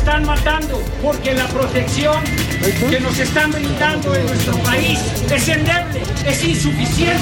[0.00, 2.24] Están matando, porque la protección
[2.88, 4.98] que nos están brindando en nuestro país
[5.30, 7.20] es endeble, es insuficiente.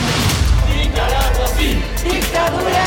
[0.76, 2.84] Nicaragua sí, dictadura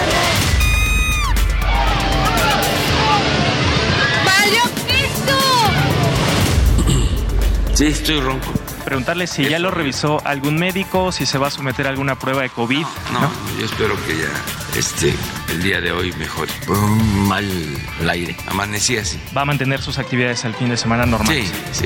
[7.74, 8.61] Sí, estoy ronco.
[8.86, 12.42] Preguntarle si ya lo revisó algún médico, si se va a someter a alguna prueba
[12.42, 12.86] de COVID.
[13.14, 15.14] No, yo espero que ya este,
[15.50, 16.52] el día de hoy mejore.
[16.66, 17.46] Fue un mal
[18.00, 18.36] el aire.
[18.48, 19.20] Amanecí así.
[19.36, 21.52] Va a mantener sus actividades al fin de semana normales.
[21.72, 21.86] Sí,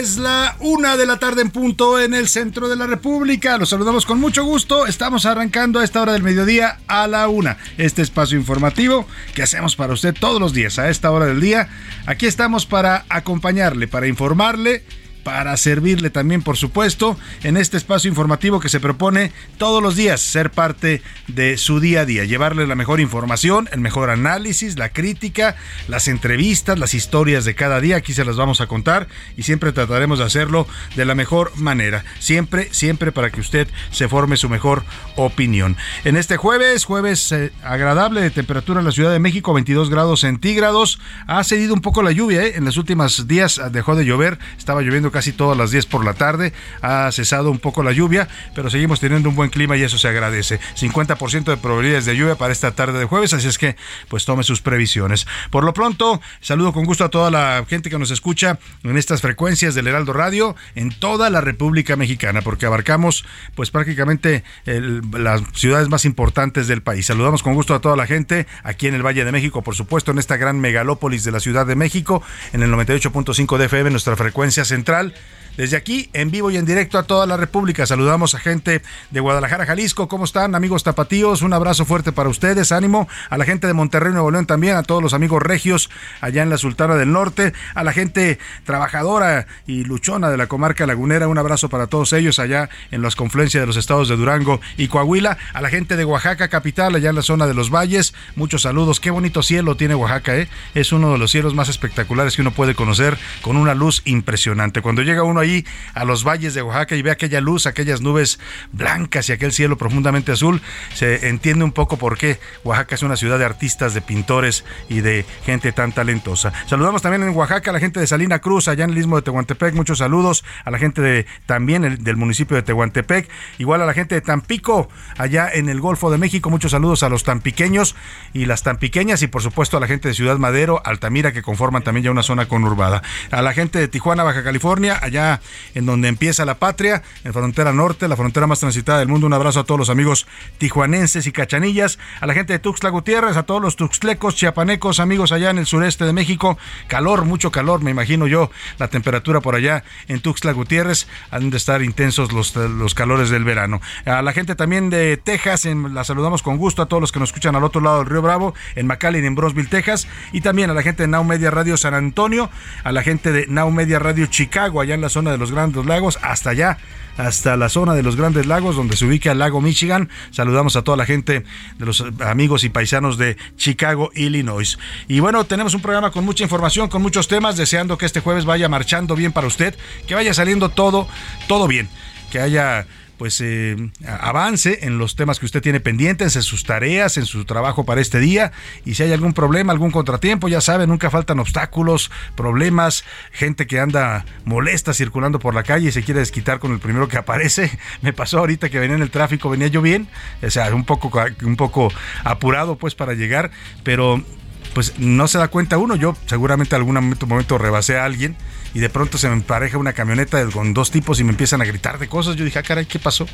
[0.00, 3.58] Es la una de la tarde en punto en el centro de la República.
[3.58, 4.86] Los saludamos con mucho gusto.
[4.86, 7.58] Estamos arrancando a esta hora del mediodía a la una.
[7.76, 11.68] Este espacio informativo que hacemos para usted todos los días a esta hora del día.
[12.06, 14.84] Aquí estamos para acompañarle, para informarle
[15.22, 20.20] para servirle también, por supuesto, en este espacio informativo que se propone todos los días
[20.20, 24.90] ser parte de su día a día, llevarle la mejor información, el mejor análisis, la
[24.90, 25.56] crítica,
[25.88, 27.96] las entrevistas, las historias de cada día.
[27.96, 30.66] Aquí se las vamos a contar y siempre trataremos de hacerlo
[30.96, 32.04] de la mejor manera.
[32.18, 34.84] Siempre, siempre para que usted se forme su mejor
[35.16, 35.76] opinión.
[36.04, 40.20] En este jueves, jueves eh, agradable de temperatura en la Ciudad de México, 22 grados
[40.20, 41.00] centígrados.
[41.26, 42.52] Ha cedido un poco la lluvia, ¿eh?
[42.56, 46.14] en los últimos días dejó de llover, estaba lloviendo casi todas las 10 por la
[46.14, 46.52] tarde.
[46.82, 50.08] Ha cesado un poco la lluvia, pero seguimos teniendo un buen clima y eso se
[50.08, 50.60] agradece.
[50.78, 53.76] 50% de probabilidades de lluvia para esta tarde de jueves, así es que
[54.08, 55.26] pues tome sus previsiones.
[55.50, 59.20] Por lo pronto, saludo con gusto a toda la gente que nos escucha en estas
[59.20, 65.88] frecuencias del Heraldo Radio en toda la República Mexicana, porque abarcamos pues prácticamente las ciudades
[65.88, 67.06] más importantes del país.
[67.06, 70.10] Saludamos con gusto a toda la gente aquí en el Valle de México, por supuesto,
[70.10, 72.22] en esta gran megalópolis de la Ciudad de México,
[72.52, 74.99] en el 98.5 de FM, nuestra frecuencia central.
[75.00, 75.12] Central.
[75.60, 79.20] Desde aquí, en vivo y en directo a toda la República, saludamos a gente de
[79.20, 80.08] Guadalajara, Jalisco.
[80.08, 81.42] ¿Cómo están, amigos tapatíos?
[81.42, 83.06] Un abrazo fuerte para ustedes, ánimo.
[83.28, 85.90] A la gente de Monterrey, Nuevo León también, a todos los amigos regios
[86.22, 90.86] allá en la Sultana del Norte, a la gente trabajadora y luchona de la comarca
[90.86, 91.28] lagunera.
[91.28, 94.88] Un abrazo para todos ellos allá en las confluencias de los estados de Durango y
[94.88, 95.36] Coahuila.
[95.52, 98.14] A la gente de Oaxaca, capital, allá en la zona de los valles.
[98.34, 98.98] Muchos saludos.
[98.98, 100.48] Qué bonito cielo tiene Oaxaca, ¿eh?
[100.74, 104.80] Es uno de los cielos más espectaculares que uno puede conocer con una luz impresionante.
[104.80, 105.49] Cuando llega uno ahí
[105.94, 108.38] a los valles de Oaxaca y ve aquella luz, aquellas nubes
[108.72, 110.60] blancas y aquel cielo profundamente azul,
[110.94, 115.00] se entiende un poco por qué Oaxaca es una ciudad de artistas, de pintores y
[115.00, 116.52] de gente tan talentosa.
[116.66, 119.22] Saludamos también en Oaxaca a la gente de Salina Cruz, allá en el istmo de
[119.22, 119.74] Tehuantepec.
[119.74, 123.28] Muchos saludos a la gente de también el, del municipio de Tehuantepec.
[123.58, 126.50] Igual a la gente de Tampico, allá en el Golfo de México.
[126.50, 127.94] Muchos saludos a los tampiqueños
[128.32, 131.82] y las tampiqueñas y por supuesto a la gente de Ciudad Madero, Altamira, que conforman
[131.82, 133.02] también ya una zona conurbada.
[133.30, 135.29] A la gente de Tijuana, Baja California, allá
[135.74, 139.26] en donde empieza la patria, en frontera norte, la frontera más transitada del mundo.
[139.26, 140.26] Un abrazo a todos los amigos
[140.58, 145.30] tijuanenses y cachanillas, a la gente de Tuxtla Gutiérrez, a todos los tuxtlecos, chiapanecos, amigos
[145.30, 146.58] allá en el sureste de México.
[146.88, 151.06] Calor, mucho calor, me imagino yo, la temperatura por allá en Tuxtla Gutiérrez.
[151.30, 153.80] Han de estar intensos los, los calores del verano.
[154.04, 157.28] A la gente también de Texas, la saludamos con gusto a todos los que nos
[157.30, 160.08] escuchan al otro lado del Río Bravo, en McAllen, en Brosville, Texas.
[160.32, 162.50] Y también a la gente de Now Media Radio San Antonio,
[162.82, 165.84] a la gente de Now Media Radio Chicago, allá en la zona de los Grandes
[165.84, 166.78] Lagos, hasta allá,
[167.18, 170.08] hasta la zona de los Grandes Lagos, donde se ubica el lago Michigan.
[170.30, 171.44] Saludamos a toda la gente
[171.78, 174.78] de los amigos y paisanos de Chicago, Illinois.
[175.08, 178.46] Y bueno, tenemos un programa con mucha información, con muchos temas, deseando que este jueves
[178.46, 179.74] vaya marchando bien para usted,
[180.06, 181.06] que vaya saliendo todo,
[181.48, 181.88] todo bien,
[182.30, 182.86] que haya
[183.20, 183.76] pues eh,
[184.06, 188.00] avance en los temas que usted tiene pendientes, en sus tareas, en su trabajo para
[188.00, 188.50] este día.
[188.86, 193.78] Y si hay algún problema, algún contratiempo, ya sabe, nunca faltan obstáculos, problemas, gente que
[193.78, 197.78] anda molesta circulando por la calle y se quiere desquitar con el primero que aparece.
[198.00, 200.08] Me pasó ahorita que venía en el tráfico, venía yo bien,
[200.42, 201.12] o sea, un poco,
[201.42, 201.92] un poco
[202.24, 203.50] apurado pues para llegar,
[203.84, 204.24] pero
[204.72, 205.94] pues no se da cuenta uno.
[205.94, 208.34] Yo seguramente algún momento, momento rebasé a alguien
[208.74, 211.64] y de pronto se me empareja una camioneta con dos tipos y me empiezan a
[211.64, 212.36] gritar de cosas.
[212.36, 213.26] Yo dije, ah, caray, ¿qué pasó?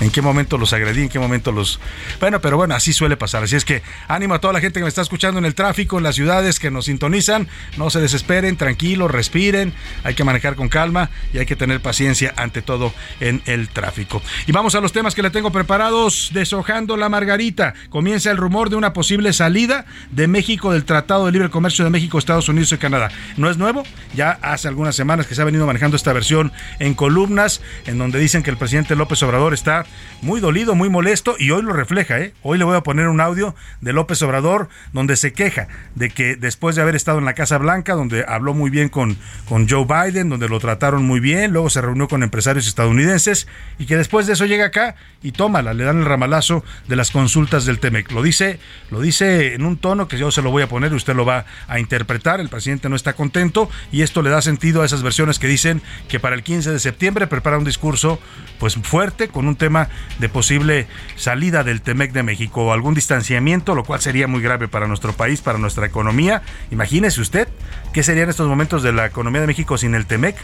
[0.00, 1.02] ¿En qué momento los agredí?
[1.02, 1.78] ¿En qué momento los...?
[2.20, 3.44] Bueno, pero bueno, así suele pasar.
[3.44, 5.98] Así es que ánimo a toda la gente que me está escuchando en el tráfico,
[5.98, 7.48] en las ciudades que nos sintonizan.
[7.76, 9.74] No se desesperen, tranquilos, respiren.
[10.02, 14.22] Hay que manejar con calma y hay que tener paciencia ante todo en el tráfico.
[14.46, 16.30] Y vamos a los temas que le tengo preparados.
[16.32, 17.74] Deshojando la margarita.
[17.90, 21.90] Comienza el rumor de una posible salida de México del Tratado de Libre Comercio de
[21.90, 23.10] México, Estados Unidos y Canadá.
[23.36, 23.84] No es nuevo,
[24.14, 27.98] ya hace algún unas semanas que se ha venido manejando esta versión en columnas, en
[27.98, 29.86] donde dicen que el presidente López Obrador está
[30.22, 32.18] muy dolido, muy molesto, y hoy lo refleja.
[32.18, 32.34] ¿eh?
[32.42, 36.36] Hoy le voy a poner un audio de López Obrador donde se queja de que
[36.36, 39.16] después de haber estado en la Casa Blanca, donde habló muy bien con,
[39.48, 43.46] con Joe Biden, donde lo trataron muy bien, luego se reunió con empresarios estadounidenses,
[43.78, 47.10] y que después de eso llega acá y tómala, le dan el ramalazo de las
[47.10, 48.10] consultas del TEMEC.
[48.12, 48.58] Lo dice,
[48.90, 51.24] lo dice en un tono que yo se lo voy a poner y usted lo
[51.24, 52.40] va a interpretar.
[52.40, 55.82] El presidente no está contento y esto le da sentido a esas versiones que dicen
[56.08, 58.20] que para el 15 de septiembre prepara un discurso
[58.58, 59.88] pues fuerte con un tema
[60.18, 60.86] de posible
[61.16, 65.12] salida del Temec de México o algún distanciamiento, lo cual sería muy grave para nuestro
[65.12, 66.42] país, para nuestra economía.
[66.70, 67.48] Imagínese usted
[67.92, 70.36] qué sería en estos momentos de la economía de México sin el Temec.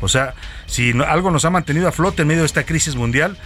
[0.00, 0.34] O sea,
[0.66, 3.36] si algo nos ha mantenido a flote en medio de esta crisis mundial,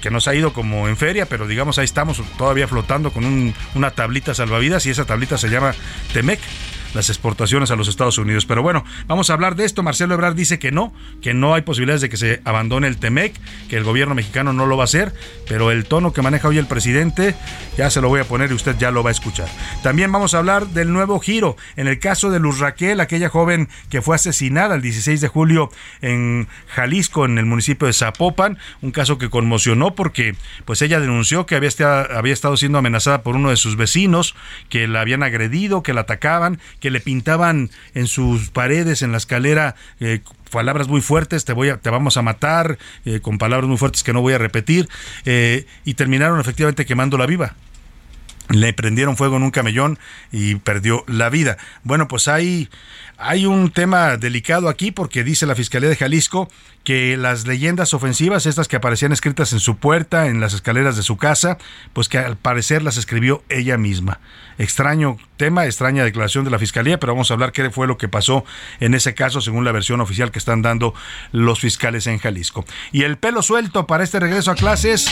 [0.00, 3.90] que nos ha ido como en feria, pero digamos ahí estamos todavía flotando con una
[3.92, 5.74] tablita salvavidas y esa tablita se llama
[6.12, 6.40] Temec
[6.94, 8.46] las exportaciones a los Estados Unidos.
[8.46, 9.82] Pero bueno, vamos a hablar de esto.
[9.82, 13.34] Marcelo Ebrard dice que no, que no hay posibilidades de que se abandone el TEMEC,
[13.68, 15.12] que el gobierno mexicano no lo va a hacer,
[15.48, 17.34] pero el tono que maneja hoy el presidente
[17.76, 19.48] ya se lo voy a poner y usted ya lo va a escuchar.
[19.82, 23.68] También vamos a hablar del nuevo giro en el caso de Luz Raquel, aquella joven
[23.90, 28.90] que fue asesinada el 16 de julio en Jalisco, en el municipio de Zapopan, un
[28.90, 30.34] caso que conmocionó porque
[30.64, 31.70] pues ella denunció que había,
[32.02, 34.34] había estado siendo amenazada por uno de sus vecinos,
[34.68, 39.18] que la habían agredido, que la atacaban, que le pintaban en sus paredes, en la
[39.18, 40.20] escalera, eh,
[40.50, 44.02] palabras muy fuertes, te voy a, te vamos a matar, eh, con palabras muy fuertes
[44.02, 44.88] que no voy a repetir,
[45.24, 47.54] eh, y terminaron efectivamente quemándola viva.
[48.48, 49.98] Le prendieron fuego en un camellón
[50.32, 51.56] y perdió la vida.
[51.84, 52.68] Bueno, pues hay,
[53.16, 56.50] hay un tema delicado aquí porque dice la Fiscalía de Jalisco
[56.84, 61.02] que las leyendas ofensivas, estas que aparecían escritas en su puerta, en las escaleras de
[61.02, 61.58] su casa,
[61.92, 64.20] pues que al parecer las escribió ella misma.
[64.58, 68.08] Extraño tema, extraña declaración de la Fiscalía, pero vamos a hablar qué fue lo que
[68.08, 68.44] pasó
[68.80, 70.94] en ese caso según la versión oficial que están dando
[71.30, 72.64] los fiscales en Jalisco.
[72.90, 75.06] Y el pelo suelto para este regreso a clases,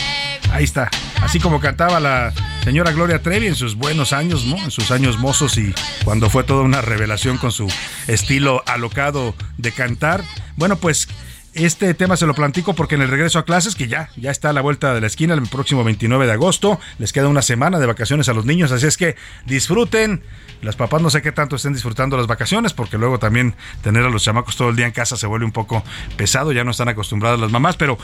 [0.51, 0.89] ahí está,
[1.21, 2.33] así como cantaba la
[2.63, 4.57] señora Gloria Trevi en sus buenos años, ¿no?
[4.57, 5.73] En sus años mozos y
[6.03, 7.71] cuando fue toda una revelación con su
[8.07, 10.23] estilo alocado de cantar.
[10.55, 11.07] Bueno, pues
[11.53, 14.51] este tema se lo platico porque en el regreso a clases, que ya, ya está
[14.51, 17.77] a la vuelta de la esquina el próximo 29 de agosto, les queda una semana
[17.79, 19.15] de vacaciones a los niños, así es que
[19.45, 20.23] disfruten.
[20.61, 24.09] Las papás no sé qué tanto estén disfrutando las vacaciones, porque luego también tener a
[24.09, 25.83] los chamacos todo el día en casa se vuelve un poco
[26.17, 27.97] pesado, ya no están acostumbradas las mamás, pero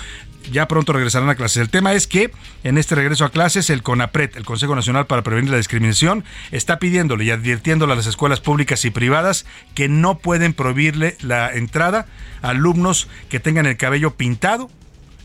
[0.52, 1.58] ya pronto regresarán a clases.
[1.58, 2.32] El tema es que
[2.64, 6.80] en este regreso a clases, el CONAPRED, el Consejo Nacional para Prevenir la Discriminación, está
[6.80, 9.46] pidiéndole y advirtiéndole a las escuelas públicas y privadas
[9.76, 12.08] que no pueden prohibirle la entrada
[12.42, 14.70] a alumnos que tengan el cabello pintado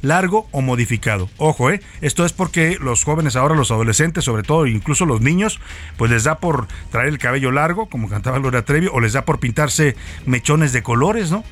[0.03, 1.31] largo o modificado.
[1.39, 1.81] Ojo, ¿eh?
[2.01, 5.61] Esto es porque los jóvenes ahora, los adolescentes, sobre todo, incluso los niños,
[5.97, 9.25] pues les da por traer el cabello largo, como cantaba Gloria Trevi, o les da
[9.25, 11.45] por pintarse mechones de colores, ¿no?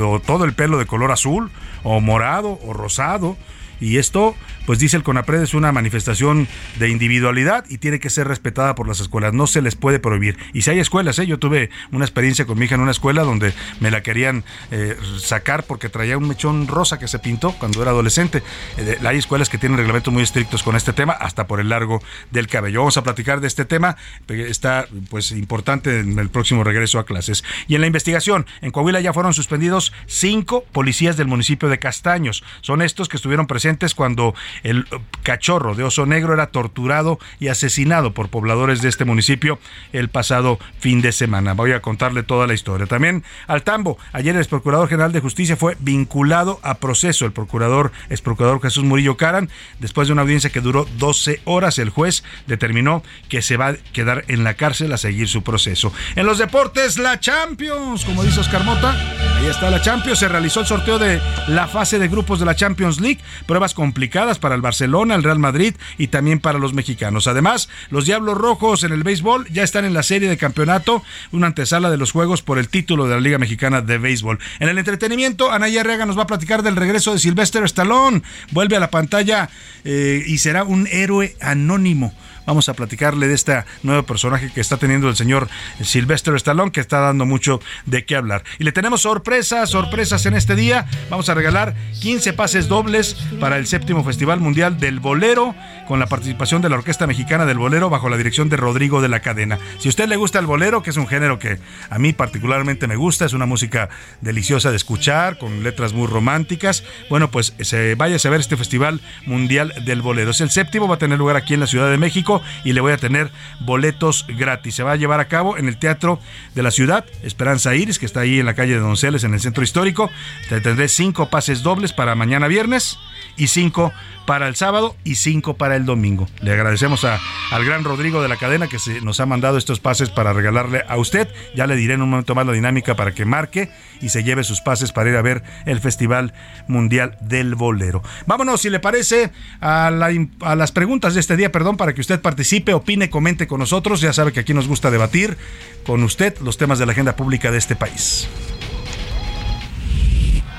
[0.00, 1.50] O todo el pelo de color azul,
[1.82, 3.36] o morado, o rosado.
[3.80, 4.34] Y esto
[4.66, 8.88] pues dice el CONAPRED es una manifestación de individualidad y tiene que ser respetada por
[8.88, 10.36] las escuelas, no se les puede prohibir.
[10.52, 11.26] Y si hay escuelas, ¿eh?
[11.26, 14.96] yo tuve una experiencia con mi hija en una escuela donde me la querían eh,
[15.18, 18.42] sacar porque traía un mechón rosa que se pintó cuando era adolescente.
[18.76, 22.02] Eh, hay escuelas que tienen reglamentos muy estrictos con este tema, hasta por el largo
[22.32, 22.80] del cabello.
[22.80, 23.96] Vamos a platicar de este tema,
[24.28, 27.44] está pues importante en el próximo regreso a clases.
[27.68, 32.42] Y en la investigación, en Coahuila ya fueron suspendidos cinco policías del municipio de Castaños.
[32.62, 34.86] Son estos que estuvieron presentes cuando el
[35.22, 39.58] cachorro de oso negro era torturado y asesinado por pobladores de este municipio
[39.92, 41.54] el pasado fin de semana.
[41.54, 42.86] Voy a contarle toda la historia.
[42.86, 43.98] También al tambo.
[44.12, 47.24] Ayer el Procurador General de Justicia fue vinculado a proceso.
[47.24, 49.50] El procurador es procurador Jesús Murillo Caran.
[49.80, 53.76] Después de una audiencia que duró 12 horas, el juez determinó que se va a
[53.92, 55.92] quedar en la cárcel a seguir su proceso.
[56.14, 58.92] En los deportes, la Champions, como dice Oscar Mota,
[59.38, 60.20] ahí está la Champions.
[60.20, 63.72] Se realizó el sorteo de la fase de grupos de la Champions League, pero pruebas
[63.72, 67.26] complicadas para el Barcelona, el Real Madrid y también para los mexicanos.
[67.26, 71.46] Además, los Diablos Rojos en el béisbol ya están en la serie de campeonato, una
[71.46, 74.38] antesala de los juegos por el título de la Liga Mexicana de Béisbol.
[74.60, 78.20] En el entretenimiento, Anaya Arriaga nos va a platicar del regreso de Sylvester Stallone.
[78.50, 79.48] Vuelve a la pantalla
[79.84, 82.12] eh, y será un héroe anónimo.
[82.46, 85.48] Vamos a platicarle de este nuevo personaje que está teniendo el señor
[85.82, 88.44] Sylvester Stallone, que está dando mucho de qué hablar.
[88.58, 90.86] Y le tenemos sorpresas, sorpresas en este día.
[91.10, 95.54] Vamos a regalar 15 pases dobles para el séptimo Festival Mundial del Bolero,
[95.86, 99.08] con la participación de la Orquesta Mexicana del Bolero bajo la dirección de Rodrigo de
[99.08, 99.58] la Cadena.
[99.78, 102.86] Si a usted le gusta el bolero, que es un género que a mí particularmente
[102.86, 103.88] me gusta, es una música
[104.20, 109.00] deliciosa de escuchar, con letras muy románticas, bueno, pues se vaya a ver este Festival
[109.26, 110.30] Mundial del Bolero.
[110.30, 112.80] Es el séptimo, va a tener lugar aquí en la Ciudad de México y le
[112.80, 114.74] voy a tener boletos gratis.
[114.74, 116.18] Se va a llevar a cabo en el Teatro
[116.54, 119.40] de la Ciudad, Esperanza Iris, que está ahí en la calle de Donceles, en el
[119.40, 120.10] centro histórico.
[120.48, 122.98] Te tendré cinco pases dobles para mañana viernes
[123.36, 123.92] y cinco
[124.26, 126.28] para el sábado y cinco para el domingo.
[126.40, 127.18] Le agradecemos a,
[127.50, 130.84] al gran Rodrigo de la cadena que se, nos ha mandado estos pases para regalarle
[130.88, 131.28] a usted.
[131.54, 134.44] Ya le diré en un momento más la dinámica para que marque y se lleve
[134.44, 136.34] sus pases para ir a ver el Festival
[136.68, 138.02] Mundial del Bolero.
[138.26, 139.30] Vámonos, si le parece,
[139.60, 143.60] a, a las preguntas de este día, perdón, para que usted participe, opine, comente con
[143.60, 144.00] nosotros.
[144.00, 145.38] Ya sabe que aquí nos gusta debatir
[145.86, 148.28] con usted los temas de la agenda pública de este país.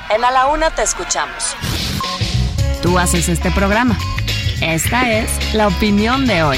[0.10, 1.56] En A la Una te escuchamos.
[2.88, 3.98] Tú haces este programa.
[4.62, 6.58] Esta es la opinión de hoy.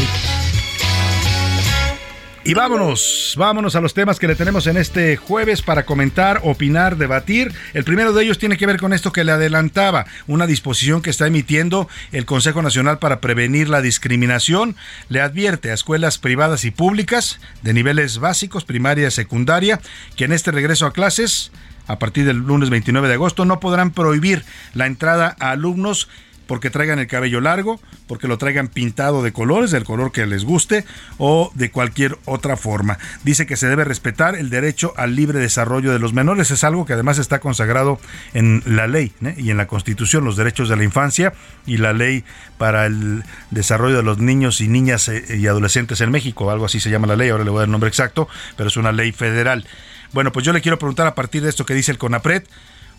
[2.44, 6.98] Y vámonos, vámonos a los temas que le tenemos en este jueves para comentar, opinar,
[6.98, 7.52] debatir.
[7.74, 11.10] El primero de ellos tiene que ver con esto que le adelantaba, una disposición que
[11.10, 14.76] está emitiendo el Consejo Nacional para Prevenir la Discriminación.
[15.08, 19.82] Le advierte a escuelas privadas y públicas de niveles básicos, primaria y secundaria,
[20.16, 21.52] que en este regreso a clases,
[21.90, 26.08] a partir del lunes 29 de agosto, no podrán prohibir la entrada a alumnos
[26.46, 30.46] porque traigan el cabello largo, porque lo traigan pintado de colores, del color que les
[30.46, 30.84] guste
[31.20, 32.98] o de cualquier otra forma.
[33.24, 36.50] Dice que se debe respetar el derecho al libre desarrollo de los menores.
[36.50, 38.00] Es algo que además está consagrado
[38.34, 39.36] en la ley ¿eh?
[39.38, 41.34] y en la Constitución, los derechos de la infancia
[41.68, 42.24] y la ley
[42.58, 46.50] para el desarrollo de los niños y niñas eh, y adolescentes en México.
[46.50, 48.28] Algo así se llama la ley, ahora le voy a dar el nombre exacto,
[48.58, 49.66] pero es una ley federal.
[50.14, 52.44] Bueno, pues yo le quiero preguntar a partir de esto que dice el CONAPRED,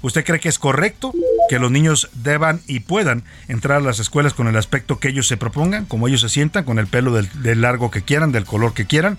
[0.03, 1.13] ¿Usted cree que es correcto
[1.49, 5.27] que los niños deban y puedan entrar a las escuelas con el aspecto que ellos
[5.27, 8.73] se propongan, como ellos se sientan, con el pelo del, largo que quieran, del color
[8.73, 9.19] que quieran?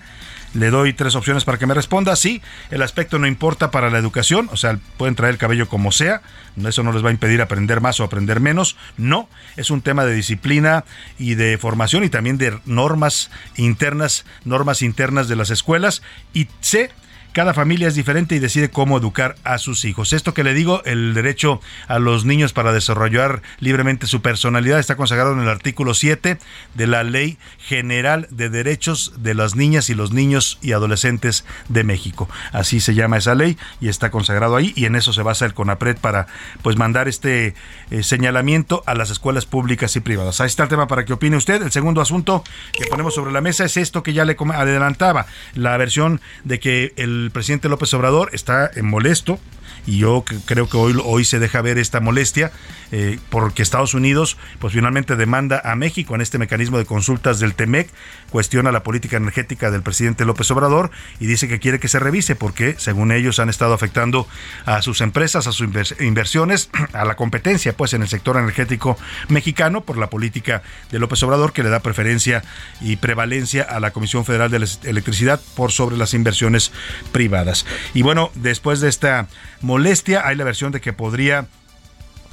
[0.54, 2.16] Le doy tres opciones para que me responda.
[2.16, 5.92] Sí, el aspecto no importa para la educación, o sea, pueden traer el cabello como
[5.92, 6.24] sea,
[6.66, 8.76] eso no les va a impedir aprender más o aprender menos.
[8.98, 10.84] No, es un tema de disciplina
[11.20, 16.02] y de formación y también de normas internas, normas internas de las escuelas.
[16.34, 16.92] Y sé
[17.34, 20.14] cada familia es diferente y decide cómo educar a sus hijos.
[20.14, 24.96] Esto que le digo, el derecho a los niños para desarrollar libremente su personalidad está
[24.96, 26.38] consagrado en el artículo 7
[26.74, 31.84] de la Ley General de Derechos de las Niñas y los Niños y Adolescentes de
[31.84, 32.30] México.
[32.52, 35.54] Así se llama esa ley y está consagrado ahí y en eso se basa el
[35.54, 36.28] CONAPRED para
[36.62, 37.56] pues mandar este
[37.92, 40.42] eh, señalamiento a las escuelas públicas y privadas.
[40.42, 41.62] Ahí está el tema para que opine usted.
[41.62, 45.78] El segundo asunto que ponemos sobre la mesa es esto que ya le adelantaba, la
[45.78, 49.40] versión de que el el presidente López Obrador está molesto
[49.86, 52.52] y yo creo que hoy, hoy se deja ver esta molestia
[52.92, 57.56] eh, porque Estados Unidos pues finalmente demanda a México en este mecanismo de consultas del
[57.56, 57.90] TEMEC,
[58.30, 62.36] cuestiona la política energética del presidente López Obrador y dice que quiere que se revise
[62.36, 64.28] porque según ellos han estado afectando
[64.66, 65.68] a sus empresas, a sus
[66.00, 68.98] inversiones, a la competencia pues en el sector energético
[69.30, 70.62] mexicano por la política
[70.92, 72.44] de López Obrador que le da preferencia
[72.82, 76.72] y prevalencia a la Comisión Federal de Electricidad por sobre las inversiones
[77.12, 77.66] privadas.
[77.94, 79.28] Y bueno, después de esta
[79.72, 80.28] molestia.
[80.28, 81.48] Hay la versión de que podría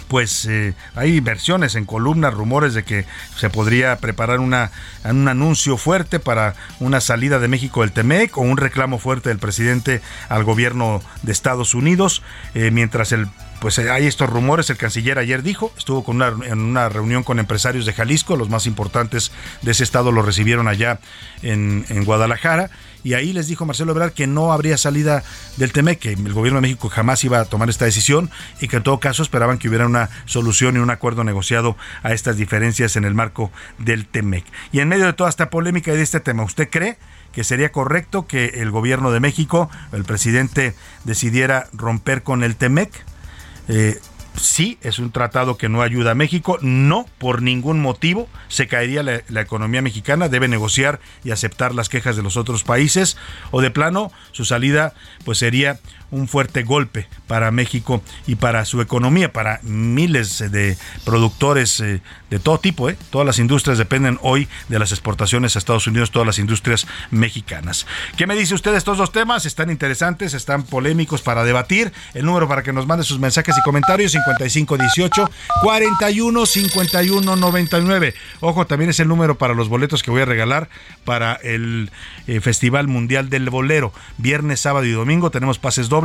[0.09, 3.05] pues eh, hay versiones en columnas, rumores de que
[3.37, 4.71] se podría preparar una,
[5.05, 9.39] un anuncio fuerte para una salida de México del TEMEC o un reclamo fuerte del
[9.39, 12.23] presidente al gobierno de Estados Unidos,
[12.55, 13.29] eh, mientras el
[13.61, 17.41] pues hay estos rumores, el canciller ayer dijo, estuvo con una, en una reunión con
[17.41, 21.01] empresarios de Jalisco, los más importantes de ese estado lo recibieron allá
[21.43, 22.71] en, en Guadalajara,
[23.05, 25.23] y ahí les dijo Marcelo Ebrard que no habría salida
[25.57, 28.77] del TEMEC, que el gobierno de México jamás iba a tomar esta decisión y que
[28.77, 32.97] en todo caso esperaban que hubiera una solución y un acuerdo negociado a estas diferencias
[32.97, 34.45] en el marco del TEMEC.
[34.73, 36.99] Y en medio de toda esta polémica y de este tema, ¿usted cree
[37.33, 40.75] que sería correcto que el gobierno de México, el presidente,
[41.05, 42.91] decidiera romper con el TEMEC?
[44.39, 49.03] Sí, es un tratado que no ayuda a México, no por ningún motivo se caería
[49.03, 53.17] la, la, economía mexicana, debe negociar y aceptar las quejas de los otros países,
[53.51, 55.79] o de plano su salida pues sería
[56.11, 62.01] un fuerte golpe para México y para su economía, para miles de productores eh,
[62.31, 62.89] de todo tipo.
[62.89, 62.97] Eh.
[63.11, 67.87] Todas las industrias dependen hoy de las exportaciones a Estados Unidos, todas las industrias mexicanas.
[68.17, 69.47] ¿Qué me dice usted de estos dos temas?
[69.47, 71.93] Están interesantes, están polémicos para debatir.
[72.15, 75.31] El número para que nos mande sus mensajes y comentarios 5518
[75.63, 78.15] 41 51 99.
[78.41, 80.69] Ojo, también es el número para los boletos que voy a regalar
[81.05, 81.91] para el
[82.27, 83.93] eh, Festival Mundial del Bolero.
[84.17, 85.98] Viernes, sábado y domingo tenemos pases dobles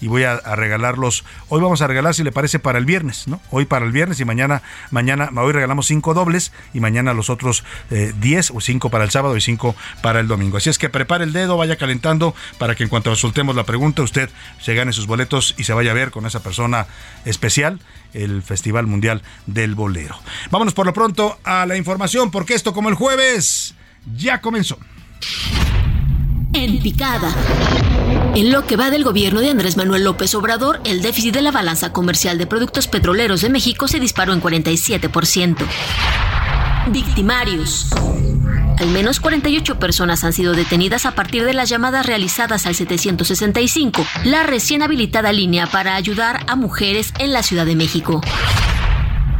[0.00, 1.24] y voy a, regalarlos.
[1.48, 3.40] Hoy vamos a regalar, si le parece, para el viernes, ¿no?
[3.50, 7.64] Hoy para el viernes y mañana, mañana, hoy regalamos cinco dobles y mañana los otros
[7.90, 10.58] 10 eh, o cinco para el sábado y cinco para el domingo.
[10.58, 14.02] Así es que prepare el dedo, vaya calentando para que en cuanto soltemos la pregunta,
[14.02, 14.30] usted
[14.60, 16.86] se gane sus boletos y se vaya a ver con esa persona
[17.24, 17.80] especial
[18.14, 20.16] el Festival Mundial del Bolero.
[20.50, 23.74] Vámonos por lo pronto a la información, porque esto como el jueves
[24.14, 24.78] ya comenzó.
[26.52, 27.34] En picada.
[28.34, 31.50] En lo que va del gobierno de Andrés Manuel López Obrador, el déficit de la
[31.50, 35.56] balanza comercial de productos petroleros de México se disparó en 47%.
[36.88, 37.88] Victimarios.
[38.78, 44.04] Al menos 48 personas han sido detenidas a partir de las llamadas realizadas al 765,
[44.24, 48.20] la recién habilitada línea para ayudar a mujeres en la Ciudad de México.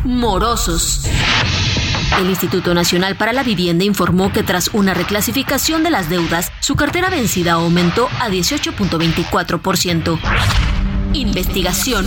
[0.04, 1.07] Morosos.
[2.19, 6.76] El Instituto Nacional para la Vivienda informó que tras una reclasificación de las deudas, su
[6.76, 10.19] cartera vencida aumentó a 18.24%.
[11.14, 12.07] Investigación.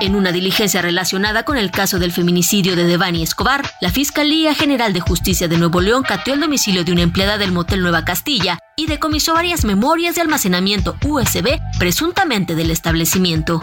[0.00, 4.94] En una diligencia relacionada con el caso del feminicidio de Devani Escobar, la Fiscalía General
[4.94, 8.58] de Justicia de Nuevo León cateó el domicilio de una empleada del motel Nueva Castilla
[8.76, 13.60] y decomisó varias memorias de almacenamiento USB presuntamente del establecimiento.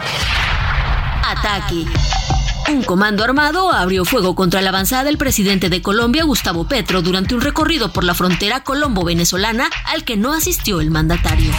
[1.24, 1.84] Ataque.
[2.70, 7.34] Un comando armado abrió fuego contra la avanzada del presidente de Colombia, Gustavo Petro, durante
[7.34, 11.50] un recorrido por la frontera colombo-venezolana al que no asistió el mandatario.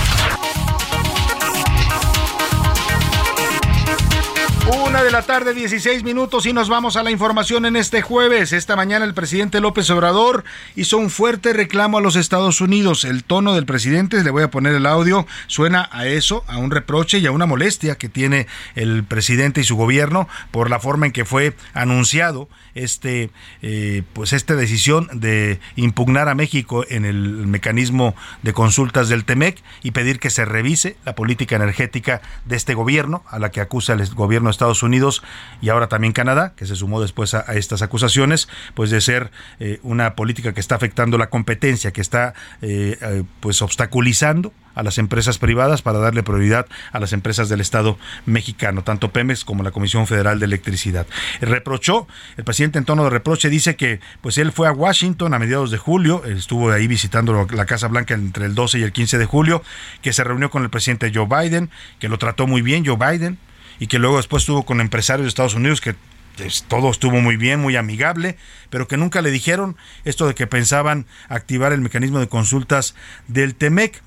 [4.72, 8.54] Una de la tarde, 16 minutos y nos vamos a la información en este jueves.
[8.54, 10.44] Esta mañana el presidente López Obrador
[10.76, 13.04] hizo un fuerte reclamo a los Estados Unidos.
[13.04, 16.70] El tono del presidente, le voy a poner el audio, suena a eso, a un
[16.70, 21.08] reproche y a una molestia que tiene el presidente y su gobierno por la forma
[21.08, 27.48] en que fue anunciado este, eh, pues esta decisión de impugnar a México en el
[27.48, 32.74] mecanismo de consultas del TEMEC y pedir que se revise la política energética de este
[32.74, 35.24] gobierno, a la que acusa el gobierno Estados Unidos
[35.62, 39.80] y ahora también Canadá, que se sumó después a, estas acusaciones, pues de ser eh,
[39.84, 44.98] una política que está afectando la competencia, que está eh, eh, pues obstaculizando a las
[44.98, 49.72] empresas privadas para darle prioridad a las empresas del Estado mexicano, tanto Pemex como la
[49.72, 51.08] Comisión Federal de Electricidad.
[51.42, 55.40] Reprochó, el presidente en tono de reproche dice que pues él fue a Washington a
[55.40, 59.18] mediados de julio, estuvo ahí visitando la Casa Blanca entre el 12 y el 15
[59.18, 59.64] de julio,
[60.02, 61.70] que se reunió con el presidente Joe Biden,
[62.00, 63.38] que lo trató muy bien Joe Biden,
[63.80, 65.96] y que luego después estuvo con empresarios de Estados Unidos que
[66.36, 68.38] pues, todo estuvo muy bien, muy amigable,
[68.70, 72.96] pero que nunca le dijeron esto de que pensaban activar el mecanismo de consultas
[73.28, 74.02] del TEMEC.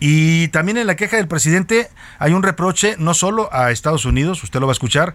[0.00, 4.42] Y también en la queja del presidente hay un reproche no solo a Estados Unidos,
[4.42, 5.14] usted lo va a escuchar,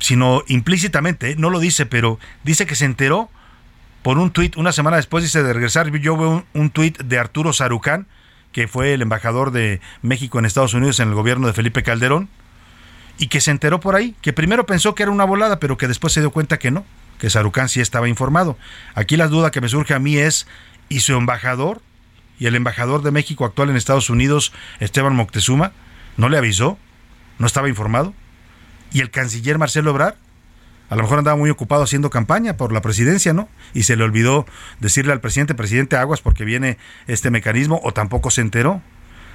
[0.00, 3.30] sino implícitamente, no lo dice, pero dice que se enteró
[4.02, 7.18] por un tuit, una semana después dice de regresar, yo veo un, un tuit de
[7.18, 8.06] Arturo Sarucán,
[8.50, 12.28] que fue el embajador de México en Estados Unidos en el gobierno de Felipe Calderón,
[13.20, 15.86] y que se enteró por ahí, que primero pensó que era una volada, pero que
[15.86, 16.86] después se dio cuenta que no,
[17.18, 18.56] que Sarucán sí estaba informado.
[18.94, 20.46] Aquí la duda que me surge a mí es,
[20.88, 21.82] ¿y su embajador?
[22.38, 25.72] ¿Y el embajador de México actual en Estados Unidos, Esteban Moctezuma,
[26.16, 26.78] no le avisó?
[27.38, 28.14] ¿No estaba informado?
[28.90, 30.14] ¿Y el canciller Marcelo Ebrard?
[30.88, 33.50] A lo mejor andaba muy ocupado haciendo campaña por la presidencia, ¿no?
[33.74, 34.46] Y se le olvidó
[34.80, 38.80] decirle al presidente, presidente Aguas, porque viene este mecanismo, o tampoco se enteró.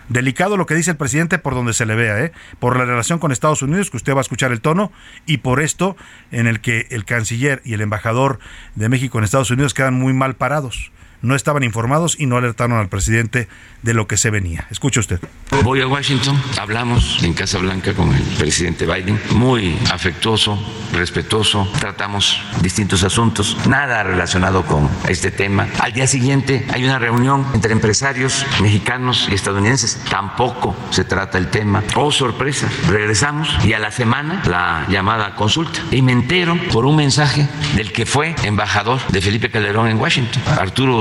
[0.10, 2.32] Delicado lo que dice el presidente por donde se le vea, ¿eh?
[2.60, 4.92] por la relación con Estados Unidos, que usted va a escuchar el tono,
[5.26, 5.98] y por esto
[6.32, 8.40] en el que el canciller y el embajador
[8.76, 10.92] de México en Estados Unidos quedan muy mal parados.
[11.26, 13.48] No estaban informados y no alertaron al presidente
[13.82, 14.68] de lo que se venía.
[14.70, 15.20] Escuche usted.
[15.64, 20.60] Voy a Washington, hablamos en Casa Blanca con el presidente Biden, muy afectuoso,
[20.94, 25.68] respetuoso, tratamos distintos asuntos, nada relacionado con este tema.
[25.80, 31.50] Al día siguiente hay una reunión entre empresarios mexicanos y estadounidenses, tampoco se trata el
[31.50, 31.84] tema.
[31.96, 36.96] Oh, sorpresa, regresamos y a la semana la llamada consulta y me entero por un
[36.96, 40.98] mensaje del que fue embajador de Felipe Calderón en Washington, Arturo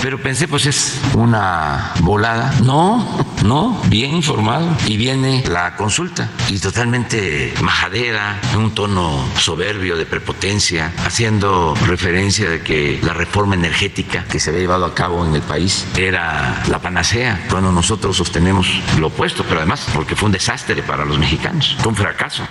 [0.00, 2.54] Pero pensé, pues es una volada.
[2.62, 4.68] No, no, bien informado.
[4.86, 12.48] Y viene la consulta y totalmente majadera, en un tono soberbio de prepotencia, haciendo referencia
[12.48, 16.62] de que la reforma energética que se había llevado a cabo en el país era
[16.68, 21.18] la panacea, cuando nosotros sostenemos lo opuesto, pero además porque fue un desastre para los
[21.18, 22.46] mexicanos, fue un fracaso.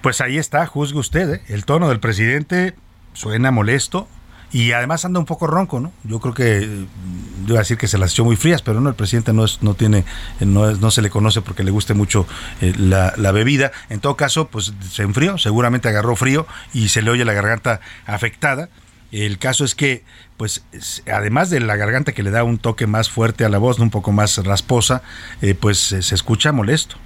[0.00, 1.42] Pues ahí está, juzgue usted, ¿eh?
[1.48, 2.74] el tono del presidente
[3.12, 4.08] suena molesto,
[4.52, 5.92] y además anda un poco ronco, ¿no?
[6.04, 6.86] Yo creo que,
[7.46, 9.44] yo iba a decir que se las echó muy frías, pero no, el presidente no,
[9.44, 10.04] es, no tiene,
[10.40, 12.26] no, no se le conoce porque le guste mucho
[12.60, 13.70] eh, la, la, bebida.
[13.88, 17.80] En todo caso, pues se enfrió, seguramente agarró frío y se le oye la garganta
[18.06, 18.68] afectada.
[19.12, 20.04] El caso es que,
[20.36, 20.64] pues,
[21.12, 23.90] además de la garganta que le da un toque más fuerte a la voz, un
[23.90, 25.02] poco más rasposa,
[25.42, 26.96] eh, pues se escucha molesto.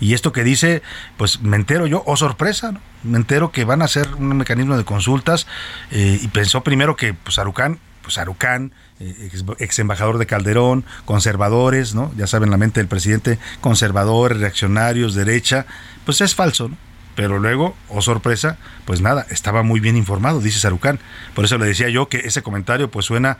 [0.00, 0.82] Y esto que dice,
[1.16, 2.80] pues me entero yo, oh sorpresa, ¿no?
[3.02, 5.46] me entero que van a hacer un mecanismo de consultas
[5.90, 11.94] eh, y pensó primero que pues Arucán, pues Arucán, eh, ex, embajador de Calderón, conservadores,
[11.94, 12.12] ¿no?
[12.16, 15.66] Ya saben la mente del presidente, conservadores, reaccionarios, derecha,
[16.04, 16.76] pues es falso, ¿no?
[17.14, 20.98] Pero luego, oh sorpresa, pues nada, estaba muy bien informado, dice Sarucán.
[21.34, 23.38] Por eso le decía yo que ese comentario pues suena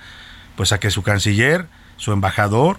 [0.57, 2.79] pues a que su canciller, su embajador,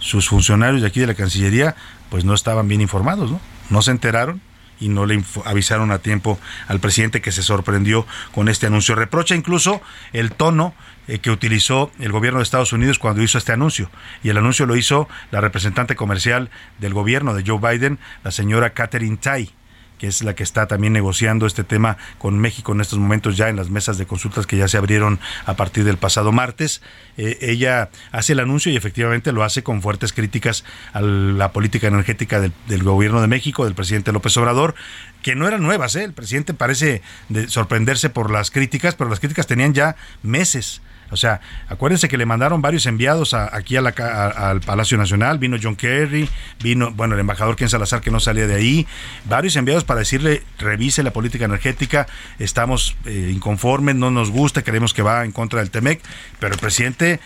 [0.00, 1.76] sus funcionarios de aquí de la Cancillería
[2.10, 3.40] pues no estaban bien informados, ¿no?
[3.70, 4.40] No se enteraron
[4.80, 6.38] y no le avisaron a tiempo
[6.68, 8.94] al presidente que se sorprendió con este anuncio.
[8.94, 9.80] Reprocha incluso
[10.12, 10.74] el tono
[11.06, 13.90] eh, que utilizó el gobierno de Estados Unidos cuando hizo este anuncio.
[14.22, 18.70] Y el anuncio lo hizo la representante comercial del gobierno de Joe Biden, la señora
[18.70, 19.50] Catherine Tai
[19.98, 23.48] que es la que está también negociando este tema con México en estos momentos ya
[23.48, 26.82] en las mesas de consultas que ya se abrieron a partir del pasado martes.
[27.16, 31.88] Eh, ella hace el anuncio y efectivamente lo hace con fuertes críticas a la política
[31.88, 34.74] energética del, gobierno de México, del presidente López Obrador,
[35.22, 35.96] que no eran nuevas.
[35.96, 36.04] ¿eh?
[36.04, 40.82] El presidente parece de sorprenderse por las críticas, pero las críticas tenían ya meses.
[41.14, 46.28] O sea, acuérdense que le mandaron varios enviados aquí al Palacio Nacional, vino John Kerry,
[46.60, 48.86] vino, bueno, el embajador Ken Salazar que no salía de ahí,
[49.24, 52.08] varios enviados para decirle, revise la política energética,
[52.40, 56.02] estamos eh, inconformes, no nos gusta, creemos que va en contra del TEMEC,
[56.40, 57.20] pero el presidente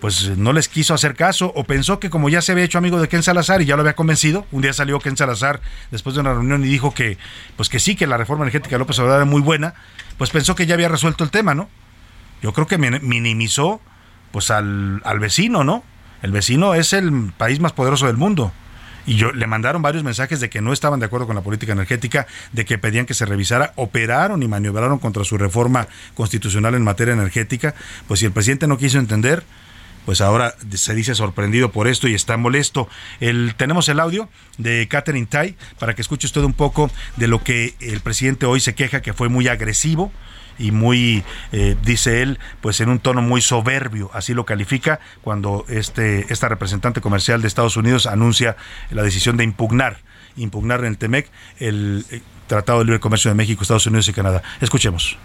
[0.00, 2.98] pues no les quiso hacer caso o pensó que como ya se había hecho amigo
[2.98, 6.22] de Ken Salazar y ya lo había convencido, un día salió Ken Salazar después de
[6.22, 7.18] una reunión y dijo que
[7.56, 9.74] pues que sí, que la reforma energética de López Obrador era muy buena,
[10.16, 11.68] pues pensó que ya había resuelto el tema, ¿no?
[12.42, 13.80] Yo creo que minimizó
[14.32, 15.84] pues al, al, vecino, ¿no?
[16.22, 18.52] El vecino es el país más poderoso del mundo.
[19.06, 21.72] Y yo le mandaron varios mensajes de que no estaban de acuerdo con la política
[21.72, 26.82] energética, de que pedían que se revisara, operaron y maniobraron contra su reforma constitucional en
[26.82, 27.74] materia energética.
[28.08, 29.44] Pues si el presidente no quiso entender,
[30.06, 32.88] pues ahora se dice sorprendido por esto y está molesto.
[33.20, 37.42] El, tenemos el audio de Catherine Tai para que escuche usted un poco de lo
[37.42, 40.12] que el presidente hoy se queja que fue muy agresivo
[40.58, 45.64] y muy, eh, dice él, pues en un tono muy soberbio, así lo califica cuando
[45.68, 48.56] este, esta representante comercial de Estados Unidos anuncia
[48.90, 49.98] la decisión de impugnar,
[50.36, 54.12] impugnar en el TEMEC el, eh, Tratado de Libre Comercio de México, Estados Unidos y
[54.12, 54.42] Canadá.
[54.60, 55.16] Escuchemos.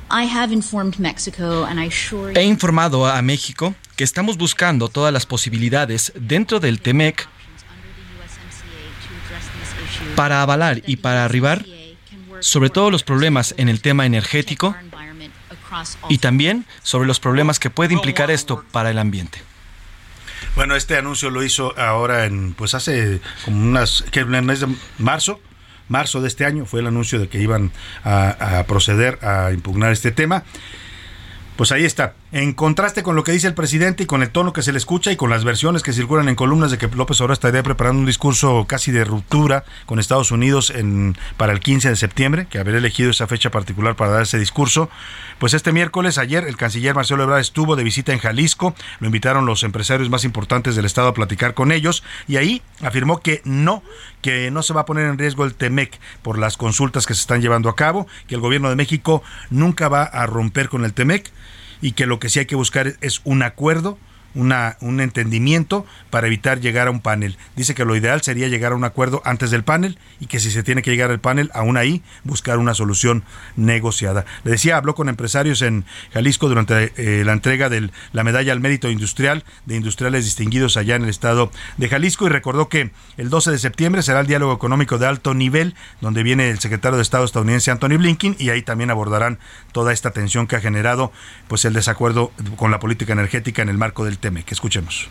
[2.34, 7.28] He informado a México que estamos buscando todas las posibilidades dentro del TEMEC
[10.16, 11.66] para avalar y para arribar
[12.40, 14.76] sobre todos los problemas en el tema energético
[16.10, 19.42] y también sobre los problemas que puede implicar esto para el ambiente.
[20.56, 25.40] Bueno, este anuncio lo hizo ahora en, pues hace como unas, que mes de marzo,
[25.88, 27.72] marzo de este año fue el anuncio de que iban
[28.04, 30.44] a, a proceder a impugnar este tema.
[31.56, 32.14] Pues ahí está.
[32.32, 34.78] En contraste con lo que dice el presidente y con el tono que se le
[34.78, 38.02] escucha y con las versiones que circulan en columnas de que López Obrador estaría preparando
[38.02, 40.72] un discurso casi de ruptura con Estados Unidos
[41.38, 44.92] para el 15 de septiembre, que habría elegido esa fecha particular para dar ese discurso,
[45.40, 49.48] pues este miércoles, ayer, el canciller Marcelo Ebrard estuvo de visita en Jalisco, lo invitaron
[49.48, 53.82] los empresarios más importantes del Estado a platicar con ellos y ahí afirmó que no,
[54.22, 57.22] que no se va a poner en riesgo el TEMEC por las consultas que se
[57.22, 60.94] están llevando a cabo, que el gobierno de México nunca va a romper con el
[60.94, 61.32] TEMEC
[61.82, 63.98] y que lo que sí hay que buscar es un acuerdo
[64.36, 67.38] una, un entendimiento para evitar llegar a un panel.
[67.56, 70.52] Dice que lo ideal sería llegar a un acuerdo antes del panel y que si
[70.52, 73.24] se tiene que llegar al panel, aún ahí, buscar una solución
[73.56, 74.26] negociada.
[74.44, 78.60] Le decía, habló con empresarios en Jalisco durante eh, la entrega de la medalla al
[78.60, 83.30] mérito industrial de industriales distinguidos allá en el estado de Jalisco y recordó que el
[83.30, 87.04] 12 de septiembre será el diálogo económico de alto nivel, donde viene el secretario de
[87.04, 89.40] Estado estadounidense Anthony Blinken y ahí también abordarán
[89.72, 91.12] toda esta tensión que ha generado
[91.48, 95.10] pues el desacuerdo con la política energética en el marco del que escuchemos.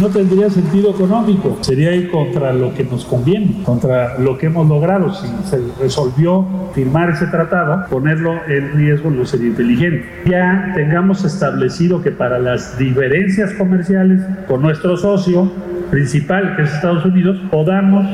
[0.00, 4.68] no tendría sentido económico, sería ir contra lo que nos conviene, contra lo que hemos
[4.68, 5.12] logrado.
[5.14, 10.06] Si se resolvió firmar ese tratado, ponerlo en riesgo no sería inteligente.
[10.26, 15.50] Ya tengamos establecido que para las diferencias comerciales con nuestro socio
[15.90, 18.06] principal, que es Estados Unidos, podamos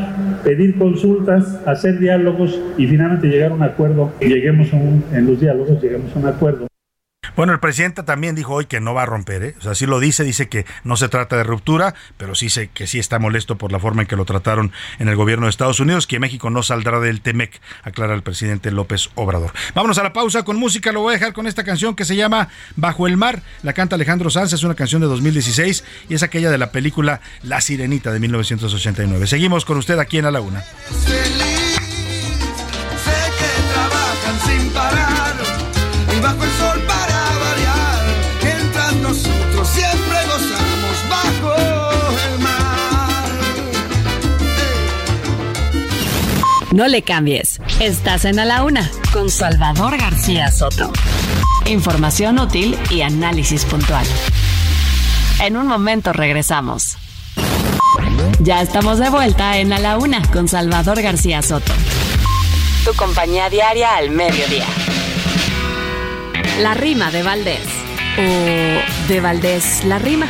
[0.42, 4.12] pedir consultas, hacer diálogos y finalmente llegar a un acuerdo.
[4.20, 6.66] Lleguemos en los diálogos, lleguemos a un acuerdo.
[7.36, 9.54] Bueno, el presidente también dijo hoy que no va a romper, ¿eh?
[9.58, 12.68] o sea, sí lo dice, dice que no se trata de ruptura, pero sí sé
[12.68, 15.50] que sí está molesto por la forma en que lo trataron en el gobierno de
[15.50, 19.52] Estados Unidos, que México no saldrá del TEMEC, aclara el presidente López Obrador.
[19.74, 22.14] Vámonos a la pausa con música, lo voy a dejar con esta canción que se
[22.14, 26.22] llama Bajo el mar, la canta Alejandro Sanz, es una canción de 2016 y es
[26.22, 29.26] aquella de la película La Sirenita de 1989.
[29.26, 30.62] Seguimos con usted aquí en la Una.
[46.74, 47.60] No le cambies.
[47.78, 50.92] Estás en A la Una con Salvador García Soto.
[51.66, 54.04] Información útil y análisis puntual.
[55.40, 56.96] En un momento regresamos.
[58.40, 61.72] Ya estamos de vuelta en A la Una con Salvador García Soto.
[62.84, 64.66] Tu compañía diaria al mediodía.
[66.60, 67.68] La rima de Valdés
[68.18, 70.26] o de Valdés la rima.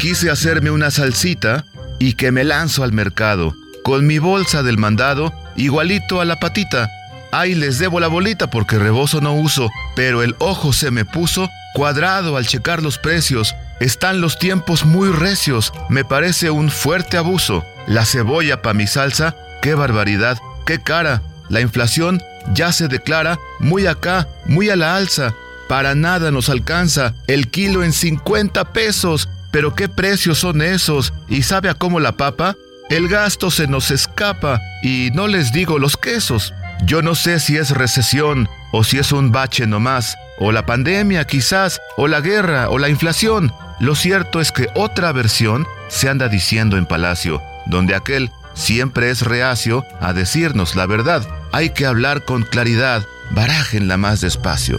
[0.00, 1.64] Quise hacerme una salsita
[2.00, 3.54] y que me lanzo al mercado,
[3.84, 6.90] con mi bolsa del mandado, igualito a la patita.
[7.30, 11.48] Ay, les debo la bolita porque rebozo no uso, pero el ojo se me puso
[11.74, 13.54] cuadrado al checar los precios.
[13.80, 17.64] Están los tiempos muy recios, me parece un fuerte abuso.
[17.86, 21.22] La cebolla pa' mi salsa, qué barbaridad, qué cara.
[21.50, 22.22] La inflación
[22.54, 25.34] ya se declara muy acá, muy a la alza.
[25.68, 29.28] Para nada nos alcanza el kilo en 50 pesos.
[29.50, 31.12] Pero qué precios son esos.
[31.28, 32.56] ¿Y sabe a cómo la papa?
[32.94, 36.54] El gasto se nos escapa y no les digo los quesos.
[36.84, 41.24] Yo no sé si es recesión o si es un bache nomás, o la pandemia
[41.26, 43.52] quizás, o la guerra, o la inflación.
[43.80, 49.22] Lo cierto es que otra versión se anda diciendo en Palacio, donde aquel siempre es
[49.22, 51.26] reacio a decirnos la verdad.
[51.50, 54.78] Hay que hablar con claridad, barájenla más despacio.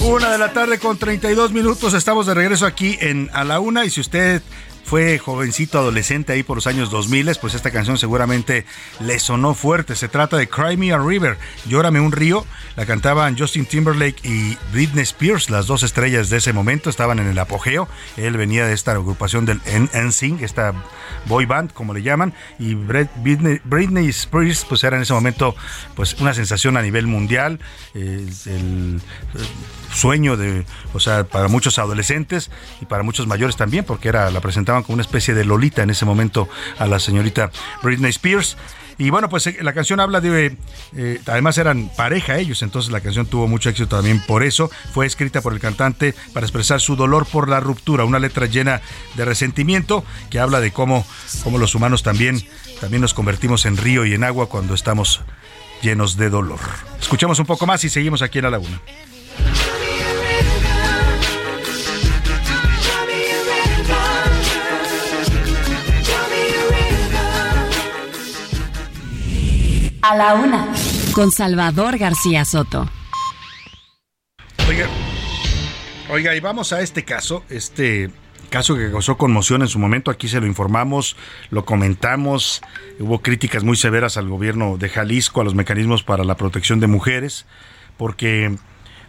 [0.00, 1.92] Una de la tarde con 32 minutos.
[1.92, 3.84] Estamos de regreso aquí en A la Una.
[3.84, 4.40] Y si usted
[4.88, 8.64] fue jovencito, adolescente ahí por los años 2000, pues esta canción seguramente
[9.00, 9.94] le sonó fuerte.
[9.94, 12.46] Se trata de Cry Me a River, Llórame un río.
[12.74, 17.26] La cantaban Justin Timberlake y Britney Spears, las dos estrellas de ese momento, estaban en
[17.26, 17.86] el apogeo.
[18.16, 20.72] Él venía de esta agrupación del NSYNC, esta
[21.26, 25.54] boy band, como le llaman, y Britney, Spears, pues era en ese momento
[25.96, 27.60] pues una sensación a nivel mundial.
[27.94, 29.02] El,
[29.92, 34.40] sueño de, o sea, para muchos adolescentes y para muchos mayores también, porque era la
[34.40, 36.48] presentaban como una especie de Lolita en ese momento
[36.78, 37.50] a la señorita
[37.82, 38.56] Britney Spears.
[39.00, 40.56] Y bueno, pues la canción habla de,
[40.96, 44.72] eh, además eran pareja ellos, entonces la canción tuvo mucho éxito también por eso.
[44.92, 48.80] Fue escrita por el cantante para expresar su dolor por la ruptura, una letra llena
[49.14, 51.06] de resentimiento que habla de cómo,
[51.44, 52.42] cómo los humanos también,
[52.80, 55.20] también nos convertimos en río y en agua cuando estamos
[55.80, 56.58] llenos de dolor.
[57.00, 58.80] Escuchamos un poco más y seguimos aquí en la laguna.
[70.00, 70.66] A la Una
[71.12, 72.88] con Salvador García Soto.
[74.66, 74.86] Oiga,
[76.10, 78.10] oiga, y vamos a este caso, este
[78.50, 81.16] Caso que causó conmoción en su momento, aquí se lo informamos,
[81.50, 82.62] lo comentamos,
[82.98, 86.86] hubo críticas muy severas al gobierno de Jalisco, a los mecanismos para la protección de
[86.86, 87.44] mujeres,
[87.98, 88.56] porque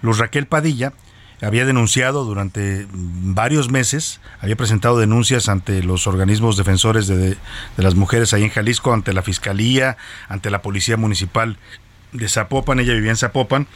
[0.01, 0.93] Luz Raquel Padilla
[1.41, 7.37] había denunciado durante varios meses, había presentado denuncias ante los organismos defensores de, de,
[7.77, 11.57] las mujeres ahí en Jalisco, ante la Fiscalía, ante la Policía Municipal
[12.11, 13.67] de Zapopan, ella vivía en Zapopan,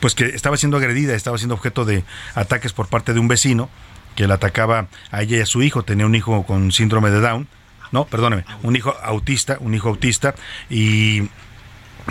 [0.00, 3.68] pues que estaba siendo agredida, estaba siendo objeto de ataques por parte de un vecino
[4.14, 7.20] que la atacaba a ella y a su hijo, tenía un hijo con síndrome de
[7.20, 7.48] Down,
[7.92, 10.34] no, perdóneme, un hijo autista, un hijo autista
[10.68, 11.28] y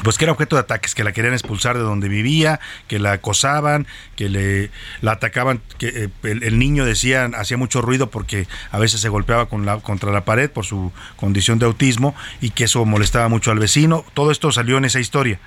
[0.04, 3.14] pues que era objeto de ataques, que la querían expulsar de donde vivía, que la
[3.14, 4.70] acosaban, que le
[5.02, 9.48] la atacaban, que eh, el, niño decían hacía mucho ruido porque a veces se golpeaba
[9.48, 13.52] con la, contra la pared por su condición de autismo y que eso molestaba mucho
[13.52, 14.06] al vecino.
[14.14, 15.40] Todo esto salió en esa historia.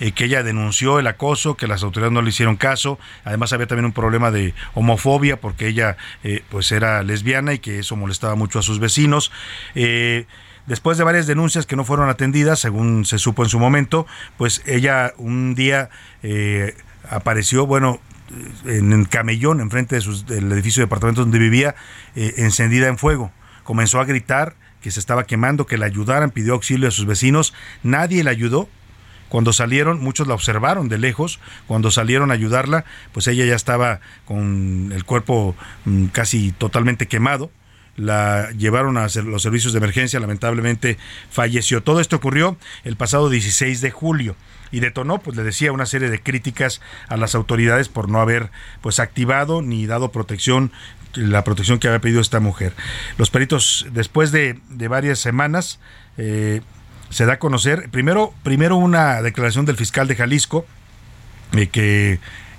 [0.00, 2.98] Eh, que ella denunció el acoso, que las autoridades no le hicieron caso.
[3.24, 7.78] Además había también un problema de homofobia porque ella eh, pues era lesbiana y que
[7.78, 9.30] eso molestaba mucho a sus vecinos.
[9.76, 10.26] Eh,
[10.66, 14.62] Después de varias denuncias que no fueron atendidas, según se supo en su momento, pues
[14.64, 15.90] ella un día
[16.22, 16.76] eh,
[17.10, 18.00] apareció, bueno,
[18.64, 21.74] en el camellón, enfrente de del edificio de departamentos donde vivía,
[22.14, 23.32] eh, encendida en fuego.
[23.64, 27.54] Comenzó a gritar que se estaba quemando, que la ayudaran, pidió auxilio a sus vecinos,
[27.82, 28.68] nadie la ayudó.
[29.28, 31.40] Cuando salieron, muchos la observaron de lejos.
[31.66, 37.50] Cuando salieron a ayudarla, pues ella ya estaba con el cuerpo mm, casi totalmente quemado
[37.96, 40.98] la llevaron a los servicios de emergencia, lamentablemente
[41.30, 41.82] falleció.
[41.82, 44.36] Todo esto ocurrió el pasado 16 de julio
[44.70, 48.50] y detonó, pues le decía, una serie de críticas a las autoridades por no haber
[48.80, 50.72] pues activado ni dado protección
[51.14, 52.72] la protección que había pedido esta mujer.
[53.18, 55.78] Los peritos, después de, de varias semanas,
[56.16, 56.62] eh,
[57.10, 60.66] se da a conocer, primero, primero una declaración del fiscal de Jalisco,
[61.52, 62.12] eh, que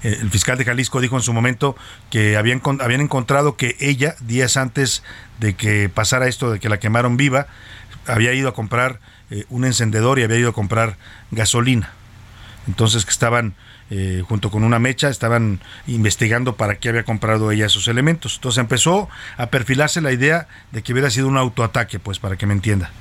[0.03, 1.75] eh, el fiscal de Jalisco dijo en su momento
[2.11, 5.03] que habían, habían encontrado que ella, días antes
[5.43, 7.47] de que pasara esto, de que la quemaron viva,
[8.07, 10.95] había ido a comprar eh, un encendedor y había ido a comprar
[11.31, 11.91] gasolina.
[12.65, 13.53] Entonces que estaban
[13.89, 18.35] eh, junto con una mecha, estaban investigando para qué había comprado ella esos elementos.
[18.35, 22.45] Entonces empezó a perfilarse la idea de que hubiera sido un autoataque, pues para que
[22.45, 22.91] me entienda.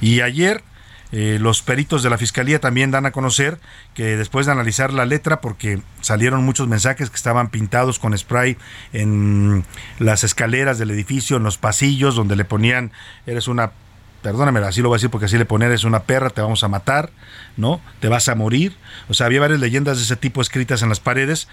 [0.00, 0.62] Y ayer
[1.12, 3.58] eh, los peritos de la fiscalía también dan a conocer
[3.94, 8.56] que después de analizar la letra, porque salieron muchos mensajes que estaban pintados con spray
[8.92, 9.64] en
[9.98, 12.92] las escaleras del edificio, en los pasillos, donde le ponían,
[13.26, 13.72] eres una
[14.22, 16.62] perdóname, así lo voy a decir porque así le poner, es una perra, te vamos
[16.62, 17.10] a matar,
[17.56, 17.80] ¿no?
[18.00, 18.76] Te vas a morir.
[19.08, 21.48] O sea, había varias leyendas de ese tipo escritas en las paredes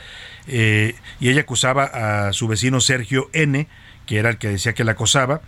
[0.47, 3.67] eh, y ella acusaba a su vecino Sergio N.,
[4.05, 5.41] que era el que decía que la acosaba.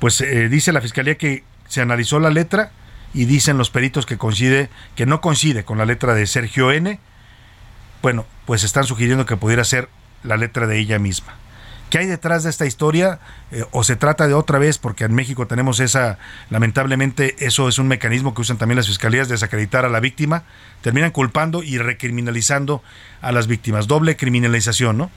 [0.00, 2.72] Pues eh, dice la fiscalía que se analizó la letra
[3.14, 6.98] y dicen los peritos que coincide, que no coincide con la letra de Sergio N.
[8.02, 9.88] Bueno, pues están sugiriendo que pudiera ser
[10.24, 11.36] la letra de ella misma.
[11.90, 13.20] ¿Qué hay detrás de esta historia?
[13.52, 14.78] Eh, ¿O se trata de otra vez?
[14.78, 16.18] Porque en México tenemos esa,
[16.50, 20.42] lamentablemente, eso es un mecanismo que usan también las fiscalías, de desacreditar a la víctima.
[20.82, 22.82] Terminan culpando y recriminalizando
[23.20, 23.86] a las víctimas.
[23.86, 25.10] Doble criminalización, ¿no?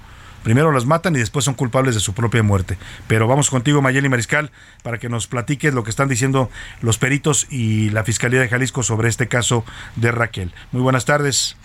[0.48, 2.78] Primero las matan y después son culpables de su propia muerte.
[3.10, 4.50] Pero vamos contigo, Mayeli Mariscal,
[4.82, 8.82] para que nos platiques lo que están diciendo los peritos y la Fiscalía de Jalisco
[8.82, 9.66] sobre este caso
[9.98, 10.54] de Raquel.
[10.72, 11.58] Muy buenas tardes.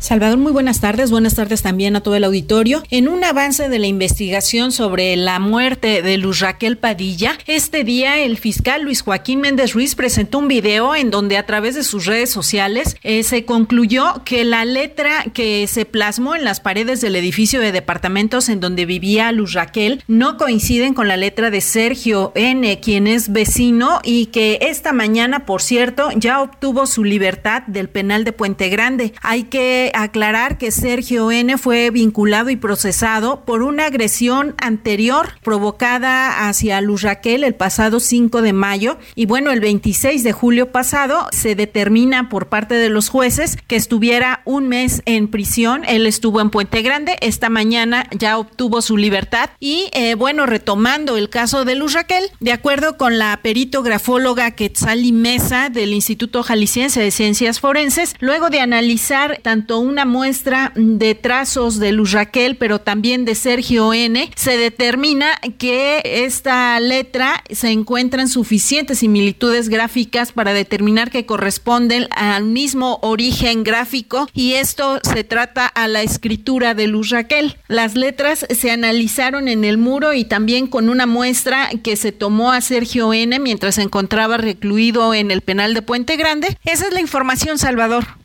[0.00, 1.10] Salvador, muy buenas tardes.
[1.10, 2.82] Buenas tardes también a todo el auditorio.
[2.90, 8.18] En un avance de la investigación sobre la muerte de Luz Raquel Padilla, este día
[8.18, 12.06] el fiscal Luis Joaquín Méndez Ruiz presentó un video en donde a través de sus
[12.06, 17.14] redes sociales eh, se concluyó que la letra que se plasmó en las paredes del
[17.14, 22.32] edificio de departamentos en donde vivía Luz Raquel no coinciden con la letra de Sergio
[22.34, 27.90] N., quien es vecino y que esta mañana, por cierto, ya obtuvo su libertad del
[27.90, 29.12] penal de Puente Grande.
[29.20, 36.48] Hay que aclarar que Sergio N fue vinculado y procesado por una agresión anterior provocada
[36.48, 38.98] hacia Luz Raquel el pasado 5 de mayo.
[39.14, 43.76] Y bueno, el 26 de julio pasado se determina por parte de los jueces que
[43.76, 45.82] estuviera un mes en prisión.
[45.86, 49.50] Él estuvo en Puente Grande, esta mañana ya obtuvo su libertad.
[49.58, 54.52] Y eh, bueno, retomando el caso de Luz Raquel, de acuerdo con la perito grafóloga
[54.52, 61.14] Quetzali Mesa del Instituto Jalisciense de Ciencias Forenses, luego de analizar tanto una muestra de
[61.14, 67.70] trazos de Luz Raquel, pero también de Sergio N, se determina que esta letra se
[67.70, 75.00] encuentra en suficientes similitudes gráficas para determinar que corresponden al mismo origen gráfico y esto
[75.02, 77.56] se trata a la escritura de Luz Raquel.
[77.68, 82.52] Las letras se analizaron en el muro y también con una muestra que se tomó
[82.52, 86.58] a Sergio N mientras se encontraba recluido en el penal de Puente Grande.
[86.64, 88.19] Esa es la información, Salvador.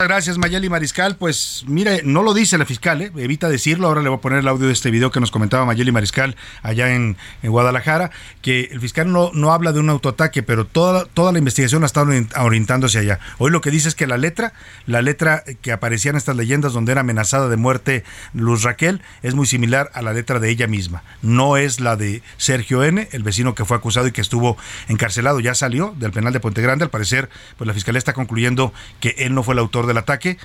[0.00, 1.16] Gracias, Mayeli Mariscal.
[1.16, 3.10] Pues mire, no lo dice la fiscal, ¿eh?
[3.16, 3.88] evita decirlo.
[3.88, 6.36] Ahora le voy a poner el audio de este video que nos comentaba Mayeli Mariscal
[6.62, 11.32] allá en, Guadalajara, que el fiscal no, no habla de un autoataque, pero toda, toda
[11.32, 13.18] la investigación ha estado orientando hacia allá.
[13.38, 14.52] Hoy lo que dice es que la letra,
[14.86, 19.34] la letra que aparecía en estas leyendas donde era amenazada de muerte Luz Raquel, es
[19.34, 21.02] muy similar a la letra de ella misma.
[21.22, 25.40] No es la de Sergio N., el vecino que fue acusado y que estuvo encarcelado,
[25.40, 26.84] ya salió del penal de Puente Grande.
[26.84, 30.38] Al parecer, pues la fiscalía está concluyendo que él no fue el autor del ataque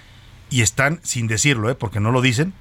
[0.49, 1.75] y están, sin decirlo, ¿eh?
[1.75, 2.53] porque no lo dicen,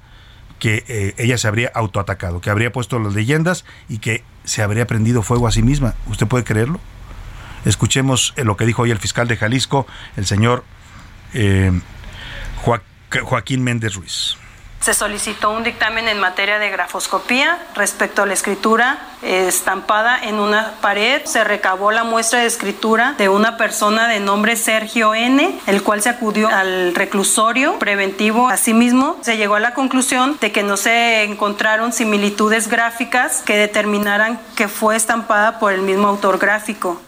[0.59, 4.87] que eh, ella se habría autoatacado, que habría puesto las leyendas y que se habría
[4.87, 5.95] prendido fuego a sí misma.
[6.07, 6.79] ¿Usted puede creerlo?
[7.65, 10.63] Escuchemos eh, lo que dijo hoy el fiscal de Jalisco, el señor
[13.23, 14.37] Joaquín Méndez Ruiz
[14.83, 20.73] se solicitó un dictamen en materia de grafoscopía respecto a la escritura estampada en una
[20.81, 21.21] pared.
[21.23, 26.01] Se recabó la muestra de escritura de una persona de nombre Sergio N., el cual
[26.01, 28.49] se acudió al reclusorio preventivo.
[28.49, 34.37] Asimismo, se llegó a la conclusión de que no se encontraron similitudes gráficas que determinaran
[34.57, 36.99] que fue estampada por el mismo autor gráfico.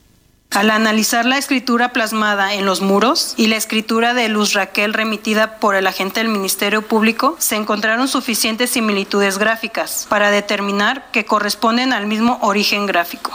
[0.55, 5.59] Al analizar la escritura plasmada en los muros y la escritura de Luz Raquel remitida
[5.59, 11.91] por el agente del Ministerio Público, se encontraron suficientes similitudes gráficas para determinar que corresponden
[11.91, 13.33] al mismo origen gráfico.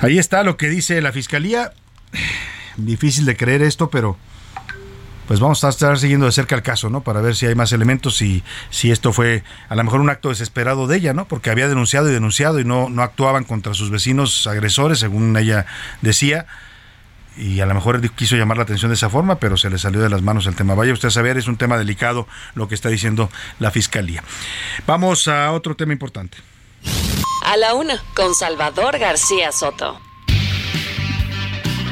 [0.00, 1.74] Ahí está lo que dice la Fiscalía.
[2.78, 4.16] Difícil de creer esto, pero
[5.26, 7.00] pues vamos a estar siguiendo de cerca el caso, ¿no?
[7.00, 10.28] Para ver si hay más elementos y si esto fue a lo mejor un acto
[10.28, 11.26] desesperado de ella, ¿no?
[11.26, 15.66] Porque había denunciado y denunciado y no, no actuaban contra sus vecinos agresores, según ella
[16.00, 16.46] decía.
[17.36, 20.00] Y a lo mejor quiso llamar la atención de esa forma, pero se le salió
[20.00, 20.74] de las manos el tema.
[20.74, 24.24] Vaya usted a saber, es un tema delicado lo que está diciendo la fiscalía.
[24.86, 26.38] Vamos a otro tema importante.
[27.44, 30.05] A la una, con Salvador García Soto.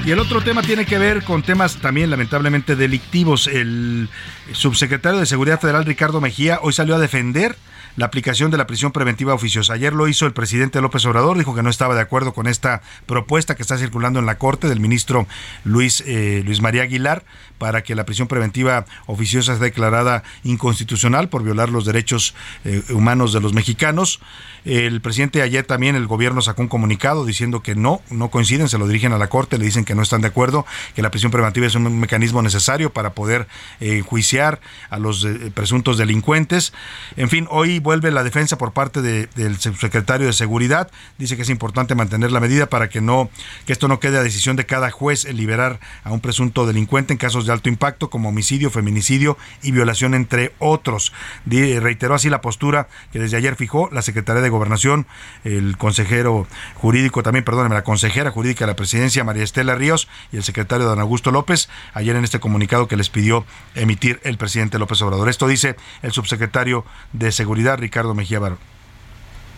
[0.05, 3.46] Y el otro tema tiene que ver con temas también lamentablemente delictivos.
[3.46, 4.11] El
[4.52, 7.57] subsecretario de Seguridad Federal, Ricardo Mejía, hoy salió a defender
[7.97, 9.74] la aplicación de la prisión preventiva oficiosa.
[9.74, 12.82] Ayer lo hizo el presidente López Obrador, dijo que no estaba de acuerdo con esta
[13.07, 15.26] propuesta que está circulando en la Corte del ministro
[15.64, 17.24] Luis, eh, Luis María Aguilar
[17.59, 22.34] para que la prisión preventiva oficiosa sea declarada inconstitucional por violar los derechos
[22.64, 24.20] eh, humanos de los mexicanos.
[24.64, 28.78] El presidente ayer también, el gobierno sacó un comunicado diciendo que no, no coinciden, se
[28.78, 31.30] lo dirigen a la Corte, le dicen que no están de acuerdo, que la prisión
[31.30, 33.47] preventiva es un mecanismo necesario para poder
[33.80, 36.72] eh, juiciar a los eh, presuntos delincuentes.
[37.16, 41.51] En fin, hoy vuelve la defensa por parte del subsecretario de Seguridad, dice que es
[41.51, 43.30] importante mantener la medida para que no,
[43.66, 47.12] que esto no quede a decisión de cada juez en liberar a un presunto delincuente
[47.12, 51.12] en casos de alto impacto como homicidio, feminicidio y violación entre otros.
[51.47, 55.07] reiteró así la postura que desde ayer fijó la Secretaría de Gobernación,
[55.45, 60.39] el consejero jurídico también, perdóneme, la consejera jurídica de la presidencia, María Estela Ríos, y
[60.39, 64.78] el secretario Don Augusto López, ayer en este comunicado que les pidió emitir el presidente
[64.78, 65.28] López Obrador.
[65.28, 68.73] Esto dice el subsecretario de Seguridad, Ricardo Mejía Barón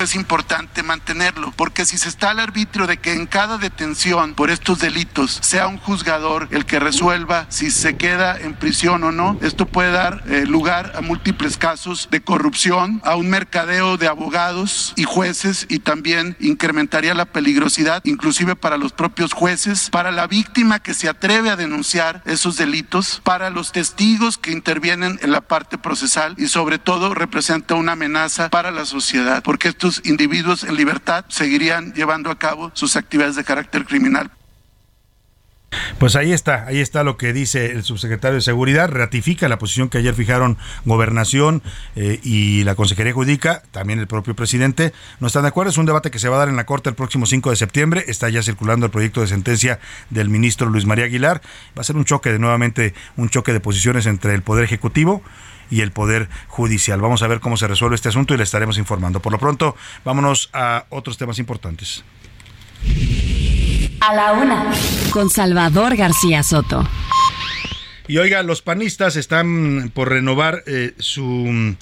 [0.05, 4.51] es importante mantenerlo, porque si se está al arbitrio de que en cada detención por
[4.51, 9.39] estos delitos sea un juzgador el que resuelva si se queda en prisión o no,
[9.43, 14.93] esto puede dar eh, lugar a múltiples casos de corrupción, a un mercadeo de abogados
[14.97, 20.81] y jueces y también incrementaría la peligrosidad, inclusive para los propios jueces, para la víctima
[20.81, 25.79] que se atreve a denunciar esos delitos, para los testigos que intervienen en la parte
[25.79, 31.25] procesal y sobre todo representa una amenaza para la sociedad, porque esto individuos en libertad
[31.29, 34.31] seguirían llevando a cabo sus actividades de carácter criminal.
[35.99, 39.89] Pues ahí está, ahí está lo que dice el subsecretario de Seguridad, ratifica la posición
[39.89, 41.63] que ayer fijaron Gobernación
[41.97, 45.87] eh, y la Consejería Jurídica, también el propio presidente, no están de acuerdo, es un
[45.87, 48.29] debate que se va a dar en la Corte el próximo 5 de septiembre, está
[48.29, 49.81] ya circulando el proyecto de sentencia
[50.11, 51.43] del ministro Luis María Aguilar,
[51.77, 55.23] va a ser un choque, de nuevamente un choque de posiciones entre el Poder Ejecutivo,
[55.71, 57.01] y el Poder Judicial.
[57.01, 59.21] Vamos a ver cómo se resuelve este asunto y le estaremos informando.
[59.21, 62.05] Por lo pronto, vámonos a otros temas importantes.
[64.01, 64.73] A la una,
[65.11, 66.87] con Salvador García Soto.
[68.09, 71.77] Y oiga, los panistas están por renovar eh, su.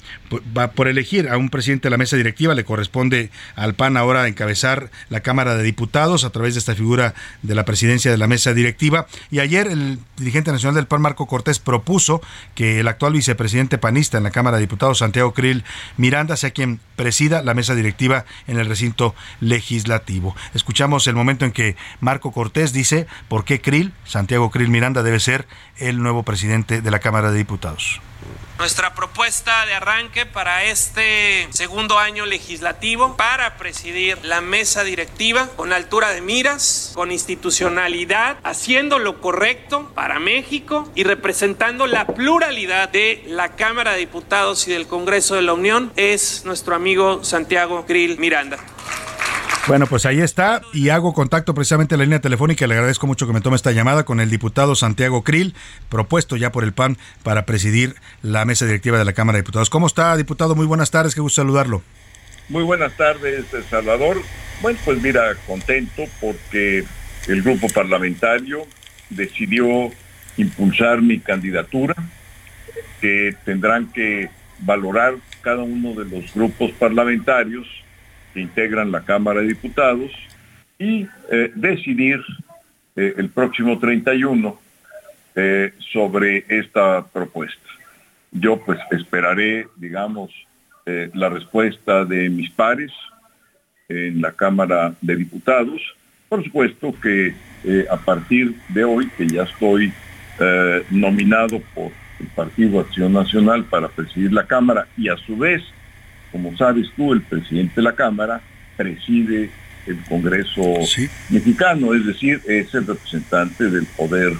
[0.57, 2.55] Va por elegir a un presidente de la mesa directiva.
[2.55, 7.13] Le corresponde al PAN ahora encabezar la Cámara de Diputados a través de esta figura
[7.43, 9.05] de la presidencia de la mesa directiva.
[9.29, 12.21] Y ayer el dirigente nacional del PAN, Marco Cortés, propuso
[12.55, 15.63] que el actual vicepresidente panista en la Cámara de Diputados, Santiago Krill
[15.97, 20.35] Miranda, sea quien presida la mesa directiva en el recinto legislativo.
[20.53, 25.19] Escuchamos el momento en que Marco Cortés dice por qué Krill, Santiago Krill Miranda, debe
[25.19, 25.45] ser
[25.77, 28.01] el nuevo presidente de la Cámara de Diputados.
[28.57, 35.73] Nuestra propuesta de arranque para este segundo año legislativo para presidir la mesa directiva con
[35.73, 43.25] altura de miras, con institucionalidad, haciendo lo correcto para México y representando la pluralidad de
[43.27, 48.17] la Cámara de Diputados y del Congreso de la Unión es nuestro amigo Santiago Grill
[48.19, 48.57] Miranda.
[49.67, 52.67] Bueno, pues ahí está y hago contacto precisamente en la línea telefónica.
[52.67, 55.55] Le agradezco mucho que me tome esta llamada con el diputado Santiago Krill,
[55.89, 59.71] propuesto ya por el PAN para presidir la mesa directiva de la Cámara de Diputados.
[59.71, 60.53] ¿Cómo está, diputado?
[60.53, 61.81] Muy buenas tardes, qué gusto saludarlo.
[62.47, 64.21] Muy buenas tardes, Salvador.
[64.61, 66.83] Bueno, pues mira, contento porque
[67.27, 68.67] el grupo parlamentario
[69.09, 69.89] decidió
[70.37, 71.95] impulsar mi candidatura,
[73.01, 77.65] que tendrán que valorar cada uno de los grupos parlamentarios
[78.35, 80.11] que integran la Cámara de Diputados
[80.77, 82.19] y eh, decidir
[82.97, 84.59] eh, el próximo 31
[85.35, 87.63] eh, sobre esta propuesta.
[88.31, 90.31] Yo pues esperaré, digamos,
[91.13, 92.91] la respuesta de mis pares
[93.89, 95.81] en la Cámara de Diputados.
[96.29, 97.33] Por supuesto que
[97.89, 99.91] a partir de hoy, que ya estoy
[100.91, 105.63] nominado por el Partido Acción Nacional para presidir la Cámara y a su vez
[106.35, 108.41] como sabes tú, el presidente de la Cámara
[108.75, 109.49] preside
[109.87, 110.61] el Congreso
[111.29, 114.33] mexicano, es decir, es el representante del poder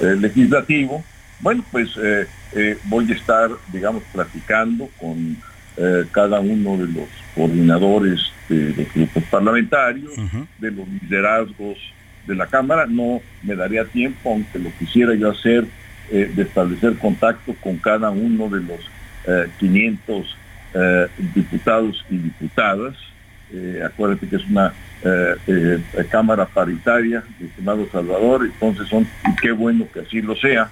[0.00, 1.04] eh, legislativo.
[1.40, 5.36] Bueno, pues eh, eh, voy a estar, digamos, platicando con
[6.10, 8.18] cada uno de los coordinadores
[8.48, 10.10] de los grupos parlamentarios,
[10.56, 11.76] de los liderazgos
[12.26, 12.86] de la Cámara.
[12.88, 15.66] No me daría tiempo, aunque lo quisiera yo hacer,
[16.10, 18.80] de establecer contacto con cada uno de los
[19.58, 20.34] 500
[20.78, 22.94] eh, diputados y diputadas.
[23.50, 25.78] Eh, acuérdate que es una eh,
[26.10, 30.68] Cámara paritaria, estimado Salvador, entonces son, y qué bueno que así lo sea,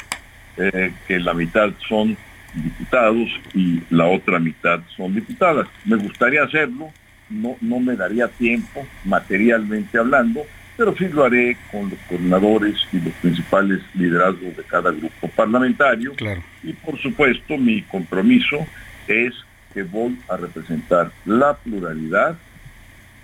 [1.06, 2.16] que la mitad son
[2.54, 5.66] diputados y la otra mitad son diputadas.
[5.84, 6.90] Me gustaría hacerlo,
[7.30, 10.42] no, no me daría tiempo materialmente hablando,
[10.76, 16.12] pero sí lo haré con los coordinadores y los principales liderazgos de cada grupo parlamentario.
[16.14, 16.42] Claro.
[16.62, 18.66] Y por supuesto mi compromiso
[19.08, 19.32] es
[19.74, 22.36] que voy a representar la pluralidad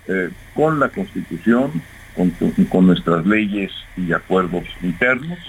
[0.07, 1.81] eh, con la Constitución,
[2.69, 5.39] con, nuestras leyes y acuerdos internos,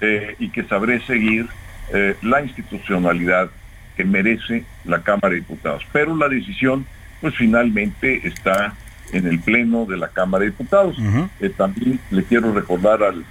[0.00, 1.46] eh, y que sabré seguir
[1.92, 3.50] eh, la institucionalidad
[3.96, 5.84] que merece la Cámara de Diputados.
[5.92, 6.86] Pero la decisión,
[7.20, 8.74] pues finalmente está
[9.12, 10.96] en el Pleno de la Cámara de Diputados.
[11.58, 13.24] también le quiero recordar al,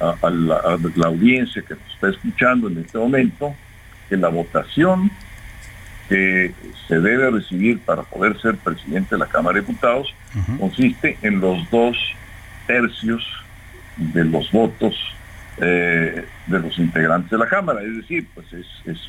[0.00, 3.54] a, la, audiencia que nos está escuchando en este momento
[4.08, 5.10] que la votación
[6.10, 6.52] que
[6.88, 10.12] se debe recibir para poder ser presidente de la Cámara de Diputados
[10.58, 11.96] consiste en los dos
[12.66, 13.24] tercios
[13.96, 14.94] de los votos
[15.58, 18.66] eh, de los integrantes de la Cámara, es decir, pues es,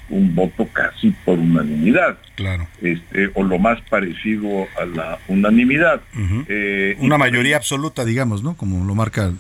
[0.10, 2.68] un voto casi por unanimidad, claro.
[2.82, 6.02] este, o lo más parecido a la unanimidad.
[6.50, 8.56] Eh, Una mayoría absoluta, digamos, ¿no?
[8.58, 9.32] Como lo marca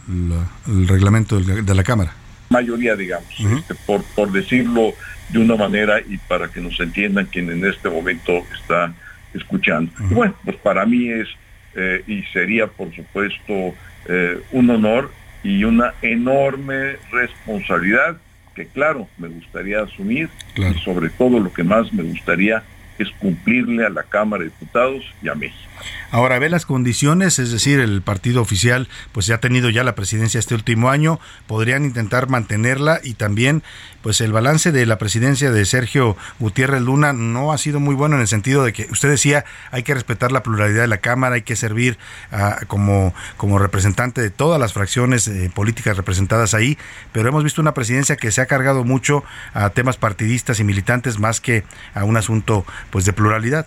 [0.67, 2.13] el reglamento de la Cámara.
[2.51, 4.93] Mayoría, digamos, este, por, por decirlo
[5.29, 8.93] de una manera y para que nos entiendan quien en este momento está
[9.33, 9.91] escuchando.
[10.09, 11.27] Bueno, pues para mí es
[11.73, 13.73] eh, y sería por supuesto
[14.07, 15.09] eh, un honor
[15.41, 18.17] y una enorme responsabilidad
[18.53, 22.61] que claro me gustaría asumir y sobre todo lo que más me gustaría
[23.01, 25.71] es cumplirle a la Cámara de Diputados y a México.
[26.11, 29.95] Ahora ve las condiciones, es decir, el partido oficial pues ya ha tenido ya la
[29.95, 33.63] presidencia este último año, podrían intentar mantenerla y también
[34.01, 38.15] pues el balance de la presidencia de Sergio Gutiérrez Luna no ha sido muy bueno
[38.15, 41.35] en el sentido de que usted decía hay que respetar la pluralidad de la Cámara,
[41.35, 41.97] hay que servir
[42.31, 46.77] ah, como, como representante de todas las fracciones eh, políticas representadas ahí,
[47.13, 49.23] pero hemos visto una presidencia que se ha cargado mucho
[49.53, 53.65] a temas partidistas y militantes más que a un asunto pues de pluralidad.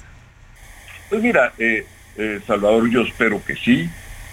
[1.08, 3.88] Pues mira, eh, eh, Salvador, yo espero que sí,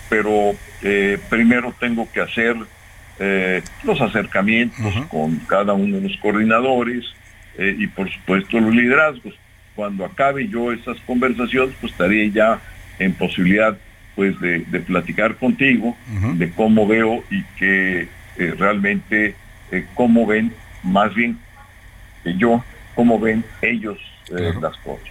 [0.10, 2.56] pero eh, primero tengo que hacer
[3.84, 7.06] los acercamientos con cada uno de los coordinadores
[7.56, 9.36] y por supuesto los liderazgos.
[9.76, 12.60] Cuando acabe yo esas conversaciones, pues estaré ya
[12.98, 13.78] en posibilidad
[14.16, 15.96] pues de, platicar contigo
[16.34, 18.08] de cómo veo y que
[18.58, 19.36] realmente
[19.94, 21.38] cómo ven, más bien
[22.24, 22.64] que yo,
[22.96, 24.00] cómo ven ellos
[24.32, 25.07] las cosas.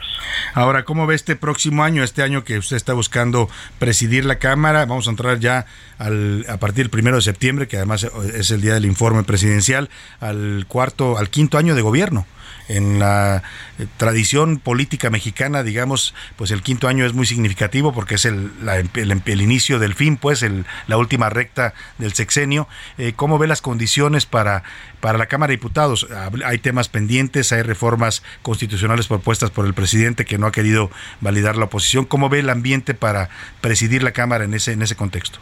[0.54, 3.48] Ahora, ¿cómo ve este próximo año, este año que usted está buscando
[3.78, 4.84] presidir la Cámara?
[4.86, 5.66] Vamos a entrar ya
[5.98, 9.90] al, a partir del primero de septiembre, que además es el día del informe presidencial,
[10.20, 12.26] al cuarto, al quinto año de gobierno.
[12.70, 13.42] En la
[13.78, 18.50] eh, tradición política mexicana, digamos, pues el quinto año es muy significativo porque es el,
[18.94, 22.68] el, inicio del fin, pues el, la última recta del sexenio.
[22.96, 24.62] Eh, ¿Cómo ve las condiciones para,
[25.00, 26.06] para la Cámara de Diputados?
[26.44, 30.90] Hay temas pendientes, hay reformas constitucionales propuestas por el presidente que no ha querido
[31.20, 32.04] validar la oposición.
[32.04, 35.40] ¿Cómo ve el ambiente para presidir la Cámara en ese, en ese contexto?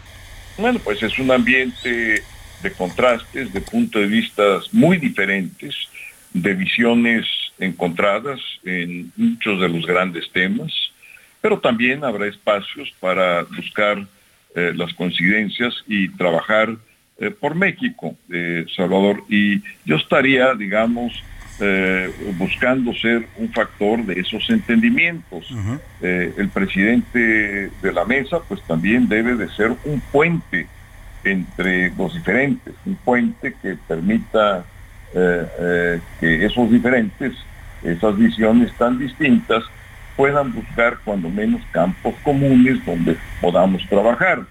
[0.57, 2.23] Bueno, pues es un ambiente
[2.63, 5.89] de contrastes, de puntos de vista muy diferentes,
[6.33, 7.27] de visiones
[7.59, 10.73] encontradas en muchos de los grandes temas,
[11.41, 14.07] pero también habrá espacios para buscar
[14.55, 16.77] eh, las coincidencias y trabajar
[17.19, 19.23] eh, por México, eh, Salvador.
[19.29, 21.13] Y yo estaría, digamos,
[22.39, 25.45] buscando ser un factor de esos entendimientos.
[26.01, 27.19] el presidente
[27.83, 30.69] de la mesa, pues también debe de ser un puente
[31.25, 34.65] entre los diferentes, un puente que permita
[35.13, 37.33] que esos diferentes,
[37.83, 39.65] esas visiones tan distintas,
[40.17, 44.43] puedan buscar cuando menos campos comunes donde podamos trabajar.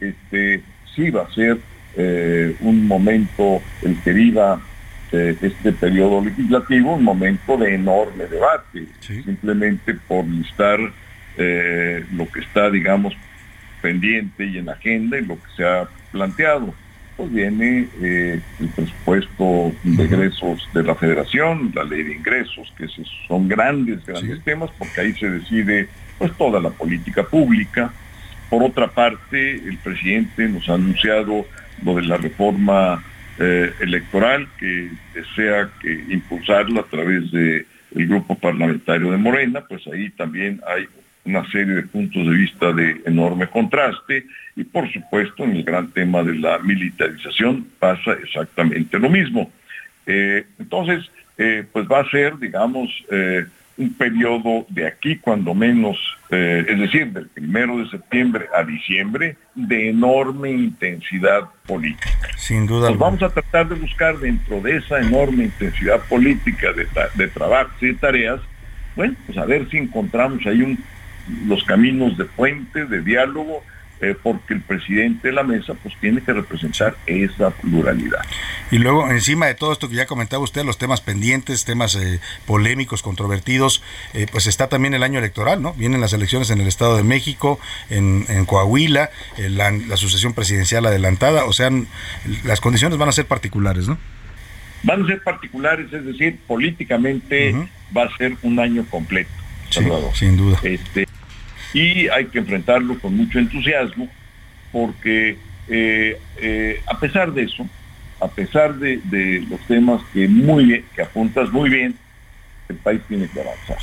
[0.00, 0.62] Este
[0.94, 1.58] sí va a ser
[1.96, 4.60] eh, un momento, el que viva
[5.12, 13.14] este periodo legislativo, un momento de enorme debate, simplemente por listar lo que está, digamos,
[13.80, 16.74] pendiente y en agenda y lo que se ha planteado.
[17.16, 22.86] Pues viene eh, el presupuesto de ingresos de la federación, la ley de ingresos, que
[23.26, 25.88] son grandes, grandes temas, porque ahí se decide
[26.18, 27.90] pues toda la política pública.
[28.50, 31.46] Por otra parte, el presidente nos ha anunciado
[31.84, 33.02] lo de la reforma
[33.38, 40.10] eh, electoral que desea que impulsarla a través del grupo parlamentario de Morena, pues ahí
[40.10, 40.86] también hay
[41.26, 45.88] una serie de puntos de vista de enorme contraste y por supuesto en el gran
[45.88, 49.50] tema de la militarización pasa exactamente lo mismo.
[50.06, 51.04] Eh, entonces,
[51.36, 53.44] eh, pues va a ser, digamos, eh,
[53.76, 55.98] un periodo de aquí cuando menos,
[56.30, 62.08] es decir, del primero de septiembre a diciembre, de enorme intensidad política.
[62.38, 62.88] Sin duda.
[62.88, 67.70] Pues vamos a tratar de buscar dentro de esa enorme intensidad política de, de trabajo
[67.82, 68.40] y de tareas,
[68.94, 70.78] bueno, pues a ver si encontramos ahí un
[71.46, 73.62] los caminos de puente, de diálogo,
[73.98, 78.20] eh, porque el presidente de la mesa pues tiene que representar esa pluralidad.
[78.70, 82.20] Y luego, encima de todo esto que ya comentaba usted, los temas pendientes, temas eh,
[82.44, 85.72] polémicos, controvertidos, eh, pues está también el año electoral, ¿no?
[85.72, 87.58] Vienen las elecciones en el Estado de México,
[87.88, 89.08] en, Coahuila,
[89.38, 91.70] la, sucesión presidencial adelantada, o sea,
[92.44, 93.96] las condiciones van a ser particulares, ¿no?
[94.82, 97.54] Van a ser particulares, es decir, políticamente
[97.96, 99.30] va a ser un año completo.
[99.70, 100.58] sin duda.
[100.62, 101.05] Este,
[101.72, 104.08] y hay que enfrentarlo con mucho entusiasmo
[104.72, 105.38] porque
[105.68, 107.66] eh, eh, a pesar de eso,
[108.20, 111.94] a pesar de, los temas que muy bien, que apuntas muy bien,
[112.68, 113.76] el país tiene que avanzar.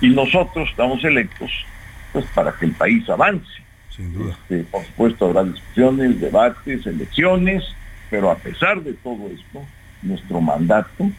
[0.00, 1.50] Y nosotros estamos electos
[2.12, 3.46] pues para que el país avance.
[3.90, 4.36] Sin duda.
[4.42, 7.64] Este, por supuesto habrá discusiones, debates, elecciones,
[8.10, 9.64] pero a pesar de todo esto,
[10.02, 11.10] nuestro mandato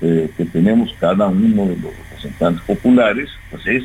[0.00, 3.82] eh, que tenemos cada uno de los representantes populares, pues es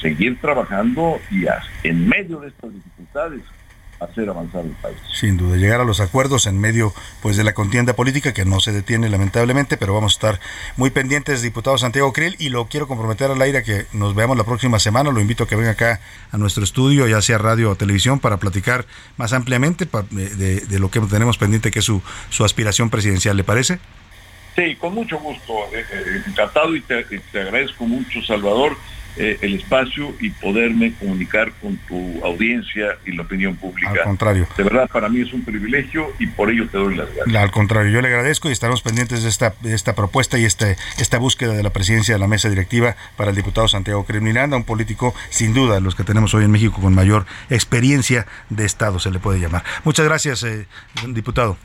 [0.00, 1.46] seguir trabajando y
[1.86, 3.42] en medio de estas dificultades
[4.00, 4.96] hacer avanzar el país.
[5.12, 8.60] Sin duda, llegar a los acuerdos en medio pues de la contienda política que no
[8.60, 10.40] se detiene lamentablemente, pero vamos a estar
[10.76, 14.44] muy pendientes, diputado Santiago Krill, y lo quiero comprometer al aire que nos veamos la
[14.44, 17.76] próxima semana, lo invito a que venga acá a nuestro estudio, ya sea radio o
[17.76, 18.86] televisión, para platicar
[19.16, 23.80] más ampliamente de, lo que tenemos pendiente, que es su, su aspiración presidencial, ¿le parece?
[24.54, 28.76] Sí, con mucho gusto, eh, eh, encantado y te, te agradezco mucho, Salvador
[29.18, 33.90] eh, el espacio y poderme comunicar con tu audiencia y la opinión pública.
[33.90, 34.46] Al contrario.
[34.56, 37.36] De verdad, para mí es un privilegio y por ello te doy las gracias.
[37.36, 40.76] Al contrario, yo le agradezco y estaremos pendientes de esta, de esta propuesta y este,
[40.98, 44.64] esta búsqueda de la presidencia de la mesa directiva para el diputado Santiago Cremlinanda, un
[44.64, 48.98] político sin duda de los que tenemos hoy en México con mayor experiencia de Estado,
[48.98, 49.64] se le puede llamar.
[49.84, 50.66] Muchas gracias, eh,
[51.08, 51.56] diputado.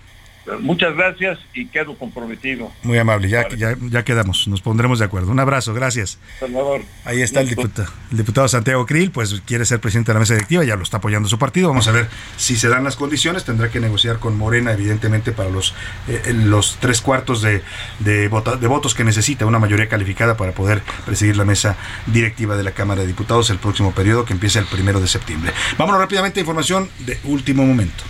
[0.60, 2.72] Muchas gracias y quedo comprometido.
[2.84, 5.32] Muy amable, ya, ya, quedamos, nos pondremos de acuerdo.
[5.32, 6.20] Un abrazo, gracias.
[6.40, 6.82] Salvador.
[7.06, 10.34] Ahí está el diputado, el diputado Santiago Krill, pues quiere ser presidente de la mesa
[10.34, 11.70] directiva, ya lo está apoyando su partido.
[11.70, 13.46] Vamos a ver si se dan las condiciones.
[13.46, 15.74] Tendrá que negociar con Morena, evidentemente, para los,
[16.08, 17.62] eh, los tres cuartos de,
[18.00, 21.78] de, de votos que necesita, una mayoría calificada para poder presidir la mesa
[22.08, 25.54] directiva de la Cámara de Diputados el próximo periodo que empieza el primero de septiembre.
[25.78, 28.04] Vámonos rápidamente a información de último momento.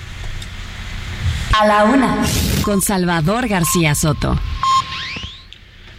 [1.56, 2.18] A la una,
[2.64, 4.40] con Salvador García Soto.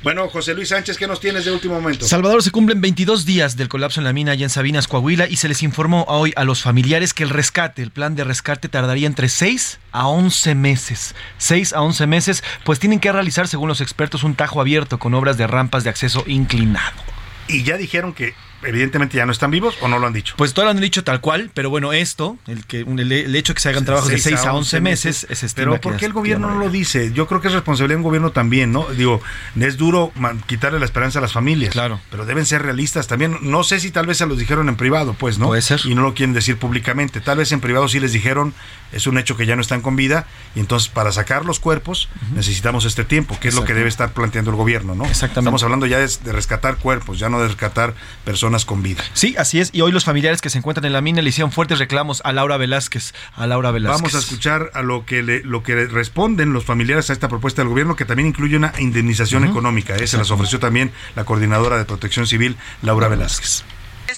[0.03, 2.07] Bueno, José Luis Sánchez, ¿qué nos tienes de último momento?
[2.07, 5.37] Salvador, se cumplen 22 días del colapso en la mina allá en Sabinas, Coahuila, y
[5.37, 9.07] se les informó hoy a los familiares que el rescate, el plan de rescate tardaría
[9.07, 11.15] entre 6 a 11 meses.
[11.39, 15.15] 6 a 11 meses, pues tienen que realizar, según los expertos, un tajo abierto con
[15.15, 17.01] obras de rampas de acceso inclinado.
[17.47, 18.35] Y ya dijeron que
[18.67, 20.35] evidentemente ya no están vivos o no lo han dicho.
[20.37, 23.53] Pues todo lo han dicho tal cual, pero bueno, esto, el que el, el hecho
[23.53, 26.07] de que se hagan trabajos de 6 a 11 meses, es estima Pero ¿por qué
[26.07, 27.13] el gobierno no lo dice?
[27.13, 28.87] Yo creo que es responsabilidad de un gobierno también, ¿no?
[28.87, 29.21] Digo,
[29.59, 30.13] es duro
[30.47, 31.73] quitarle la esperanza a las familias.
[31.73, 32.01] Claro.
[32.11, 33.39] Pero deben ser realistas también.
[33.43, 35.47] No sé si tal vez se los dijeron en privado, pues, ¿no?
[35.47, 35.81] Puede ser.
[35.85, 37.21] Y no lo quieren decir públicamente.
[37.21, 38.55] Tal vez en privado sí les dijeron,
[38.93, 42.09] es un hecho que ya no están con vida, y entonces para sacar los cuerpos
[42.35, 45.05] necesitamos este tiempo, que es lo que debe estar planteando el gobierno, ¿no?
[45.05, 45.41] Exactamente.
[45.41, 47.95] Estamos hablando ya de, de rescatar cuerpos, ya no de rescatar
[48.25, 49.03] personas con vida.
[49.15, 49.71] Sí, así es.
[49.73, 52.33] Y hoy los familiares que se encuentran en la mina le hicieron fuertes reclamos a
[52.33, 53.13] Laura Velázquez.
[53.35, 54.01] A Laura Velázquez.
[54.01, 57.63] Vamos a escuchar a lo que le, lo que responden los familiares a esta propuesta
[57.63, 59.97] del gobierno, que también incluye una indemnización económica.
[59.97, 60.07] ¿eh?
[60.07, 63.65] Se las ofreció también la coordinadora de Protección Civil, Laura Velázquez.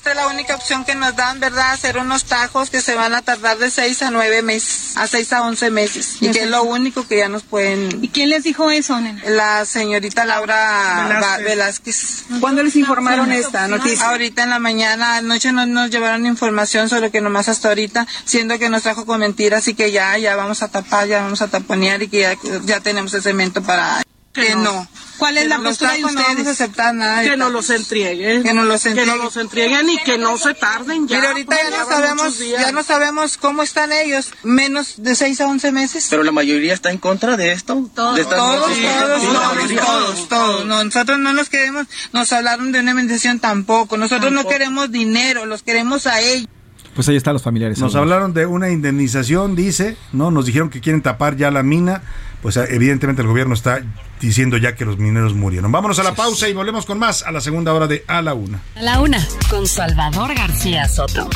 [0.07, 1.73] Esta es la única opción que nos dan, ¿verdad?
[1.73, 5.33] Hacer unos tajos que se van a tardar de 6 a 9 meses, a 6
[5.33, 6.19] a 11 meses.
[6.21, 8.05] Y que es lo único que ya nos pueden...
[8.05, 9.21] ¿Y quién les dijo eso, nena?
[9.29, 12.23] La señorita Laura Va- Velázquez.
[12.39, 14.09] ¿Cuándo les informaron esta noticia?
[14.09, 18.61] Ahorita en la mañana, anoche no nos llevaron información, solo que nomás hasta ahorita, siendo
[18.61, 21.49] que nos trajo con mentiras y que ya, ya vamos a tapar, ya vamos a
[21.49, 24.05] taponear y que ya, ya tenemos el cemento para...
[24.33, 24.87] Que no.
[25.19, 26.61] ¿Cuál es la Que postura de tajos No vamos a ustedes?
[26.61, 27.21] aceptar nada.
[27.21, 27.53] de Que nos tajos.
[27.53, 28.43] los entreguen.
[28.43, 29.15] Que nos los Que entreguen.
[29.17, 31.17] nos los entreguen y que no se tarden ya.
[31.17, 35.41] Mira, ahorita ya porque no sabemos, ya no sabemos cómo están ellos, menos de 6
[35.41, 36.07] a 11 meses.
[36.11, 37.89] Pero la mayoría está en contra de esto.
[37.95, 40.67] Todos, de todos, todos, Sí, todos, todos, todos.
[40.67, 43.97] No, nosotros no nos queremos, nos hablaron de una indemnización tampoco.
[43.97, 46.49] Nosotros no queremos dinero, los queremos a ellos.
[46.97, 47.79] Pues ahí están los familiares.
[47.79, 50.31] Nos hablaron de una indemnización, dice, ¿no?
[50.31, 52.01] Nos dijeron que quieren tapar ya la mina.
[52.41, 53.83] Pues eh, evidentemente el gobierno está
[54.19, 55.71] diciendo ya que los mineros murieron.
[55.71, 58.33] Vámonos a la pausa y volvemos con más a la segunda hora de A la
[58.33, 58.63] Una.
[58.77, 61.29] A la una, con Salvador García Soto.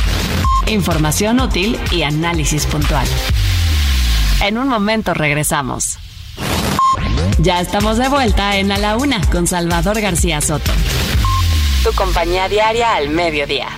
[0.67, 3.07] Información útil y análisis puntual.
[4.43, 5.99] En un momento regresamos.
[7.39, 10.73] Ya estamos de vuelta en A la una, con Salvador García Soto.
[11.85, 13.69] Tu compañía diaria al mediodía.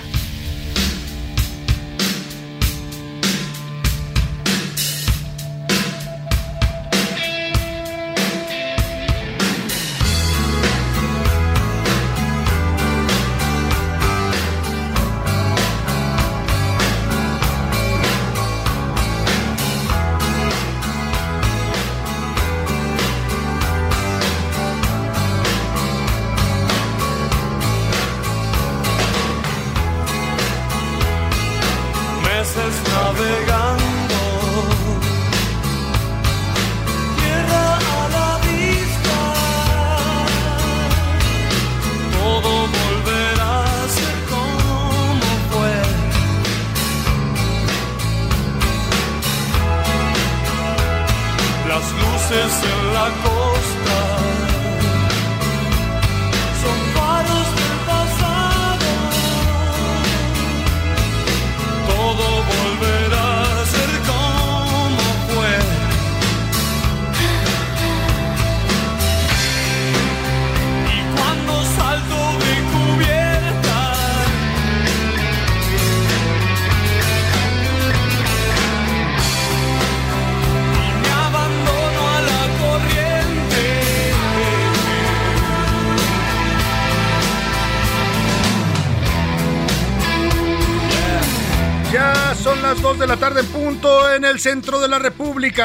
[94.33, 95.12] El centro de la República.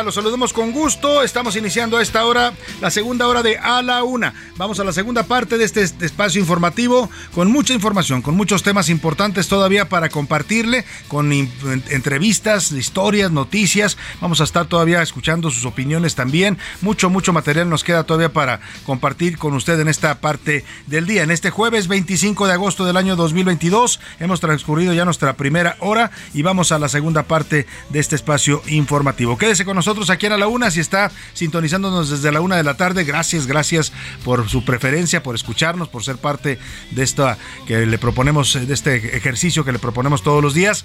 [0.04, 1.22] Los saludamos con gusto.
[1.22, 4.32] Estamos iniciando a esta hora la segunda hora de A la Una.
[4.56, 8.88] Vamos a la segunda parte de este espacio informativo con mucha información, con muchos temas
[8.88, 13.98] importantes todavía para compartirle, con entrevistas, historias, noticias.
[14.20, 16.56] Vamos a estar todavía escuchando sus opiniones también.
[16.80, 21.24] Mucho, mucho material nos queda todavía para compartir con usted en esta parte del día.
[21.24, 26.10] En este jueves 25 de agosto del año 2022 hemos transcurrido ya nuestra primera hora
[26.32, 29.36] y vamos a la segunda parte de este espacio informativo.
[29.48, 30.70] Quédese con nosotros aquí en A la Una.
[30.70, 35.34] Si está sintonizándonos desde la una de la tarde, gracias, gracias por su preferencia, por
[35.34, 36.58] escucharnos, por ser parte
[36.90, 40.84] de esta que le proponemos, de este ejercicio que le proponemos todos los días.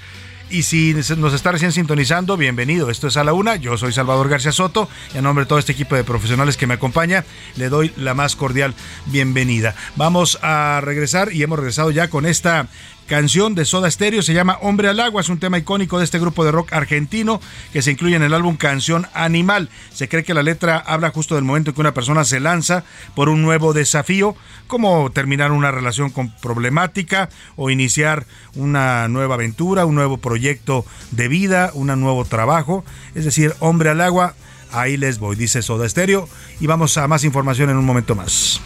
[0.49, 2.89] Y si nos está recién sintonizando, bienvenido.
[2.89, 3.55] Esto es a la una.
[3.55, 4.87] Yo soy Salvador García Soto.
[5.13, 8.13] Y en nombre de todo este equipo de profesionales que me acompaña, le doy la
[8.13, 8.75] más cordial
[9.07, 9.75] bienvenida.
[9.95, 12.67] Vamos a regresar y hemos regresado ya con esta
[13.07, 16.19] canción de Soda Stereo, se llama Hombre al Agua, es un tema icónico de este
[16.19, 17.39] grupo de rock argentino
[17.71, 19.69] que se incluye en el álbum Canción Animal.
[19.93, 22.83] Se cree que la letra habla justo del momento en que una persona se lanza
[23.15, 24.35] por un nuevo desafío,
[24.67, 28.25] como terminar una relación con problemática o iniciar
[28.55, 32.83] una nueva aventura, un nuevo proyecto de vida, un nuevo trabajo,
[33.15, 34.35] es decir, Hombre al Agua,
[34.71, 36.27] ahí les voy, dice Soda Stereo,
[36.59, 38.61] y vamos a más información en un momento más.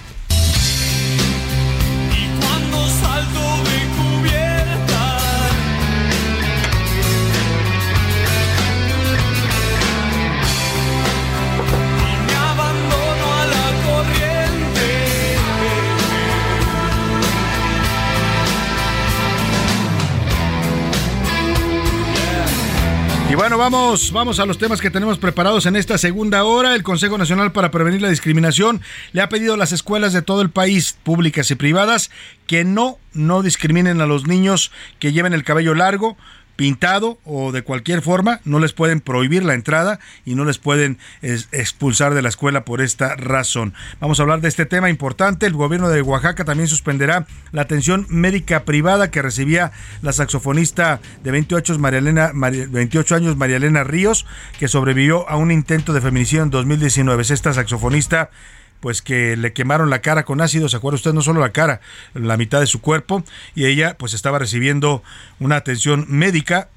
[23.37, 26.73] Bueno, vamos, vamos a los temas que tenemos preparados en esta segunda hora.
[26.73, 28.81] El Consejo Nacional para Prevenir la Discriminación
[29.11, 32.09] le ha pedido a las escuelas de todo el país, públicas y privadas,
[32.47, 36.17] que no, no discriminen a los niños que lleven el cabello largo,
[36.57, 40.97] pintado o de cualquier forma, no les pueden prohibir la entrada y no les pueden
[41.21, 43.73] expulsar de la escuela por esta razón.
[44.01, 45.45] Vamos a hablar de este tema importante.
[45.45, 51.31] El gobierno de Oaxaca también suspenderá la atención médica privada que recibía la saxofonista de
[51.31, 54.25] 28, 28 años María Elena Ríos,
[54.59, 57.23] que sobrevivió a un intento de feminicidio en 2019.
[57.29, 58.31] Esta saxofonista
[58.79, 61.81] pues que le quemaron la cara con ácido, se acuerda usted, no solo la cara,
[62.13, 63.23] la mitad de su cuerpo,
[63.55, 65.03] y ella pues estaba recibiendo
[65.39, 66.69] una atención médica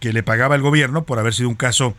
[0.00, 1.94] que le pagaba el gobierno por haber sido un caso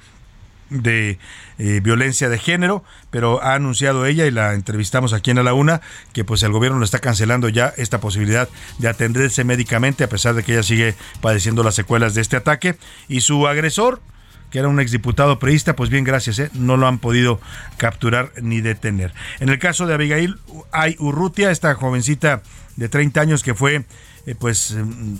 [0.70, 1.20] de
[1.58, 5.82] eh, violencia de género, pero ha anunciado ella y la entrevistamos aquí en la Una
[6.14, 10.34] que pues el gobierno le está cancelando ya esta posibilidad de atenderse médicamente a pesar
[10.34, 12.78] de que ella sigue padeciendo las secuelas de este ataque.
[13.08, 14.02] Y su agresor
[14.56, 16.50] que era un exdiputado preista, pues bien, gracias, ¿eh?
[16.54, 17.42] no lo han podido
[17.76, 19.14] capturar ni detener.
[19.42, 20.38] En el caso de Abigail
[20.72, 22.42] hay Urrutia, esta jovencita
[22.78, 23.84] de 30 años que fue,
[24.26, 25.16] eh, pues, mm,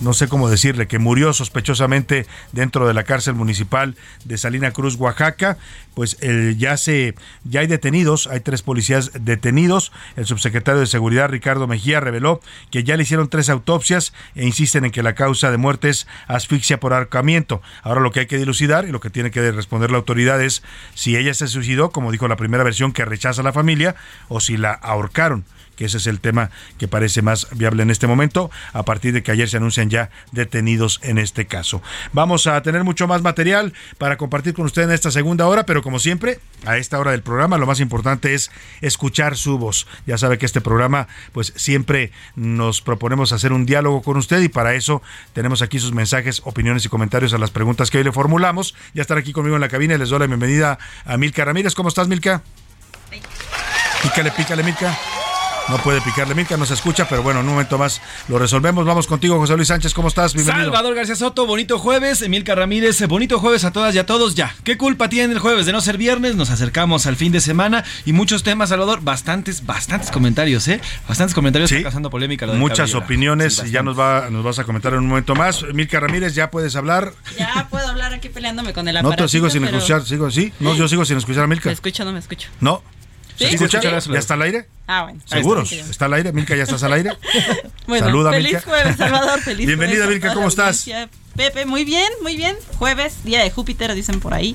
[0.00, 4.96] no sé cómo decirle, que murió sospechosamente dentro de la cárcel municipal de Salina Cruz,
[4.96, 5.56] Oaxaca,
[5.94, 6.18] pues
[6.56, 7.14] ya se
[7.44, 9.92] ya hay detenidos, hay tres policías detenidos.
[10.16, 12.40] El subsecretario de Seguridad Ricardo Mejía reveló
[12.70, 16.06] que ya le hicieron tres autopsias e insisten en que la causa de muerte es
[16.26, 17.62] asfixia por ahorcamiento.
[17.82, 20.62] Ahora lo que hay que dilucidar y lo que tiene que responder la autoridad es
[20.94, 23.94] si ella se suicidó, como dijo la primera versión que rechaza la familia,
[24.28, 25.44] o si la ahorcaron
[25.76, 29.22] que ese es el tema que parece más viable en este momento, a partir de
[29.22, 31.82] que ayer se anuncian ya detenidos en este caso.
[32.12, 35.82] Vamos a tener mucho más material para compartir con usted en esta segunda hora, pero
[35.82, 38.50] como siempre, a esta hora del programa lo más importante es
[38.80, 39.86] escuchar su voz.
[40.06, 44.48] Ya sabe que este programa, pues siempre nos proponemos hacer un diálogo con usted y
[44.48, 45.02] para eso
[45.32, 48.74] tenemos aquí sus mensajes, opiniones y comentarios a las preguntas que hoy le formulamos.
[48.94, 51.74] Ya estar aquí conmigo en la cabina y les doy la bienvenida a Milka Ramírez.
[51.74, 52.42] ¿Cómo estás, Milka?
[54.02, 55.23] Pícale, pícale, Milka.
[55.68, 58.84] No puede picarle Milka, no se escucha, pero bueno, en un momento más lo resolvemos.
[58.84, 60.34] Vamos contigo, José Luis Sánchez, ¿cómo estás?
[60.34, 60.66] Bienvenido.
[60.66, 62.28] Salvador García Soto, bonito jueves.
[62.28, 64.54] Milka Ramírez, bonito jueves a todas y a todos ya.
[64.62, 66.36] ¿Qué culpa tiene el jueves de no ser viernes?
[66.36, 69.00] Nos acercamos al fin de semana y muchos temas, Salvador.
[69.00, 70.82] Bastantes, bastantes comentarios, ¿eh?
[71.08, 72.46] Bastantes comentarios sí, causando polémica.
[72.46, 75.62] Muchas opiniones y ya nos, va, nos vas a comentar en un momento más.
[75.72, 77.14] Milka Ramírez, ¿ya puedes hablar?
[77.38, 79.22] Ya puedo hablar aquí peleándome con el aparato.
[79.22, 80.52] No te sigo sin escuchar, sigo, ¿sí?
[80.60, 81.70] No, yo sigo sin escuchar a Milka.
[81.70, 82.48] ¿Me escucho no me escucho?
[82.60, 82.82] No.
[83.36, 83.44] ¿Sí?
[83.46, 83.80] escucha?
[83.82, 84.68] ¿Ya está al aire?
[84.86, 85.20] Ah, bueno.
[85.24, 85.72] ¿Seguros?
[85.72, 86.32] ¿Está al aire?
[86.32, 87.10] Milka, ¿ya estás al aire?
[87.86, 88.68] bueno, Saluda, feliz Milka.
[88.68, 89.40] jueves, Salvador.
[89.40, 90.86] Feliz Bienvenida, jueves Milka, ¿cómo estás?
[91.36, 92.56] Pepe, muy bien, muy bien.
[92.78, 94.54] Jueves, día de Júpiter, dicen por ahí.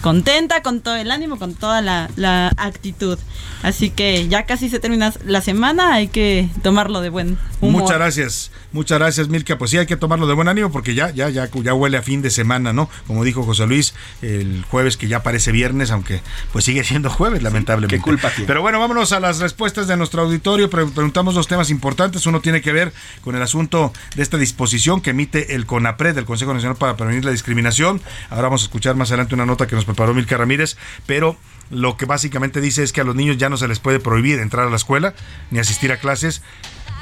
[0.00, 3.18] Contenta, con todo el ánimo, con toda la, la actitud.
[3.62, 7.82] Así que ya casi se termina la semana, hay que tomarlo de buen humor.
[7.82, 9.58] Muchas gracias, muchas gracias Milka.
[9.58, 12.02] Pues sí, hay que tomarlo de buen ánimo porque ya, ya, ya, ya huele a
[12.02, 12.88] fin de semana, ¿no?
[13.08, 16.20] Como dijo José Luis, el jueves que ya parece viernes, aunque
[16.52, 17.96] pues sigue siendo jueves, lamentablemente.
[17.96, 18.46] ¿Qué culpa tiene?
[18.46, 20.70] Pero bueno, vámonos a las respuestas de nuestro auditorio.
[20.70, 22.24] Pre- Preguntamos dos temas importantes.
[22.26, 22.92] Uno tiene que ver
[23.24, 27.24] con el asunto de esta disposición que emite el CONAPRED, el Consejo Nacional para Prevenir
[27.24, 28.00] la Discriminación.
[28.30, 30.76] Ahora vamos a escuchar más adelante una nota que nos preparó Milka Ramírez,
[31.06, 31.36] pero
[31.70, 34.38] lo que básicamente dice es que a los niños ya no se les puede prohibir
[34.38, 35.14] entrar a la escuela
[35.50, 36.42] ni asistir a clases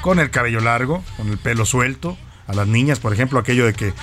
[0.01, 2.17] con el cabello largo, con el pelo suelto.
[2.47, 3.93] A las niñas, por ejemplo, aquello de que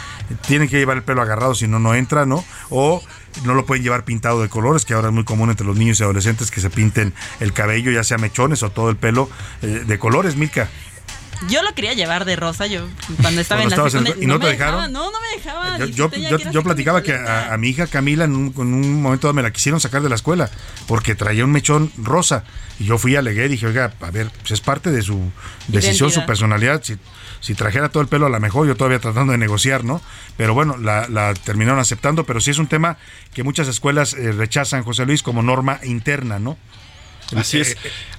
[0.47, 2.45] tienen que llevar el pelo agarrado, si no, no entra, ¿no?
[2.69, 3.03] O
[3.47, 5.99] no lo pueden llevar pintado de colores, que ahora es muy común entre los niños
[5.99, 9.31] y adolescentes que se pinten el cabello, ya sea mechones o todo el pelo
[9.63, 10.69] eh, de colores, Milka.
[11.49, 12.87] Yo lo quería llevar de rosa, yo
[13.21, 14.23] cuando estaba en la en- secundaria.
[14.23, 14.91] ¿y no te dejaron?
[14.91, 15.93] dejaban, No, no me dejaban.
[15.93, 19.33] Yo, dijiste yo, platicaba que a, a mi hija Camila en un, en un momento
[19.33, 20.51] me la quisieron sacar de la escuela
[20.87, 22.45] porque traía un mechón rosa.
[22.79, 25.31] Y yo fui, alegué, dije, oiga, a ver, pues es parte de su
[25.69, 26.83] decisión, su personalidad.
[26.83, 26.97] Si,
[27.41, 30.01] si trajera todo el pelo a la mejor, yo todavía tratando de negociar, ¿no?
[30.37, 32.97] Pero bueno, la, la terminaron aceptando, pero sí es un tema
[33.33, 36.57] que muchas escuelas eh, rechazan, José Luis, como norma interna, ¿no?
[37.41, 37.77] Así es.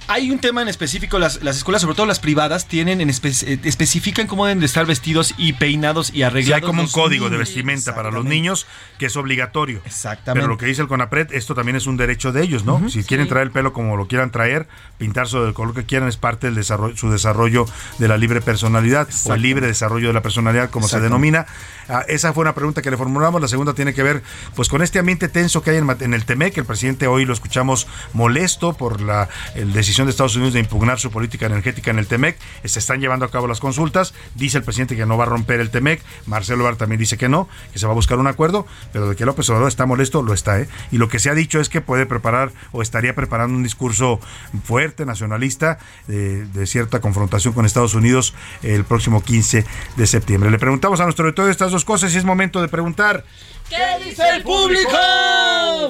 [0.08, 3.42] Hay un tema en específico, las, las escuelas, sobre todo las privadas, tienen en espe-
[3.46, 6.62] eh, especifican cómo deben de estar vestidos y peinados y Sí, arreglados.
[6.62, 8.66] hay como un código de vestimenta para los niños
[8.98, 9.80] que es obligatorio.
[9.84, 10.40] Exactamente.
[10.42, 12.88] Pero lo que dice el CONAPRED, esto también es un derecho de ellos, ¿no?
[12.88, 16.16] si quieren traer el pelo como lo quieran traer, pintarse del color que quieran, es
[16.16, 17.66] parte del desarrollo, su desarrollo
[17.98, 21.46] de la libre personalidad o el libre desarrollo de la personalidad, como se denomina.
[21.88, 23.40] Ah, esa fue una pregunta que le formulamos.
[23.40, 24.22] La segunda tiene que ver
[24.54, 26.56] pues con este ambiente tenso que hay en, en el TEMEC.
[26.58, 31.10] El presidente hoy lo escuchamos molesto por la decisión de Estados Unidos de impugnar su
[31.10, 32.36] política energética en el TEMEC.
[32.62, 34.14] Eh, Se están llevando a cabo las consultas.
[34.34, 36.02] Dice el presidente que no va a romper el TEMEC.
[36.26, 38.66] Marcelo Ebrard también dice que no, que se va a buscar un acuerdo.
[38.92, 40.60] Pero de que López Obrador está molesto, lo está.
[40.60, 40.68] ¿eh?
[40.92, 44.20] Y lo que se ha dicho es que puede preparar o estaría preparando un discurso
[44.64, 49.64] fuerte, nacionalista, de, de cierta confrontación con Estados Unidos el próximo 15
[49.96, 50.50] de septiembre.
[50.50, 53.24] Le preguntamos a nuestro auditor estas dos cosas y es momento de preguntar.
[53.68, 54.90] ¿Qué dice el público?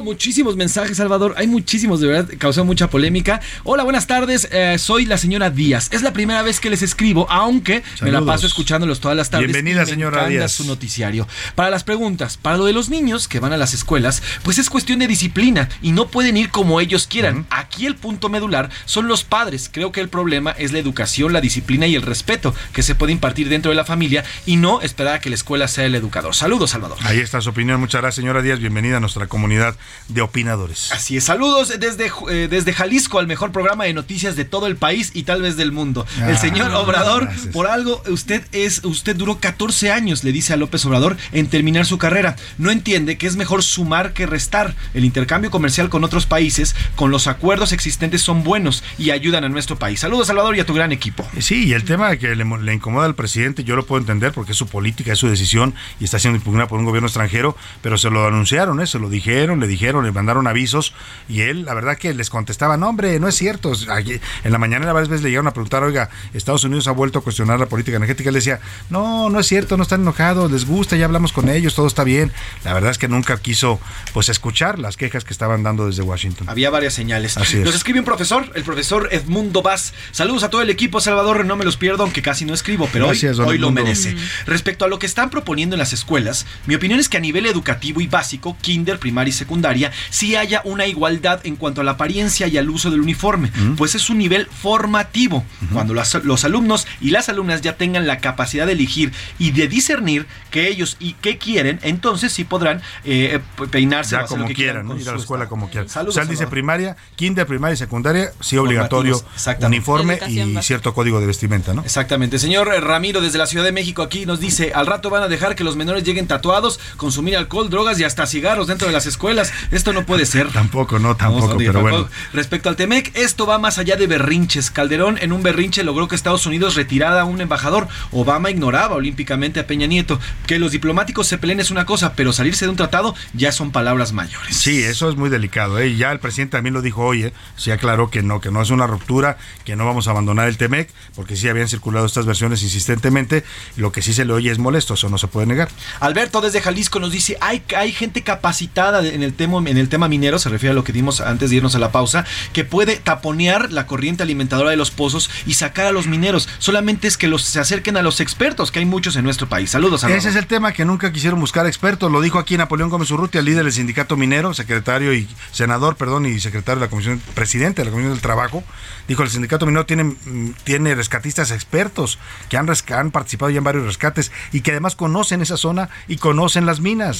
[0.02, 1.34] Muchísimos mensajes, Salvador.
[1.36, 3.40] Hay muchísimos, de verdad, causó mucha polémica.
[3.64, 4.48] Hola, buenas tardes.
[4.50, 5.88] eh, soy la señora Díaz.
[5.92, 9.48] Es la primera vez que les escribo, aunque me la paso escuchándolos todas las tardes.
[9.48, 10.52] Bienvenida, y me señora encanta Díaz.
[10.52, 11.28] su noticiario.
[11.54, 14.70] Para las preguntas, para lo de los niños que van a las escuelas, pues es
[14.70, 17.46] cuestión de disciplina y no pueden ir como ellos quieran.
[17.50, 19.68] Aquí el punto medular son los padres.
[19.70, 23.12] Creo que el problema es la educación, la disciplina y el respeto que se puede
[23.12, 26.34] impartir dentro de la familia y no esperar a que la escuela sea el educador.
[26.34, 26.96] Saludos, Salvador.
[27.02, 27.65] Ahí está su opinión.
[27.74, 28.60] Muchas gracias, señora Díaz.
[28.60, 30.92] Bienvenida a nuestra comunidad de opinadores.
[30.92, 34.76] Así es, saludos desde, eh, desde Jalisco al mejor programa de noticias de todo el
[34.76, 36.06] país y tal vez del mundo.
[36.20, 37.52] Ah, el señor Obrador, gracias.
[37.52, 41.86] por algo, usted es, usted duró 14 años, le dice a López Obrador, en terminar
[41.86, 42.36] su carrera.
[42.56, 44.76] No entiende que es mejor sumar que restar.
[44.94, 49.48] El intercambio comercial con otros países, con los acuerdos existentes son buenos y ayudan a
[49.48, 50.00] nuestro país.
[50.00, 51.26] Saludos, Salvador, y a tu gran equipo.
[51.40, 54.52] Sí, y el tema que le, le incomoda al presidente, yo lo puedo entender porque
[54.52, 57.98] es su política, es su decisión y está siendo impugnada por un gobierno extranjero, pero
[57.98, 58.86] se lo anunciaron, ¿eh?
[58.86, 60.94] se lo dijeron, le dijeron, le mandaron avisos
[61.28, 63.72] y él, la verdad que les contestaba, no hombre, no es cierto.
[63.90, 67.18] Aquí- en la mañana varias veces le llegaron a preguntar, oiga, Estados Unidos ha vuelto
[67.18, 68.28] a cuestionar la política energética.
[68.30, 71.74] Él decía, no, no es cierto, no están enojados, les gusta, ya hablamos con ellos,
[71.74, 72.32] todo está bien.
[72.64, 73.80] La verdad es que nunca quiso
[74.12, 76.48] pues escuchar las quejas que estaban dando desde Washington.
[76.48, 77.36] Había varias señales.
[77.36, 77.64] Así es.
[77.64, 79.92] Nos escribe un profesor, el profesor Edmundo Vaz.
[80.12, 81.44] Saludos a todo el equipo, Salvador.
[81.44, 84.16] No me los pierdo, aunque casi no escribo, pero Gracias, hoy, lo merece.
[84.46, 87.45] Respecto a lo que están proponiendo en las escuelas, mi opinión es que a nivel
[87.50, 91.92] educativo y básico, kinder, primaria y secundaria, sí haya una igualdad en cuanto a la
[91.92, 95.44] apariencia y al uso del uniforme, pues es un nivel formativo.
[95.72, 100.26] Cuando los alumnos y las alumnas ya tengan la capacidad de elegir y de discernir
[100.50, 104.54] que ellos y qué quieren, entonces sí podrán eh, pe- peinarse Ya como lo que
[104.54, 104.92] quieran, ¿no?
[104.92, 105.88] con ir a la escuela como quieran.
[105.88, 109.20] Saludos, o sea, él dice primaria, kinder, primaria y secundaria, sí obligatorio,
[109.62, 110.62] uniforme y básica.
[110.62, 111.82] cierto código de vestimenta, ¿no?
[111.82, 112.38] Exactamente.
[112.38, 115.54] Señor Ramiro, desde la Ciudad de México aquí nos dice, al rato van a dejar
[115.54, 119.52] que los menores lleguen tatuados, consumir alcohol, drogas y hasta cigarros dentro de las escuelas.
[119.70, 120.48] Esto no puede ser.
[120.52, 121.96] Tampoco, no, tampoco, Vamos, pero tampoco.
[121.96, 122.10] bueno.
[122.32, 124.70] Respecto al Temec, esto va más allá de berrinches.
[124.70, 127.88] Calderón en un berrinche logró que Estados Unidos retirara a un embajador.
[128.12, 130.18] Obama ignoraba olímpicamente a Peña Nieto.
[130.46, 133.70] Que los diplomáticos se peleen es una cosa, pero salirse de un tratado ya son
[133.72, 134.56] palabras mayores.
[134.56, 135.78] Sí, eso es muy delicado.
[135.78, 135.96] ¿eh?
[135.96, 137.32] Ya el presidente también lo dijo hoy, ¿eh?
[137.56, 140.56] sí aclaró que no, que no es una ruptura, que no vamos a abandonar el
[140.56, 143.44] TEMEC, porque sí habían circulado estas versiones insistentemente.
[143.76, 145.68] Lo que sí se le oye es molesto, eso no se puede negar.
[146.00, 150.08] Alberto desde Jalisco nos dice, hay, hay gente capacitada en el, tema, en el tema
[150.08, 152.96] minero, se refiere a lo que dimos antes de irnos a la pausa, que puede
[152.96, 156.48] taponear la corriente alimentadora de los pozos y sacar a los mineros.
[156.58, 159.70] Solamente es que los, se acerquen a los expertos, que hay muchos en nuestro país.
[159.70, 160.18] Saludos, Salvador.
[160.18, 162.10] Ese es el tema que nunca quisieron buscar expertos.
[162.10, 166.40] Lo dijo aquí Napoleón Gómez Urrutia, líder del sindicato minero, secretario y senador, perdón, y
[166.40, 168.62] secretario de la comisión, presidente de la comisión del trabajo.
[169.08, 172.18] Dijo el sindicato minero tiene, mm, tiene rescatistas expertos
[172.48, 176.16] que han, han participado ya en varios rescates y que además conocen esa zona y
[176.16, 177.15] conocen las minas.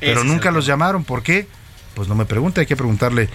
[0.00, 1.04] Pero Ese es nunca los llamaron.
[1.04, 1.48] ¿Por qué?
[1.94, 3.28] Pues no me pregunte, hay que preguntarle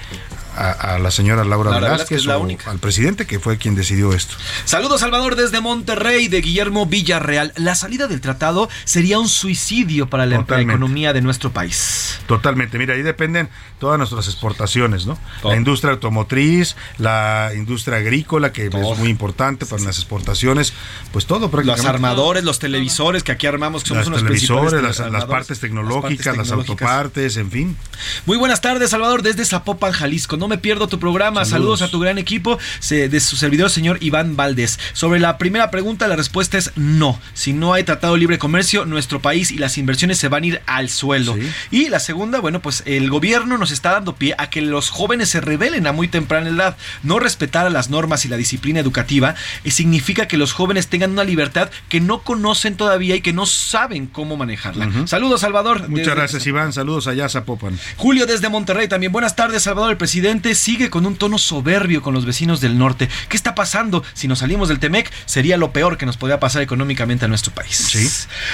[0.56, 2.72] a, a la señora Laura, Laura Velázquez, Velázquez, la o única.
[2.72, 4.36] al presidente que fue quien decidió esto.
[4.66, 7.54] Saludos Salvador desde Monterrey, de Guillermo Villarreal.
[7.56, 10.74] La salida del tratado sería un suicidio para la Totalmente.
[10.74, 12.20] economía de nuestro país.
[12.28, 13.50] Totalmente, mira, ahí dependen
[13.80, 15.18] todas nuestras exportaciones, ¿no?
[15.42, 15.52] Todo.
[15.52, 20.74] La industria automotriz, la industria agrícola, que es muy importante para las exportaciones,
[21.12, 21.88] pues todo Los prácticamente.
[21.88, 26.38] armadores, los televisores que aquí armamos, que somos Las unos televisores, las, las partes tecnológicas,
[26.38, 26.70] las, tecnológicas.
[26.70, 27.78] autopartes, en fin.
[28.26, 30.38] Muy buenas tardes, Salvador, desde Zapopan, Jalisco.
[30.38, 31.46] No me pierdo tu programa.
[31.46, 32.58] Saludos, a tu gran equipo
[32.90, 34.80] de su servidor, señor Iván Valdés.
[34.94, 37.20] Sobre la primera pregunta, la respuesta es no.
[37.34, 40.48] Si no hay tratado de libre comercio, nuestro país y las inversiones se van a
[40.48, 41.36] ir al suelo.
[41.72, 45.30] Y la segunda, bueno, pues el gobierno nos está dando pie a que los jóvenes
[45.30, 46.78] se rebelen a muy temprana edad.
[47.04, 51.12] No respetar a las normas y la disciplina educativa eh, significa que los jóvenes tengan
[51.12, 55.08] una libertad que no conocen todavía y que no saben cómo manejarla.
[55.08, 55.90] Saludos, Salvador.
[55.90, 56.74] Muchas gracias, Iván.
[56.74, 57.78] Saludos allá Zapopan.
[57.98, 59.12] Julio desde Monterrey también.
[59.12, 59.92] Buenas tardes, Salvador.
[59.92, 63.10] El presidente sigue con un tono soberbio con los vecinos del norte.
[63.30, 64.04] ¿Qué está pasando?
[64.14, 67.54] Si nos salimos del Temec, sería lo peor que nos podría pasar económicamente a nuestro
[67.54, 67.76] país.
[67.76, 68.08] Sí.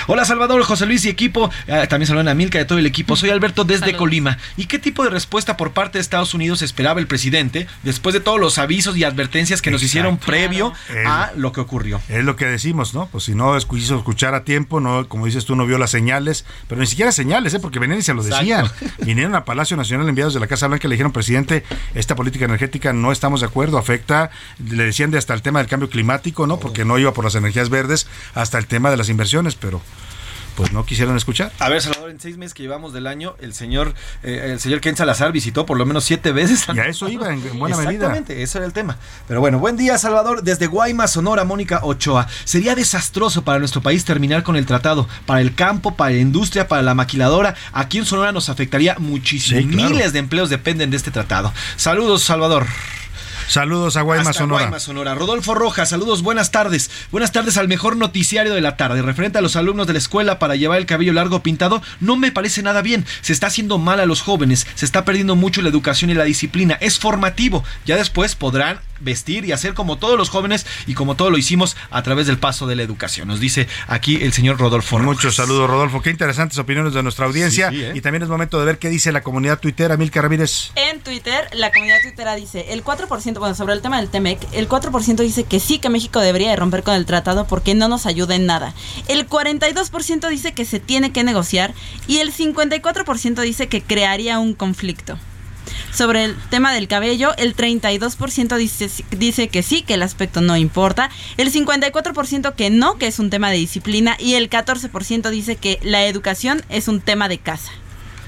[0.07, 1.49] Hola, Salvador, José Luis y equipo.
[1.67, 3.15] Ah, también saludan a Milka de todo el equipo.
[3.15, 4.37] Soy Alberto desde Colima.
[4.57, 8.19] ¿Y qué tipo de respuesta por parte de Estados Unidos esperaba el presidente después de
[8.19, 10.73] todos los avisos y advertencias que nos hicieron previo
[11.05, 12.01] a lo que ocurrió?
[12.09, 13.07] Es lo que decimos, ¿no?
[13.07, 16.45] Pues si no quiso escuchar a tiempo, no, como dices tú, no vio las señales,
[16.67, 17.59] pero ni siquiera señales, ¿eh?
[17.59, 18.69] Porque venían y se lo decían.
[19.05, 21.63] Vinieron a Palacio Nacional enviados de la Casa Blanca y le dijeron, presidente,
[21.93, 24.31] esta política energética no estamos de acuerdo, afecta,
[24.63, 26.59] le decían de hasta el tema del cambio climático, ¿no?
[26.59, 29.81] Porque no iba por las energías verdes, hasta el tema de las inversiones, pero
[30.55, 31.51] pues no quisieron escuchar.
[31.59, 33.93] A ver, Salvador, en seis meses que llevamos del año, el señor,
[34.23, 36.65] eh, el señor Ken Salazar visitó por lo menos siete veces.
[36.73, 37.91] Y a eso iba, en, buena medida.
[37.91, 38.97] Exactamente, ese era el tema.
[39.27, 40.43] Pero bueno, buen día, Salvador.
[40.43, 42.27] Desde Guaymas, Sonora, Mónica Ochoa.
[42.43, 45.07] Sería desastroso para nuestro país terminar con el tratado.
[45.25, 47.55] Para el campo, para la industria, para la maquiladora.
[47.73, 49.61] Aquí en Sonora nos afectaría muchísimo.
[49.65, 51.53] Miles de empleos dependen de este tratado.
[51.75, 52.67] Saludos, Salvador.
[53.51, 54.63] Saludos a Guaymas, Sonora.
[54.63, 55.13] Guaymas, Sonora.
[55.13, 56.89] Rodolfo Rojas, saludos, buenas tardes.
[57.11, 59.01] Buenas tardes al mejor noticiario de la tarde.
[59.01, 62.31] Referente a los alumnos de la escuela para llevar el cabello largo pintado, no me
[62.31, 63.05] parece nada bien.
[63.19, 66.23] Se está haciendo mal a los jóvenes, se está perdiendo mucho la educación y la
[66.23, 66.77] disciplina.
[66.79, 67.61] Es formativo.
[67.85, 71.75] Ya después podrán vestir y hacer como todos los jóvenes y como todo lo hicimos
[71.89, 73.27] a través del paso de la educación.
[73.27, 74.99] Nos dice aquí el señor Rodolfo.
[74.99, 76.01] Muchos saludos, Rodolfo.
[76.01, 77.69] Qué interesantes opiniones de nuestra audiencia.
[77.73, 77.91] ¿eh?
[77.95, 80.71] Y también es momento de ver qué dice la comunidad tuitera, Milka Ramírez.
[80.75, 84.69] En Twitter, la comunidad tuitera dice, el 4%, bueno, sobre el tema del TEMEC, el
[84.69, 88.05] 4% dice que sí que México debería de romper con el tratado porque no nos
[88.05, 88.75] ayuda en nada.
[89.07, 91.73] El 42% dice que se tiene que negociar
[92.07, 95.17] y el 54% dice que crearía un conflicto.
[95.91, 100.55] Sobre el tema del cabello, el 32% dice, dice que sí, que el aspecto no
[100.55, 105.55] importa, el 54% que no, que es un tema de disciplina, y el 14% dice
[105.55, 107.71] que la educación es un tema de casa.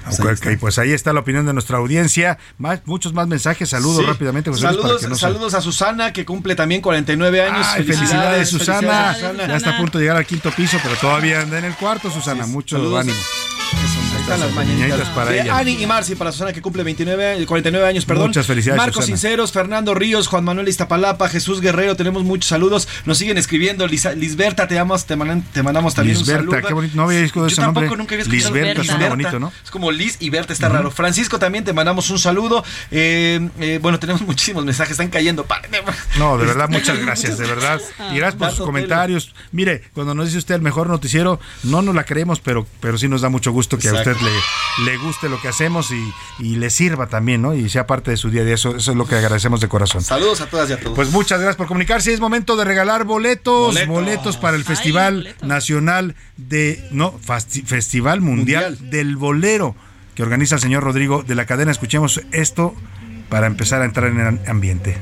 [0.07, 2.37] Ok, pues ahí está la opinión de nuestra audiencia.
[2.57, 3.69] Más, muchos más mensajes.
[3.69, 4.53] Saludos rápidamente.
[4.53, 7.67] saludos, saludos a Susana, que cumple también 49 años.
[7.67, 9.15] felicidades, Susana.
[9.17, 12.11] Ya está a punto de llegar al quinto piso, pero todavía anda en el cuarto,
[12.11, 12.45] Susana.
[12.45, 13.17] Mucho ánimo
[14.23, 15.09] están las mañanitas.
[15.09, 15.57] para ella.
[15.57, 18.27] Ani y Marci, para Susana que cumple 29, 49 años, perdón.
[18.27, 18.77] Muchas felicidades.
[18.77, 22.87] Marcos Sinceros, Fernando Ríos, Juan Manuel Iztapalapa, Jesús Guerrero, tenemos muchos saludos.
[23.05, 23.85] Nos siguen escribiendo.
[23.85, 25.15] Lisberta, te, amamos, te,
[25.53, 26.67] te mandamos también Lisberta, un saludo.
[26.67, 26.95] qué bonito.
[26.95, 27.81] No había escuchado ese nombre.
[27.81, 29.51] Tampoco nunca había escuchado Lisberta, suena bonito, ¿no?
[29.63, 30.89] Es como Liz y Berta, está raro.
[30.89, 32.63] Francisco, también te mandamos un saludo.
[32.91, 35.45] Eh, eh, bueno, tenemos muchísimos mensajes, están cayendo.
[36.17, 37.81] No, de verdad, muchas gracias, de verdad.
[38.13, 39.33] Y gracias por sus comentarios.
[39.51, 43.07] Mire, cuando nos dice usted el mejor noticiero, no nos la creemos, pero, pero sí
[43.07, 46.69] nos da mucho gusto que a usted le, le guste lo que hacemos y, le
[46.69, 47.53] sirva también, ¿no?
[47.53, 48.55] Y sea parte de su día a día.
[48.55, 50.03] Eso, eso es lo que agradecemos de corazón.
[50.03, 50.95] Saludos a todas y a todos.
[50.95, 52.13] Pues muchas gracias por comunicarse.
[52.13, 53.75] Es momento de regalar boletos.
[53.87, 56.87] Boletos para el Festival Nacional de.
[56.91, 57.17] No,
[57.65, 59.75] Festival Mundial, del Bolero
[60.15, 61.71] que organiza el señor Rodrigo de la cadena.
[61.71, 62.75] Escuchemos esto
[63.29, 64.97] para empezar a entrar en el ambiente.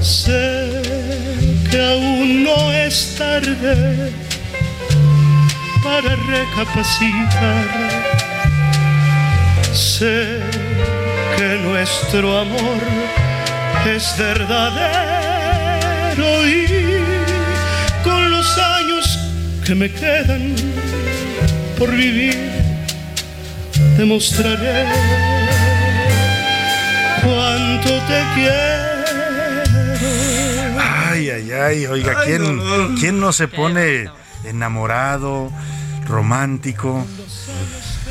[0.00, 0.82] Sé
[1.70, 4.12] que aún no es tarde
[5.82, 7.91] para recapacitar
[9.72, 10.40] Sé
[11.36, 12.80] que nuestro amor
[13.86, 14.66] es verdadero
[16.46, 16.66] y
[18.04, 19.18] con los años
[19.64, 20.54] que me quedan
[21.78, 22.36] por vivir
[23.96, 24.86] demostraré
[27.22, 28.92] cuánto te quiero.
[30.80, 32.60] Ay, ay, ay, oiga, ¿quién,
[33.00, 34.10] ¿quién no se pone
[34.44, 35.50] enamorado,
[36.06, 37.06] romántico?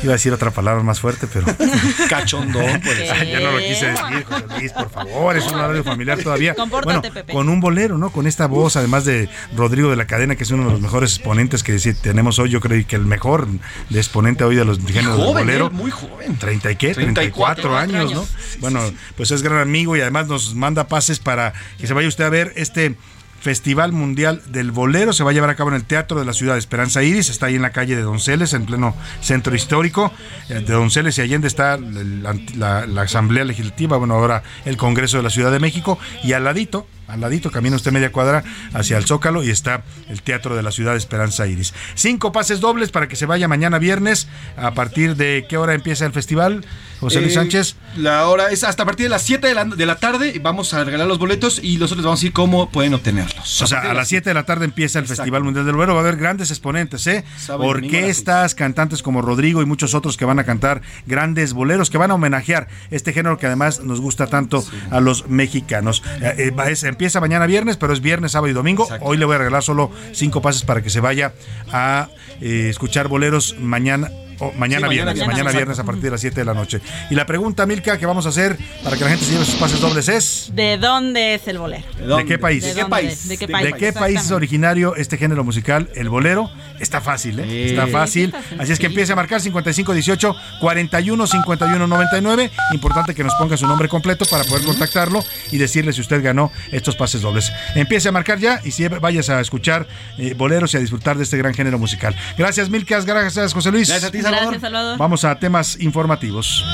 [0.02, 1.46] Iba a decir otra palabra más fuerte, pero.
[2.08, 3.08] Cachondón, pues.
[3.08, 6.54] ya no lo quise decir, José Luis, por favor, es un horario familiar todavía.
[6.84, 8.10] bueno, con un bolero, ¿no?
[8.10, 11.16] Con esta voz, además de Rodrigo de la Cadena, que es uno de los mejores
[11.16, 13.46] exponentes que tenemos hoy, yo creo que el mejor
[13.90, 15.70] de exponente hoy de los géneros del bolero.
[15.70, 16.38] muy joven.
[16.38, 16.94] ¿30 y qué?
[16.94, 18.26] 34, años, ¿no?
[18.60, 18.80] Bueno,
[19.16, 22.30] pues es gran amigo y además nos manda pases para que se vaya usted a
[22.30, 22.96] ver este
[23.42, 25.12] Festival Mundial del Bolero.
[25.12, 27.28] Se va a llevar a cabo en el Teatro de la Ciudad de Esperanza Iris.
[27.28, 30.12] Está ahí en la calle de Donceles, en pleno centro histórico.
[30.48, 35.30] Eh, de Donceles y Allende está la, Asamblea Legislativa, bueno, ahora el Congreso de la
[35.30, 35.98] Ciudad de México.
[36.22, 38.42] Y al ladito, al ladito, camina usted media cuadra
[38.72, 41.74] hacia el Zócalo y está el Teatro de la Ciudad Esperanza Iris.
[41.94, 44.28] Cinco pases dobles para que se vaya mañana viernes.
[44.56, 46.64] ¿A partir de qué hora empieza el festival?
[47.00, 47.76] José Luis Eh, Sánchez.
[47.96, 50.40] La hora es hasta a partir de las 7 de la, de la tarde.
[50.42, 53.60] Vamos a regalar los boletos y nosotros vamos a decir cómo pueden obtenerlos.
[53.60, 55.94] O sea, a las 7 de la tarde empieza el Festival Mundial del Bolero.
[55.94, 57.24] Va a haber grandes exponentes, ¿eh?
[57.38, 61.98] Sábado Orquestas, cantantes como Rodrigo y muchos otros que van a cantar grandes boleros, que
[61.98, 66.02] van a homenajear este género que además nos gusta tanto a los mexicanos.
[66.20, 68.86] Eh, eh, es- empieza mañana viernes, pero es viernes, sábado y domingo.
[69.00, 71.32] Hoy le voy a regalar solo cinco pases para que se vaya
[71.72, 72.06] a
[72.40, 74.08] eh, escuchar boleros mañana.
[74.42, 76.80] O mañana Sí, mañana viernes, mañana viernes a partir de las 7 de la noche.
[77.10, 79.54] Y la pregunta, Milka, que vamos a hacer para que la gente se lleve sus
[79.54, 80.50] pases dobles es...
[80.52, 81.84] ¿De dónde es el bolero?
[82.16, 82.64] ¿De qué país?
[82.64, 83.28] ¿De qué país?
[83.28, 83.66] ¿De qué país?
[83.66, 86.50] ¿De qué país es originario este género musical, el bolero?
[86.80, 87.70] Está fácil, ¿eh?
[87.70, 88.34] Está fácil.
[88.58, 92.50] Así es que empiece a marcar 5518 41 51 99.
[92.72, 96.50] Importante que nos ponga su nombre completo para poder contactarlo y decirle si usted ganó
[96.72, 97.52] estos pases dobles.
[97.76, 99.86] Empiece a marcar ya y si vayas a escuchar
[100.18, 102.16] eh, boleros y a disfrutar de este gran género musical.
[102.36, 103.06] Gracias, Milkas.
[103.06, 103.88] Gracias, José Luis.
[103.88, 104.52] Gracias a ti, Salvador.
[104.52, 104.98] Gracias, Salvador.
[104.98, 106.64] Vamos a temas informativos.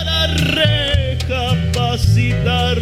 [1.29, 2.79] recapacitar.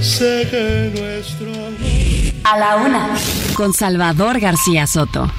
[0.00, 1.72] Sé que nuestro amor
[2.44, 3.08] A la una.
[3.54, 5.30] Con Salvador García Soto.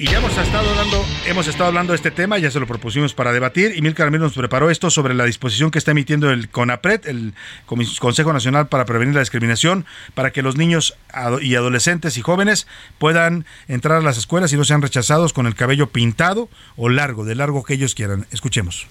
[0.00, 3.12] Y ya hemos estado dando, hemos estado hablando de este tema, ya se lo propusimos
[3.12, 6.48] para debatir, y Milka Ramírez nos preparó esto sobre la disposición que está emitiendo el
[6.48, 7.34] CONAPRED, el
[7.66, 10.96] Consejo Nacional para Prevenir la Discriminación, para que los niños
[11.42, 12.66] y adolescentes y jóvenes
[12.96, 17.26] puedan entrar a las escuelas y no sean rechazados con el cabello pintado o largo,
[17.26, 18.26] de largo que ellos quieran.
[18.30, 18.86] Escuchemos.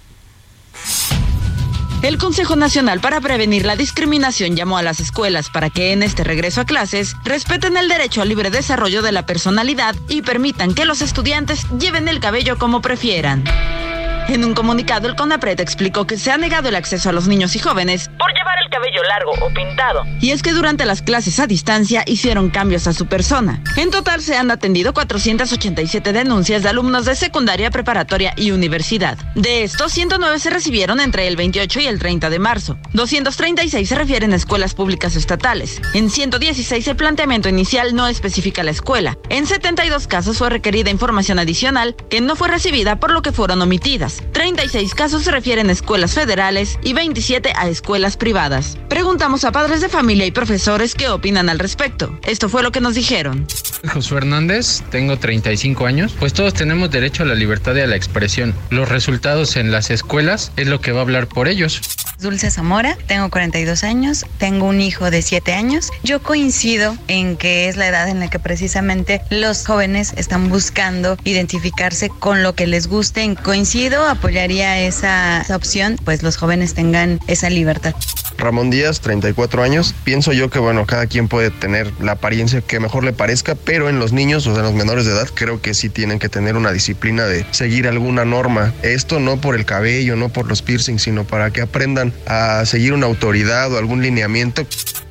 [2.01, 6.23] El Consejo Nacional para Prevenir la Discriminación llamó a las escuelas para que en este
[6.23, 10.85] regreso a clases respeten el derecho al libre desarrollo de la personalidad y permitan que
[10.85, 13.43] los estudiantes lleven el cabello como prefieran.
[14.30, 17.56] En un comunicado, el CONAPRED explicó que se ha negado el acceso a los niños
[17.56, 20.06] y jóvenes por llevar el cabello largo o pintado.
[20.22, 23.64] Y es que durante las clases a distancia hicieron cambios a su persona.
[23.76, 29.18] En total se han atendido 487 denuncias de alumnos de secundaria, preparatoria y universidad.
[29.34, 32.77] De estos, 109 se recibieron entre el 28 y el 30 de marzo.
[32.93, 35.81] 236 se refieren a escuelas públicas estatales.
[35.95, 39.18] En 116 el planteamiento inicial no especifica la escuela.
[39.30, 43.64] En 72 casos fue requerida información adicional que no fue recibida por lo que fueron
[43.64, 44.18] omitidas.
[44.33, 48.77] 36 casos se refieren a escuelas federales y 27 a escuelas privadas.
[48.89, 52.19] Preguntamos a padres de familia y profesores qué opinan al respecto.
[52.23, 53.47] Esto fue lo que nos dijeron.
[53.93, 57.95] Josué Hernández, tengo 35 años, pues todos tenemos derecho a la libertad y a la
[57.95, 58.53] expresión.
[58.69, 61.81] Los resultados en las escuelas es lo que va a hablar por ellos.
[62.19, 65.89] Dulce Zamora, tengo 42 años, tengo un hijo de 7 años.
[66.03, 71.17] Yo coincido en que es la edad en la que precisamente los jóvenes están buscando
[71.23, 73.35] identificarse con lo que les guste.
[73.41, 77.95] Coincido, apoyaría esa, opción, pues los jóvenes tengan esa libertad.
[78.37, 79.93] Ramón Díaz, 34 años.
[80.03, 83.89] Pienso yo que, bueno, cada quien puede tener la apariencia que mejor le parezca, pero
[83.89, 86.29] en los niños, o sea, en los menores de edad, creo que sí tienen que
[86.29, 88.73] tener una disciplina de seguir alguna norma.
[88.81, 92.94] Esto no por el cabello, no por los piercings, sino para que aprendan a seguir
[92.94, 94.65] una autoridad o algún lineamiento.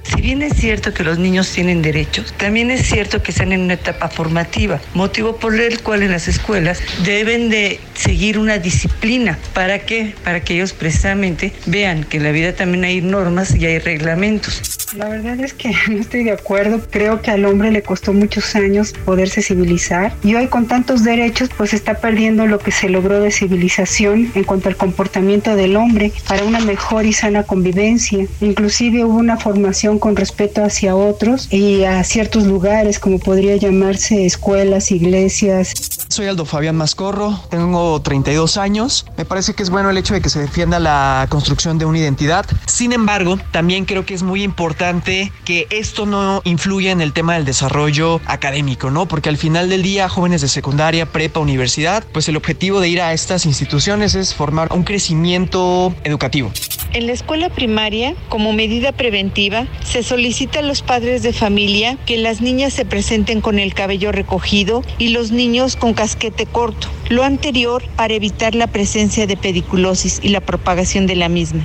[0.09, 3.61] Si bien es cierto que los niños tienen derechos, también es cierto que están en
[3.61, 9.39] una etapa formativa, motivo por el cual en las escuelas deben de seguir una disciplina.
[9.53, 10.15] ¿Para qué?
[10.25, 14.79] Para que ellos precisamente vean que en la vida también hay normas y hay reglamentos.
[14.97, 16.81] La verdad es que no estoy de acuerdo.
[16.91, 21.51] Creo que al hombre le costó muchos años poderse civilizar y hoy con tantos derechos
[21.57, 26.13] pues está perdiendo lo que se logró de civilización en cuanto al comportamiento del hombre
[26.27, 28.27] para una mejor y sana convivencia.
[28.41, 34.27] Inclusive hubo una formación con respeto hacia otros y a ciertos lugares como podría llamarse
[34.27, 35.98] escuelas, iglesias.
[36.11, 39.05] Soy Aldo Fabián Mascorro, tengo 32 años.
[39.19, 41.99] Me parece que es bueno el hecho de que se defienda la construcción de una
[41.99, 42.47] identidad.
[42.67, 47.35] Sin embargo, también creo que es muy importante que esto no influya en el tema
[47.35, 49.07] del desarrollo académico, ¿no?
[49.07, 53.03] Porque al final del día, jóvenes de secundaria, prepa, universidad, pues el objetivo de ir
[53.03, 56.51] a estas instituciones es formar un crecimiento educativo.
[56.95, 62.17] En la escuela primaria, como medida preventiva, se solicita a los padres de familia que
[62.17, 66.87] las niñas se presenten con el cabello recogido y los niños con casquete corto.
[67.09, 71.63] Lo anterior para evitar la presencia de pediculosis y la propagación de la misma.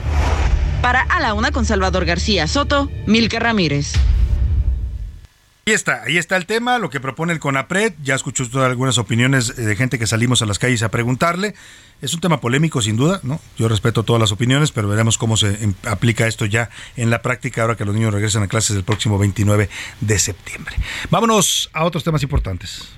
[0.81, 3.93] Para A la Una con Salvador García Soto, Milka Ramírez.
[5.67, 7.93] Ahí está, ahí está el tema, lo que propone el CONAPRED.
[8.03, 11.53] Ya escuchó usted algunas opiniones eh, de gente que salimos a las calles a preguntarle.
[12.01, 13.39] Es un tema polémico, sin duda, ¿no?
[13.55, 17.21] Yo respeto todas las opiniones, pero veremos cómo se em, aplica esto ya en la
[17.21, 19.69] práctica ahora que los niños regresan a clases el próximo 29
[20.01, 20.75] de septiembre.
[21.11, 22.89] Vámonos a otros temas importantes.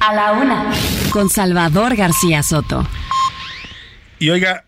[0.00, 0.70] A la una.
[1.10, 2.86] Con Salvador García Soto.
[4.18, 4.64] Y oiga,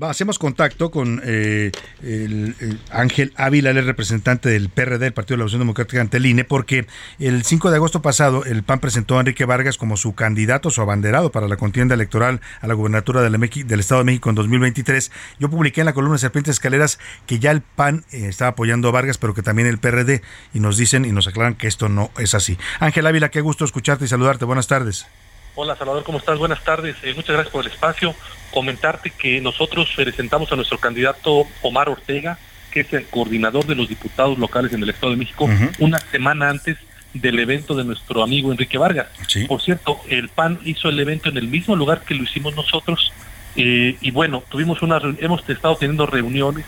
[0.00, 1.72] hacemos contacto con eh,
[2.02, 6.16] el, el Ángel Ávila, el representante del PRD, el Partido de la Revolución Democrática ante
[6.16, 6.86] el INE, porque
[7.18, 10.80] el 5 de agosto pasado el PAN presentó a Enrique Vargas como su candidato, su
[10.80, 15.10] abanderado para la contienda electoral a la gubernatura del Estado de México en 2023.
[15.38, 18.92] Yo publiqué en la columna Serpientes Escaleras que ya el PAN eh, estaba apoyando a
[18.92, 20.22] Vargas, pero que también el PRD,
[20.54, 22.58] y nos dicen y nos aclaran que esto no es así.
[22.80, 24.44] Ángel Ávila, qué gusto escucharte y saludarte.
[24.44, 25.06] Buenas tardes.
[25.54, 26.38] Hola Salvador, ¿cómo estás?
[26.38, 26.96] Buenas tardes.
[27.02, 28.14] Eh, muchas gracias por el espacio.
[28.52, 32.38] Comentarte que nosotros presentamos a nuestro candidato Omar Ortega,
[32.70, 35.46] que es el coordinador de los diputados locales en el Estado de México,
[35.78, 36.78] una semana antes
[37.12, 39.08] del evento de nuestro amigo Enrique Vargas.
[39.46, 43.12] Por cierto, el PAN hizo el evento en el mismo lugar que lo hicimos nosotros
[43.54, 46.64] eh, y bueno, tuvimos una hemos estado teniendo reuniones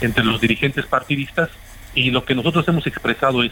[0.00, 1.50] entre los dirigentes partidistas
[1.92, 3.50] y lo que nosotros hemos expresado es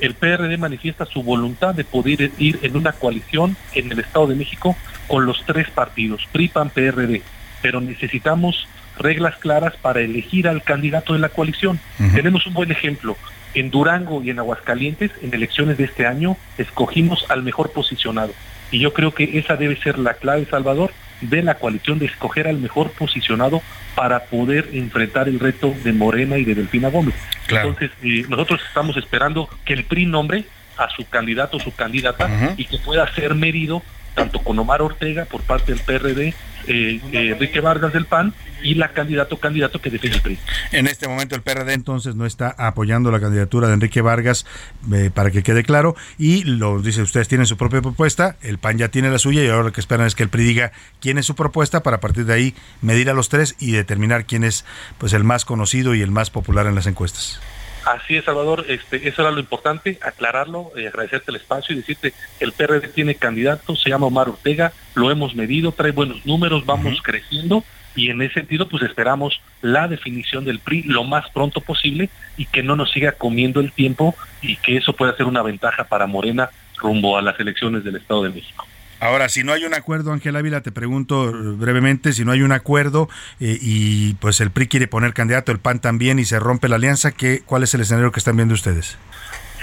[0.00, 4.34] el PRD manifiesta su voluntad de poder ir en una coalición en el Estado de
[4.34, 4.76] México
[5.06, 7.22] con los tres partidos, PRI, PAN, PRD,
[7.62, 8.66] pero necesitamos
[8.98, 11.80] reglas claras para elegir al candidato de la coalición.
[12.14, 13.16] Tenemos un buen ejemplo.
[13.54, 18.32] En Durango y en Aguascalientes, en elecciones de este año, escogimos al mejor posicionado.
[18.70, 20.90] Y yo creo que esa debe ser la clave, Salvador,
[21.28, 23.62] de la coalición, de escoger al mejor posicionado
[23.94, 27.14] para poder enfrentar el reto de Morena y de Delfina Gómez.
[27.48, 30.44] Entonces, eh, nosotros estamos esperando que el PRI nombre
[30.76, 33.82] a su candidato o su candidata y que pueda ser medido
[34.14, 36.34] tanto con Omar Ortega por parte del PRD,
[36.66, 38.32] eh, eh, Enrique Vargas del PAN
[38.62, 40.38] y la candidato candidato que defiende el PRI.
[40.72, 44.46] En este momento el PRD entonces no está apoyando la candidatura de Enrique Vargas,
[44.92, 48.78] eh, para que quede claro, y lo dice, ustedes tienen su propia propuesta, el PAN
[48.78, 51.18] ya tiene la suya y ahora lo que esperan es que el PRI diga quién
[51.18, 54.44] es su propuesta para a partir de ahí medir a los tres y determinar quién
[54.44, 54.64] es
[54.98, 57.40] pues el más conocido y el más popular en las encuestas.
[57.84, 62.14] Así es, Salvador, este, eso era lo importante, aclararlo, eh, agradecerte el espacio y decirte,
[62.40, 67.02] el PRD tiene candidato, se llama Omar Ortega, lo hemos medido, trae buenos números, vamos
[67.02, 67.62] creciendo
[67.94, 72.46] y en ese sentido pues esperamos la definición del PRI lo más pronto posible y
[72.46, 76.06] que no nos siga comiendo el tiempo y que eso pueda ser una ventaja para
[76.06, 78.66] Morena rumbo a las elecciones del Estado de México.
[79.00, 82.42] Ahora, si no hay un acuerdo, Ángel Ávila, te pregunto eh, brevemente, si no hay
[82.42, 83.08] un acuerdo
[83.40, 86.76] eh, y pues el PRI quiere poner candidato, el PAN también y se rompe la
[86.76, 88.96] alianza, ¿qué, ¿cuál es el escenario que están viendo ustedes?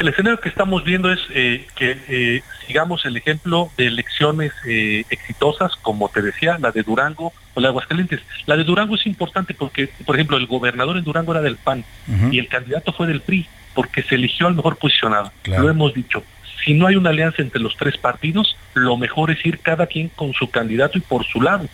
[0.02, 5.04] El escenario que estamos viendo es eh, que eh, sigamos el ejemplo de elecciones eh,
[5.12, 8.20] exitosas, como te decía, la de Durango o la de Aguascalientes.
[8.48, 11.86] La de Durango es importante porque, por ejemplo, el gobernador en Durango era del PAN
[12.32, 15.32] y el candidato fue del PRI porque se eligió al mejor posicionado.
[15.44, 15.64] Claro.
[15.64, 16.24] Lo hemos dicho.
[16.64, 20.10] Si no hay una alianza entre los tres partidos, lo mejor es ir cada quien
[20.10, 21.68] con su candidato y por su lado.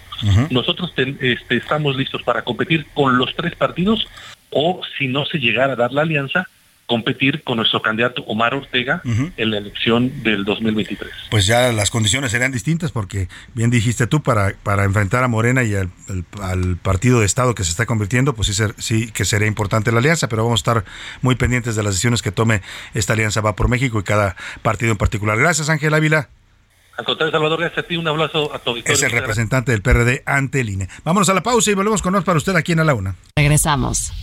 [0.50, 4.08] Nosotros este, estamos listos para competir con los tres partidos
[4.50, 6.48] o si no se llegara a dar la alianza,
[6.88, 11.12] competir con nuestro candidato Omar Ortega en la elección del 2023.
[11.30, 15.64] Pues ya las condiciones serían distintas porque bien dijiste tú, para, para enfrentar a Morena
[15.64, 19.12] y al, al- al partido de Estado que se está convirtiendo, pues sí, ser- sí
[19.12, 20.86] que sería importante la alianza, pero vamos a estar
[21.22, 22.62] muy pendientes de las decisiones que tome
[22.94, 25.38] esta alianza Va por México y cada partido en particular.
[25.38, 26.30] Gracias Ángel Ávila,
[26.98, 28.96] Al contrario, Salvador, gracias a ti, un abrazo a tu auditorio.
[28.96, 30.88] es el representante del PRD ante el INE.
[31.04, 33.16] Vámonos a la pausa y volvemos con más para usted aquí en A la Una.
[33.36, 34.14] Regresamos.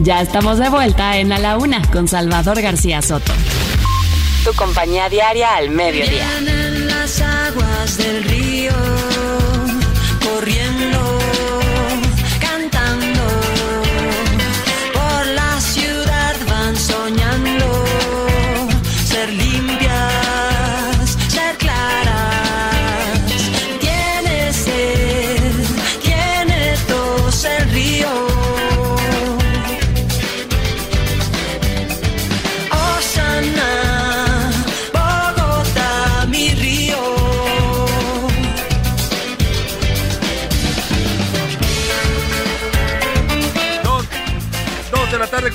[0.00, 3.32] Ya estamos de vuelta en A la Una con Salvador García Soto.
[4.44, 6.24] Tu compañía diaria al mediodía.
[6.40, 8.72] Vienen las aguas del río,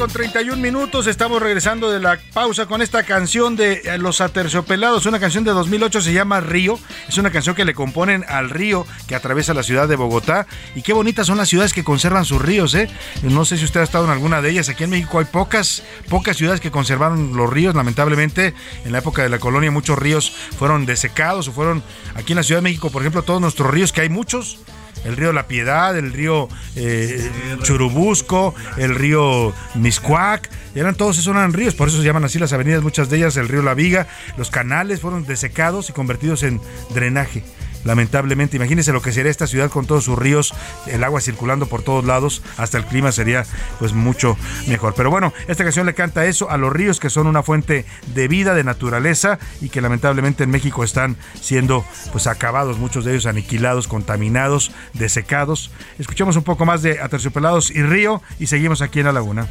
[0.02, 1.06] con 31 minutos.
[1.06, 5.06] Estamos regresando de la pausa con esta canción de eh, Los Aterciopelados.
[5.06, 6.80] Una canción de 2008 se llama Río.
[7.08, 10.48] Es una canción que le componen al río que atraviesa la ciudad de Bogotá.
[10.74, 12.90] Y qué bonitas son las ciudades que conservan sus ríos, ¿eh?
[13.22, 14.70] No sé si usted ha estado en alguna de ellas.
[14.70, 17.76] Aquí en México hay pocas, pocas ciudades que conservaron los ríos.
[17.76, 21.84] Lamentablemente, en la época de la colonia, muchos ríos fueron desecados o fueron.
[22.16, 24.58] Aquí en la Ciudad de México, por ejemplo, todos nuestros ríos, que hay muchos
[25.04, 27.30] el río La Piedad, el río eh,
[27.64, 32.54] Churubusco, el río Miscuac, eran todos esos eran ríos, por eso se llaman así las
[32.54, 34.08] avenidas, muchas de ellas, el río La Viga,
[34.38, 36.62] los canales fueron desecados y convertidos en
[36.94, 37.44] drenaje.
[37.84, 38.58] Lamentablemente.
[38.58, 40.54] Imagínense lo que sería esta ciudad con todos sus ríos,
[40.88, 43.46] el agua circulando por todos lados, hasta el clima sería
[43.80, 44.38] pues mucho
[44.68, 44.94] mejor.
[44.96, 48.28] Pero bueno, esta canción le canta eso a los ríos que son una fuente de
[48.28, 53.26] vida, de naturaleza y que lamentablemente en México están siendo pues acabados, muchos de ellos
[53.26, 55.72] aniquilados, contaminados, desecados.
[56.00, 59.48] Escuchemos un poco más de Aterciopelados y Río y seguimos aquí en la laguna.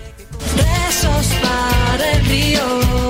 [0.57, 3.10] Besos para el río.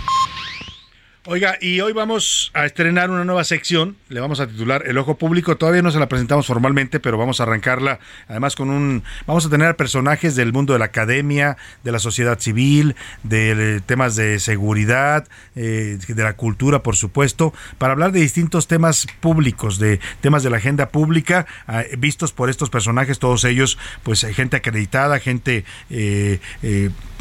[1.27, 5.19] Oiga, y hoy vamos a estrenar una nueva sección, le vamos a titular El Ojo
[5.19, 9.45] Público, todavía no se la presentamos formalmente, pero vamos a arrancarla además con un, vamos
[9.45, 14.39] a tener personajes del mundo de la academia, de la sociedad civil, de temas de
[14.39, 20.41] seguridad, eh, de la cultura, por supuesto, para hablar de distintos temas públicos, de temas
[20.41, 25.19] de la agenda pública, ah, vistos por estos personajes, todos ellos, pues eh, gente acreditada,
[25.19, 26.39] gente, eh,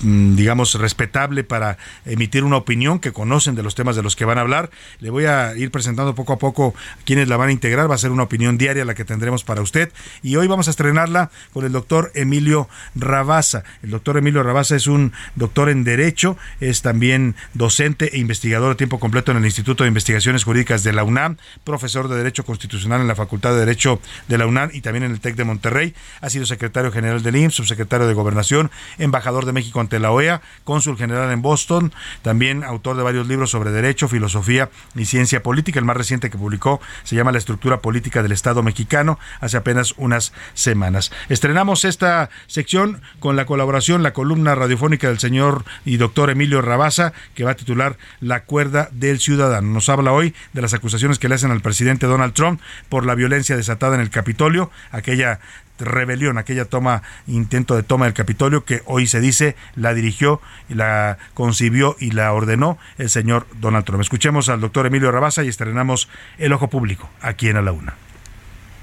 [0.01, 4.25] mm, digamos, respetable para emitir una opinión, que conocen de los temas de los que
[4.25, 4.71] van a hablar.
[5.01, 7.91] Le voy a ir presentando poco a poco quienes la van a integrar.
[7.91, 9.93] Va a ser una opinión diaria la que tendremos para usted.
[10.23, 13.65] Y hoy vamos a estrenarla con el doctor Emilio Rabasa.
[13.83, 18.75] El doctor Emilio Rabasa es un doctor en Derecho, es también docente e investigador a
[18.77, 23.01] tiempo completo en el Instituto de Investigaciones Jurídicas de la UNAM, profesor de Derecho Constitucional
[23.01, 25.95] en la Facultad de Derecho de la UNAM y también en el TEC de Monterrey.
[26.21, 30.43] Ha sido secretario general del IMSS, subsecretario de Gobernación, embajador de México ante la OEA,
[30.65, 31.93] cónsul general en Boston,
[32.23, 35.79] también autor de varios libros sobre Derecho, Filosofía y Ciencia Política.
[35.79, 39.95] El más reciente que publicó se llama La estructura política del Estado mexicano hace apenas
[39.97, 41.11] unas semanas.
[41.29, 47.13] Estrenamos esta sección con la colaboración, la columna radiofónica del señor y doctor Emilio Rabasa,
[47.35, 49.69] que va a titular La cuerda del ciudadano.
[49.69, 53.15] Nos habla hoy de las acusaciones que le hacen al presidente Donald Trump por la
[53.15, 55.41] violencia desatada en el Capitolio, aquella
[55.81, 61.19] rebelión, aquella toma, intento de toma del Capitolio que hoy se dice la dirigió, la
[61.35, 64.03] concibió y la ordenó el señor Donald Trump.
[64.03, 66.09] Escuchemos al doctor Emilio Rabasa y estrenamos
[66.39, 67.95] El Ojo Público aquí en A la Una.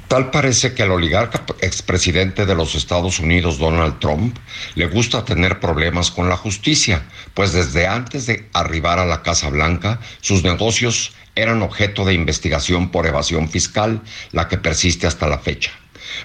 [0.07, 4.37] Tal parece que al oligarca expresidente de los Estados Unidos, Donald Trump,
[4.75, 7.03] le gusta tener problemas con la justicia,
[7.33, 12.89] pues desde antes de arribar a la Casa Blanca, sus negocios eran objeto de investigación
[12.89, 14.01] por evasión fiscal,
[14.31, 15.71] la que persiste hasta la fecha.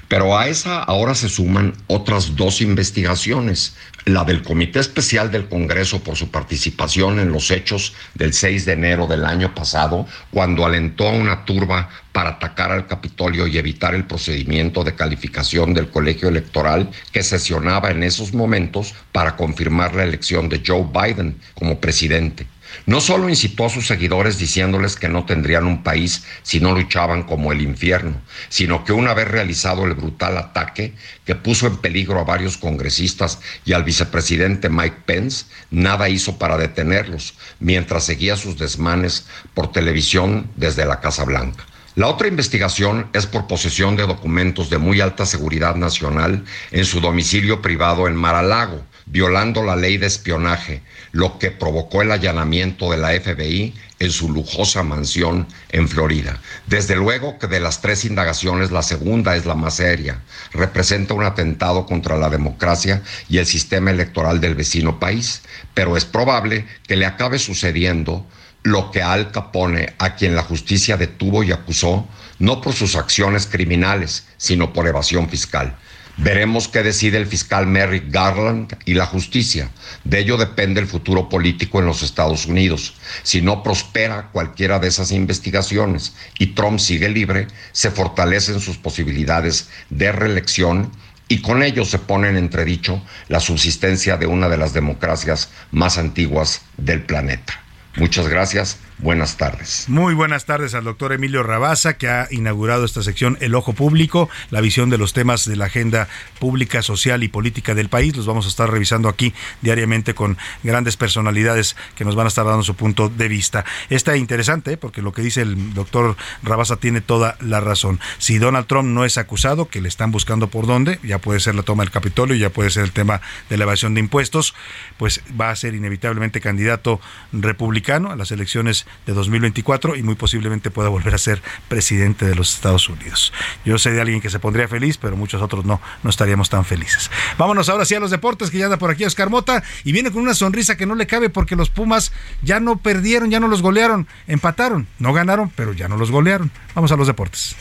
[0.09, 3.75] Pero a esa ahora se suman otras dos investigaciones.
[4.05, 8.73] La del Comité Especial del Congreso por su participación en los hechos del 6 de
[8.73, 13.95] enero del año pasado, cuando alentó a una turba para atacar al Capitolio y evitar
[13.95, 20.05] el procedimiento de calificación del colegio electoral que sesionaba en esos momentos para confirmar la
[20.05, 22.47] elección de Joe Biden como presidente.
[22.86, 27.23] No solo incitó a sus seguidores diciéndoles que no tendrían un país si no luchaban
[27.23, 30.94] como el infierno, sino que una vez realizado el brutal ataque
[31.24, 36.57] que puso en peligro a varios congresistas y al vicepresidente Mike Pence, nada hizo para
[36.57, 41.65] detenerlos, mientras seguía sus desmanes por televisión desde la Casa Blanca.
[41.94, 47.01] La otra investigación es por posesión de documentos de muy alta seguridad nacional en su
[47.01, 48.82] domicilio privado en Mar-a-Lago,
[49.13, 50.81] violando la ley de espionaje,
[51.13, 56.41] lo que provocó el allanamiento de la FBI en su lujosa mansión en Florida.
[56.67, 60.23] Desde luego que de las tres indagaciones la segunda es la más seria.
[60.55, 65.43] Representa un atentado contra la democracia y el sistema electoral del vecino país,
[65.75, 68.27] pero es probable que le acabe sucediendo
[68.63, 72.09] lo que Al Capone, a quien la justicia detuvo y acusó,
[72.39, 75.77] no por sus acciones criminales, sino por evasión fiscal.
[76.19, 79.71] Veremos qué decide el fiscal Merrick Garland y la justicia.
[80.05, 82.95] De ello depende el futuro político en los Estados Unidos.
[83.23, 89.71] Si no prospera cualquiera de esas investigaciones y Trump sigue libre, se fortalecen sus posibilidades
[89.89, 90.93] de reelección
[91.29, 95.97] y con ello se pone en entredicho la subsistencia de una de las democracias más
[95.97, 97.62] antiguas del planeta.
[97.97, 98.78] Muchas gracias.
[98.98, 99.86] Buenas tardes.
[99.89, 104.31] Muy buenas tardes al doctor Emilio Rabasa, que ha inaugurado esta sección El Ojo Público,
[104.51, 106.09] la visión de los temas de la agenda
[106.39, 108.16] pública, social y política del país.
[108.16, 112.47] Los vamos a estar revisando aquí diariamente con grandes personalidades que nos van a estar
[112.47, 113.64] dando su punto de vista.
[113.90, 117.98] Está interesante porque lo que dice el doctor Rabasa tiene toda la razón.
[118.19, 121.56] Si Donald Trump no es acusado, que le están buscando por dónde, ya puede ser
[121.56, 123.20] la toma del Capitolio, ya puede ser el tema
[123.51, 124.55] de la evasión de impuestos,
[124.97, 127.01] pues va a ser inevitablemente candidato
[127.32, 132.35] republicano a las elecciones de 2024 y muy posiblemente pueda volver a ser presidente de
[132.35, 133.33] los Estados Unidos.
[133.65, 136.65] Yo sé de alguien que se pondría feliz, pero muchos otros no, no estaríamos tan
[136.65, 137.11] felices.
[137.39, 140.11] Vámonos ahora sí a los deportes, que ya anda por aquí Oscar Mota y viene
[140.11, 143.49] con una sonrisa que no le cabe porque los Pumas ya no perdieron, ya no
[143.49, 146.51] los golearon, empataron, no ganaron, pero ya no los golearon.
[146.75, 147.57] Vamos a los deportes.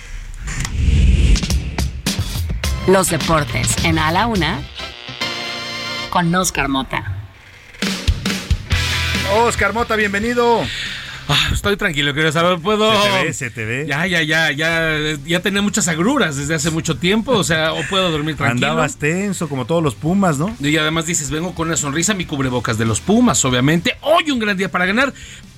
[2.87, 4.61] Los deportes en A Una
[6.09, 7.20] con Oscar Mota.
[9.33, 10.61] Oscar Mota, bienvenido.
[11.29, 12.91] Ah, estoy tranquilo, quiero saber, puedo.
[12.91, 13.85] Se te ve, se te ve.
[13.87, 17.81] Ya, ya, ya, ya, ya tenía muchas agruras desde hace mucho tiempo, o sea, o
[17.89, 18.67] puedo dormir tranquilo.
[18.67, 20.53] Andabas tenso, como todos los Pumas, ¿no?
[20.59, 23.95] Y además dices, vengo con una sonrisa, mi cubrebocas de los Pumas, obviamente.
[24.01, 25.13] Hoy un gran día para ganar.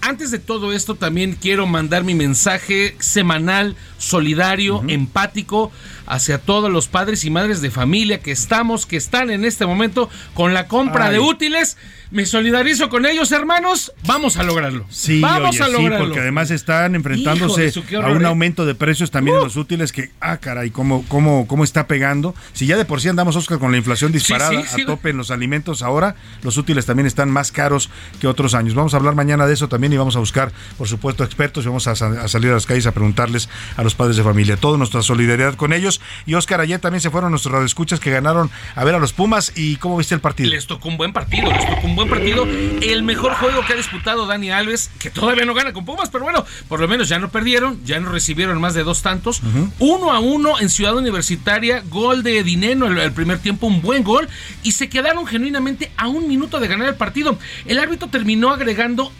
[0.05, 5.71] Antes de todo esto, también quiero mandar mi mensaje semanal, solidario, empático
[6.05, 10.09] hacia todos los padres y madres de familia que estamos, que están en este momento
[10.34, 11.13] con la compra Ay.
[11.13, 11.77] de útiles.
[12.11, 13.91] Me solidarizo con ellos, hermanos.
[14.05, 14.85] Vamos a lograrlo.
[14.89, 16.05] Sí, Vamos oye, a sí, lograrlo.
[16.05, 18.27] porque además están enfrentándose de su, a un ¿eh?
[18.27, 22.35] aumento de precios también en los útiles que, ah, caray, cómo, cómo, cómo está pegando.
[22.51, 24.81] Si ya de por sí andamos, Oscar, con la inflación disparada sí, sí.
[24.84, 27.89] a tope en los alimentos, ahora los útiles también están más caros
[28.21, 28.75] que otros años.
[28.75, 31.68] Vamos a hablar mañana de eso también y vamos a buscar, por supuesto, expertos y
[31.68, 34.57] vamos a, sa- a salir a las calles a preguntarles a los padres de familia.
[34.57, 36.02] Toda nuestra solidaridad con ellos.
[36.26, 39.53] Y Oscar, ayer también se fueron nuestros radioescuchas que ganaron a ver a los Pumas.
[39.56, 40.49] ¿Y cómo viste el partido?
[40.49, 42.45] Les tocó un buen partido, les tocó un buen partido.
[42.45, 46.24] El mejor juego que ha disputado Dani Alves, que todavía no gana con Pumas, pero
[46.24, 49.41] bueno, por lo menos ya no perdieron, ya no recibieron más de dos tantos.
[49.80, 54.03] Uno a uno en Ciudad Universitaria, gol de Dineno el, el primer tiempo, un buen
[54.03, 54.28] gol,
[54.64, 57.38] y se quedaron genuinamente a un minuto de ganar el partido.
[57.65, 59.11] El árbitro terminó agregando.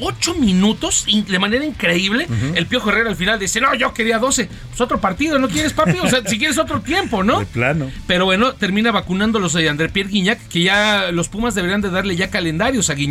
[0.00, 2.26] Ocho minutos in- de manera increíble.
[2.54, 4.48] El Piojo Herrera al final dice: No, yo quería 12.
[4.68, 5.98] Pues otro partido, ¿no quieres, papi?
[6.02, 7.40] O sea, si quieres otro tiempo, ¿no?
[7.40, 7.90] De plano.
[8.06, 12.16] Pero bueno, termina vacunándolos de André Pierre Guignac, que ya los Pumas deberían de darle
[12.16, 12.96] ya calendarios a.
[12.96, 13.06] Sí,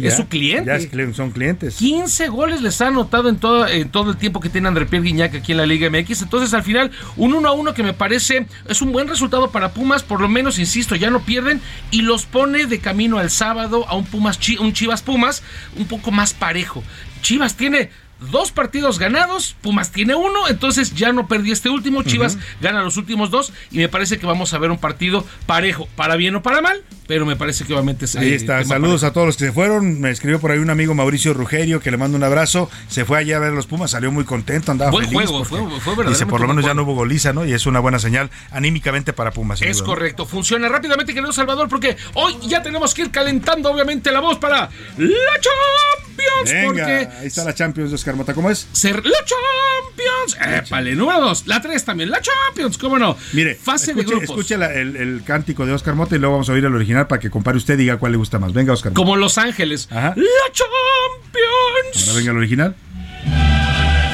[0.00, 0.08] ya.
[0.08, 0.66] es su cliente.
[0.66, 1.76] Ya es son clientes.
[1.76, 5.04] 15 goles les ha anotado en todo, en todo el tiempo que tiene André Pierre
[5.04, 6.22] Guignac aquí en la Liga MX.
[6.22, 9.72] Entonces, al final, un 1 a 1 que me parece es un buen resultado para
[9.72, 10.02] Pumas.
[10.02, 13.94] Por lo menos, insisto, ya no pierden y los pone de camino al sábado a
[13.96, 15.42] un Pumas Chi- un Chivas Pumas
[15.76, 16.82] un poco más parejo.
[17.20, 17.90] Chivas tiene
[18.30, 22.96] dos partidos ganados, Pumas tiene uno, entonces ya no perdió este último, Chivas gana los
[22.96, 26.42] últimos dos y me parece que vamos a ver un partido parejo, para bien o
[26.42, 29.36] para mal, pero me parece que obviamente es Ahí eh, está, saludos a todos los
[29.36, 30.00] que se fueron.
[30.00, 32.70] Me escribió por ahí un amigo Mauricio Rugerio que le mando un abrazo.
[32.88, 35.28] Se fue allá a ver los Pumas, salió muy contento, andaba Buen feliz.
[35.28, 37.44] juego, fue- fue Dice, verdaderamente por lo menos ya no hubo goliza, ¿no?
[37.44, 39.60] Y es una buena señal anímicamente para Pumas.
[39.62, 44.20] Es correcto, funciona rápidamente, querido Salvador, porque hoy ya tenemos que ir calentando, obviamente, la
[44.20, 46.50] voz para la Champions.
[46.52, 46.82] Venga, porque
[47.20, 48.34] ahí está la Champions de Oscar Mota.
[48.34, 48.66] ¿Cómo es?
[48.72, 50.64] ser la Champions.
[50.66, 53.16] Épale, número dos, la tres también, la Champions, ¿cómo no?
[53.32, 54.30] Mire, fase escuche, de grupos.
[54.30, 56.93] escuche la- el, el cántico de Oscar Mota y luego vamos a oír el original
[57.08, 58.52] para que compare usted y diga cuál le gusta más.
[58.52, 58.92] Venga, Oscar.
[58.92, 59.88] Como Los Ángeles.
[59.90, 60.14] Ajá.
[60.16, 62.08] La Champions.
[62.08, 62.74] Ahora venga el original.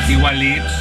[0.08, 0.72] Igualitos.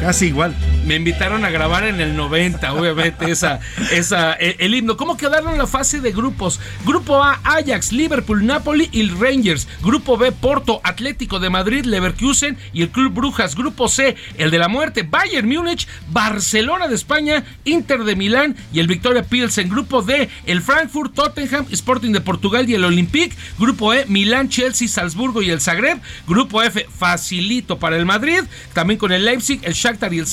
[0.00, 0.54] Casi igual.
[0.84, 3.60] Me invitaron a grabar en el 90, obviamente, esa,
[3.92, 4.96] esa, eh, el himno.
[4.96, 6.58] ¿Cómo quedaron la fase de grupos?
[6.84, 9.68] Grupo A, Ajax, Liverpool, Napoli y Rangers.
[9.82, 13.54] Grupo B, Porto, Atlético de Madrid, Leverkusen y el Club Brujas.
[13.54, 18.80] Grupo C, el de la muerte, Bayern Múnich, Barcelona de España, Inter de Milán y
[18.80, 19.68] el Victoria Pilsen.
[19.68, 23.36] Grupo D, el Frankfurt, Tottenham, Sporting de Portugal y el Olympique.
[23.58, 26.00] Grupo E, Milán, Chelsea, Salzburgo y el Zagreb.
[26.26, 28.40] Grupo F, facilito para el Madrid.
[28.72, 30.26] También con el Leipzig, el Shakhtar y el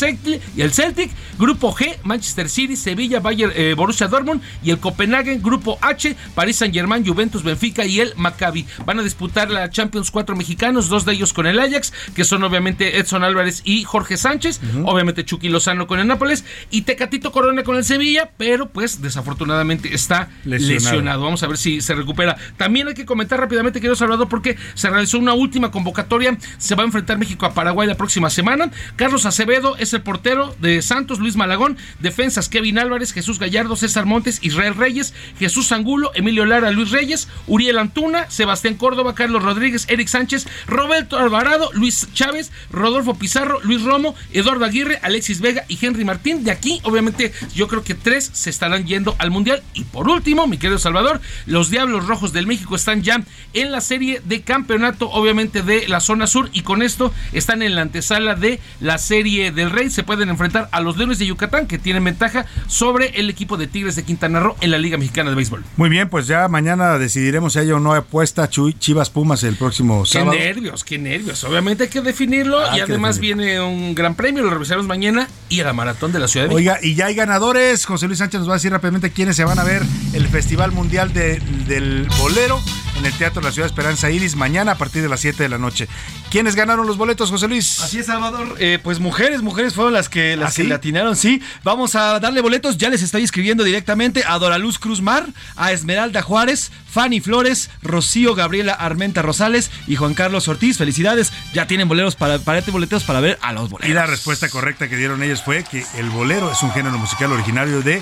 [0.56, 1.12] Y el Celtic.
[1.38, 5.42] Grupo G, Manchester City, Sevilla, Bayern, eh, Borussia Dortmund y el Copenhagen.
[5.42, 8.66] Grupo H, Paris Saint Germain, Juventus, Benfica y el Maccabi.
[8.86, 12.44] Van a disputar la Champions cuatro mexicanos, dos de ellos con el Ajax, que son
[12.44, 14.60] obviamente Edson Álvarez y Jorge Sánchez.
[14.86, 19.94] Obviamente Chucky Lozano con el Nápoles y Tecatito Corona con el Sevilla, pero pues desafortunadamente
[19.94, 20.74] está Lesionado.
[20.74, 21.24] lesionado.
[21.24, 22.38] Vamos a ver si se recupera.
[22.58, 26.38] También hay que comentar rápidamente, querido Salvador, porque se realizó una última convocatoria.
[26.58, 28.70] Se va a enfrentar México a Paraguay la próxima semana.
[28.96, 30.27] Carlos Acevedo es el portero
[30.60, 31.78] de Santos, Luis Malagón.
[31.99, 37.30] Defensas Kevin Álvarez, Jesús Gallardo, César Montes, Israel Reyes, Jesús Angulo, Emilio Lara, Luis Reyes,
[37.48, 43.84] Uriel Antuna, Sebastián Córdoba, Carlos Rodríguez, Eric Sánchez, Roberto Alvarado, Luis Chávez, Rodolfo Pizarro, Luis
[43.84, 46.44] Romo, Eduardo Aguirre, Alexis Vega y Henry Martín.
[46.44, 49.64] De aquí, obviamente, yo creo que tres se estarán yendo al Mundial.
[49.74, 53.24] Y por último, mi querido Salvador, los Diablos Rojos del México están ya
[53.54, 56.49] en la serie de campeonato, obviamente, de la zona sur.
[56.52, 59.90] Y con esto están en la antesala de la serie del Rey.
[59.90, 63.68] Se pueden enfrentar a los Leones de Yucatán, que tienen ventaja sobre el equipo de
[63.68, 65.64] Tigres de Quintana Roo en la Liga Mexicana de Béisbol.
[65.76, 70.03] Muy bien, pues ya mañana decidiremos si hay o no apuesta Chivas Pumas el próximo
[70.03, 70.31] Qué sábado.
[70.34, 71.44] nervios, qué nervios.
[71.44, 75.60] Obviamente hay que definirlo Ah, y además viene un gran premio, lo revisaremos mañana y
[75.60, 76.72] a la maratón de la Ciudad de México.
[76.73, 77.85] Oiga, y ya hay ganadores.
[77.85, 79.84] José Luis Sánchez nos va a decir rápidamente quiénes se van a ver
[80.14, 82.60] el Festival Mundial de- del Bolero
[82.98, 85.49] en el Teatro de la Ciudad Esperanza Iris mañana a partir de las 7 de
[85.49, 85.88] la noche.
[86.32, 87.80] ¿Quiénes ganaron los boletos, José Luis?
[87.80, 88.56] Así es, Salvador.
[88.60, 90.68] Eh, pues mujeres, mujeres fueron las que las ¿Ah, que sí?
[90.68, 91.41] le atinaron, sí.
[91.64, 96.22] Vamos a darle boletos, ya les estoy escribiendo directamente a Doraluz Cruz Mar, a Esmeralda
[96.22, 100.78] Juárez, Fanny Flores, Rocío Gabriela Armenta Rosales y Juan Carlos Ortiz.
[100.78, 103.90] Felicidades, ya tienen boleros para, para boletos para ver a los boleros.
[103.90, 107.32] Y la respuesta correcta que dieron ellos fue que el bolero es un género musical
[107.32, 108.02] originario de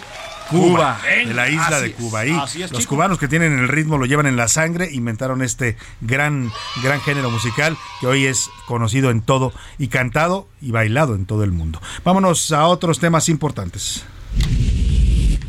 [0.50, 1.00] Cuba, Cuba.
[1.26, 1.92] de la isla Así de.
[1.94, 2.20] Cuba.
[2.22, 2.96] Ahí Así es, los chico.
[2.96, 6.52] cubanos que tienen el ritmo lo llevan en la sangre, inventaron este gran,
[6.84, 11.44] gran género musical que hoy es conocido en todo y cantado y bailado en todo
[11.44, 11.82] el mundo.
[12.04, 14.04] Vámonos a otros temas importantes.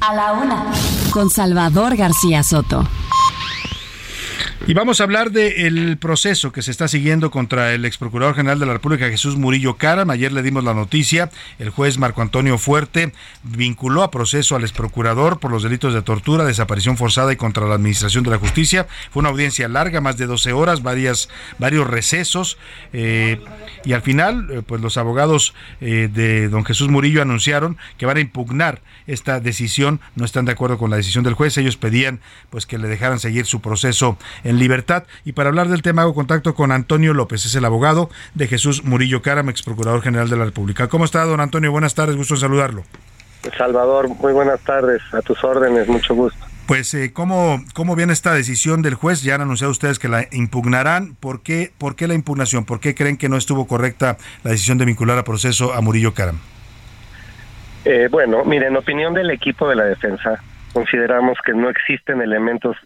[0.00, 0.64] A la una.
[1.10, 2.86] Con Salvador García Soto.
[4.64, 8.58] Y vamos a hablar del proceso que se está siguiendo contra el ex procurador general
[8.58, 10.10] de la República, Jesús Murillo Caram.
[10.10, 11.30] Ayer le dimos la noticia.
[11.58, 13.12] El juez Marco Antonio Fuerte
[13.44, 17.66] vinculó a proceso al ex procurador por los delitos de tortura, desaparición forzada y contra
[17.66, 18.88] la administración de la justicia.
[19.10, 21.28] Fue una audiencia larga, más de 12 horas, varias,
[21.58, 22.58] varios recesos.
[22.92, 23.40] eh,
[23.84, 28.16] y al final, eh, pues los abogados eh, de don Jesús Murillo anunciaron que van
[28.16, 30.00] a impugnar esta decisión.
[30.16, 31.56] No están de acuerdo con la decisión del juez.
[31.56, 32.18] Ellos pedían
[32.50, 35.04] pues que le dejaran seguir su proceso en libertad.
[35.24, 38.84] Y para hablar del tema hago contacto con Antonio López, es el abogado de Jesús
[38.84, 40.88] Murillo Caram, ex procurador general de la República.
[40.88, 41.70] ¿Cómo está, don Antonio?
[41.70, 42.84] Buenas tardes, gusto en saludarlo.
[43.56, 46.44] Salvador, muy buenas tardes, a tus órdenes, mucho gusto.
[46.66, 49.22] Pues, eh, ¿cómo, ¿cómo viene esta decisión del juez?
[49.22, 51.14] Ya han anunciado ustedes que la impugnarán.
[51.14, 52.64] ¿Por qué, ¿Por qué la impugnación?
[52.64, 56.12] ¿Por qué creen que no estuvo correcta la decisión de vincular a proceso a Murillo
[56.12, 56.40] Caram?
[57.84, 60.42] Eh, bueno, mire, en opinión del equipo de la defensa,
[60.72, 62.76] consideramos que no existen elementos,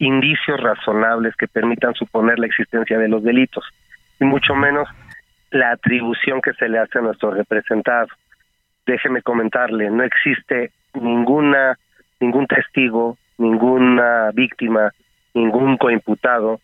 [0.00, 3.64] indicios razonables que permitan suponer la existencia de los delitos,
[4.18, 4.88] y mucho menos
[5.50, 8.08] la atribución que se le hace a nuestro representado.
[8.86, 11.78] Déjeme comentarle, no existe ninguna
[12.18, 14.90] ningún testigo, ninguna víctima,
[15.32, 16.60] ningún coimputado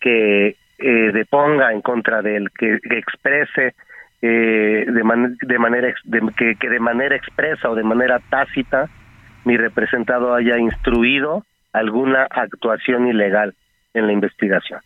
[0.00, 3.74] que eh, deponga en contra de él, que, exprese
[4.20, 8.88] eh, de, de manera de- que de manera expresa o de manera tácita
[9.44, 13.54] mi representado haya instruido alguna actuación ilegal
[13.94, 14.80] en la investigación.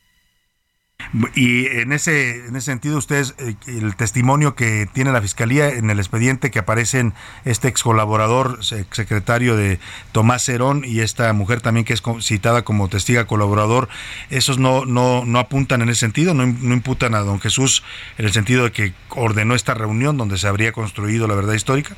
[1.34, 5.90] Y en ese, en ese sentido, ustedes, eh, el testimonio que tiene la Fiscalía en
[5.90, 7.12] el expediente que aparecen
[7.44, 9.78] este ex colaborador, ex secretario de
[10.12, 13.88] Tomás Herón y esta mujer también que es citada como testiga colaborador,
[14.30, 17.84] esos no, no, no apuntan en ese sentido, no imputan a don Jesús
[18.18, 21.94] en el sentido de que ordenó esta reunión donde se habría construido la verdad histórica.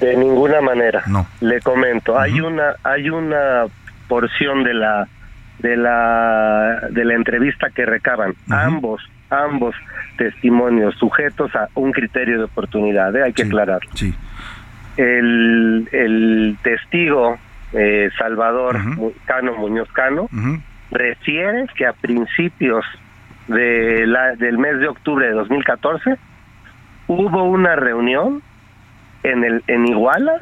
[0.00, 1.02] De ninguna manera.
[1.06, 1.26] No.
[1.40, 3.66] Le comento, hay una hay una
[4.08, 5.08] porción de la
[5.58, 9.74] de la de la entrevista que recaban ambos ambos
[10.16, 13.24] testimonios sujetos a un criterio de oportunidad, ¿eh?
[13.24, 13.90] hay que aclararlo.
[13.94, 14.14] Sí.
[14.96, 17.36] El, el testigo
[17.72, 18.78] eh, Salvador
[19.24, 20.28] Cano Muñoz Cano
[20.90, 22.84] refiere que a principios
[23.48, 26.16] de la, del mes de octubre de 2014
[27.08, 28.42] hubo una reunión
[29.22, 30.40] en el en Iguala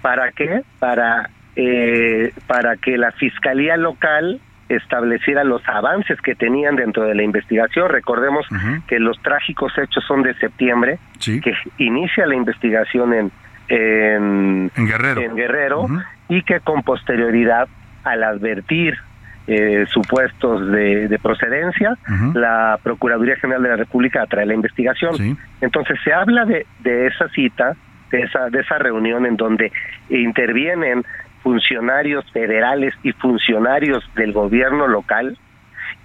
[0.00, 7.04] para qué para eh, para que la fiscalía local estableciera los avances que tenían dentro
[7.04, 7.90] de la investigación.
[7.90, 8.46] Recordemos
[8.86, 13.32] que los trágicos hechos son de septiembre que inicia la investigación en
[13.68, 15.86] en, Guerrero, en Guerrero
[16.28, 17.68] y que con posterioridad
[18.04, 18.98] al advertir
[19.46, 21.96] eh, supuestos de, de procedencia,
[22.34, 25.36] la Procuraduría General de la República atrae la investigación.
[25.60, 27.74] Entonces se habla de, de esa cita,
[28.10, 29.72] de esa, de esa reunión en donde
[30.10, 31.04] intervienen
[31.42, 35.36] funcionarios federales y funcionarios del gobierno local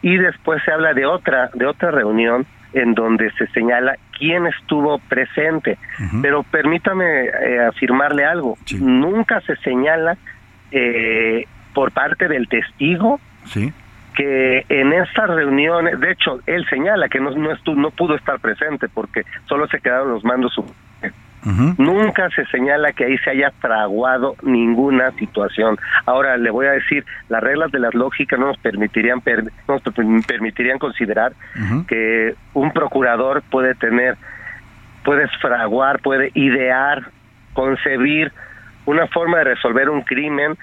[0.02, 5.00] y después se habla de otra de otra reunión en donde se señala quién estuvo
[5.00, 5.78] presente
[6.22, 10.18] pero permítame eh, afirmarle algo nunca se señala
[10.72, 13.72] eh, por parte del testigo Sí.
[14.16, 18.40] que en estas reuniones, de hecho, él señala que no, no, estu- no pudo estar
[18.40, 20.54] presente porque solo se quedaron los mandos.
[21.78, 25.78] Nunca se señala que ahí se haya fraguado ninguna situación.
[26.06, 29.76] Ahora le voy a decir, las reglas de la lógica no nos permitirían per- no
[29.76, 31.34] nos per- permitirían considerar
[31.88, 34.18] que un procurador puede tener,
[35.04, 37.04] puede fraguar, puede idear,
[37.54, 38.32] concebir
[38.86, 40.58] una forma de resolver un crimen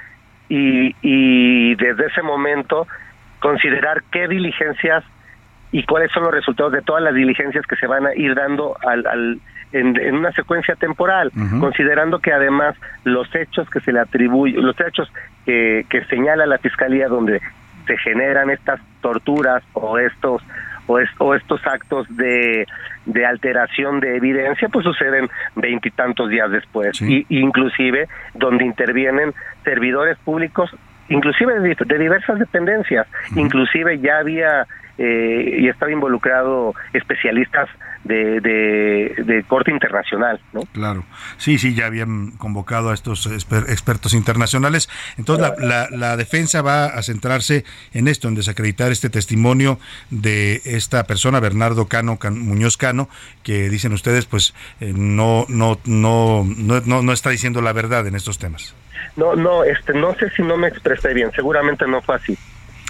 [0.48, 2.86] y, y desde ese momento
[3.40, 5.04] considerar qué diligencias
[5.72, 8.76] y cuáles son los resultados de todas las diligencias que se van a ir dando
[8.86, 9.40] al, al-
[9.78, 11.30] en, en una secuencia temporal,
[11.60, 12.74] considerando que además
[13.04, 15.12] los hechos que se le atribuyen, los hechos
[15.44, 17.40] que, que señala la fiscalía donde
[17.86, 20.42] se generan estas torturas o estos
[20.86, 22.66] o, es- o estos actos de,
[23.06, 27.00] de alteración de evidencia pues suceden veintitantos días después.
[27.02, 29.32] Y inclusive donde intervienen
[29.64, 30.70] servidores públicos
[31.08, 33.06] inclusive de, de diversas dependencias,
[33.36, 37.68] inclusive ya había eh, y estaba involucrado especialistas
[38.04, 40.62] de, de, de, corte internacional, ¿no?
[40.72, 41.04] Claro,
[41.38, 44.88] sí, sí, ya habían convocado a estos exper expertos internacionales.
[45.16, 49.78] Entonces la, la, la, defensa va a centrarse en esto, en desacreditar este testimonio
[50.10, 53.08] de esta persona, Bernardo Cano, Can, Muñoz Cano,
[53.42, 58.06] que dicen ustedes, pues eh, no, no, no, no, no, no está diciendo la verdad
[58.06, 58.74] en estos temas.
[59.16, 62.36] No, no, este, no sé si no me expresé bien, seguramente no fue así.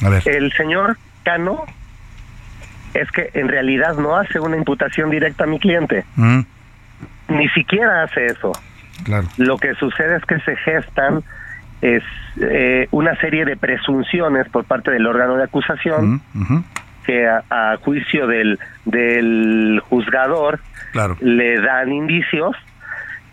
[0.03, 0.23] A ver.
[0.27, 1.65] El señor Cano
[2.95, 6.05] es que en realidad no hace una imputación directa a mi cliente.
[6.17, 6.41] Mm.
[7.29, 8.53] Ni siquiera hace eso.
[9.05, 9.27] Claro.
[9.39, 11.23] Lo que sucede es que se gestan
[11.83, 12.03] es
[12.41, 16.59] eh, una serie de presunciones por parte del órgano de acusación Mm,
[17.05, 20.61] que a, a juicio del, del juzgador
[20.93, 21.17] Claro.
[21.21, 22.57] le dan indicios,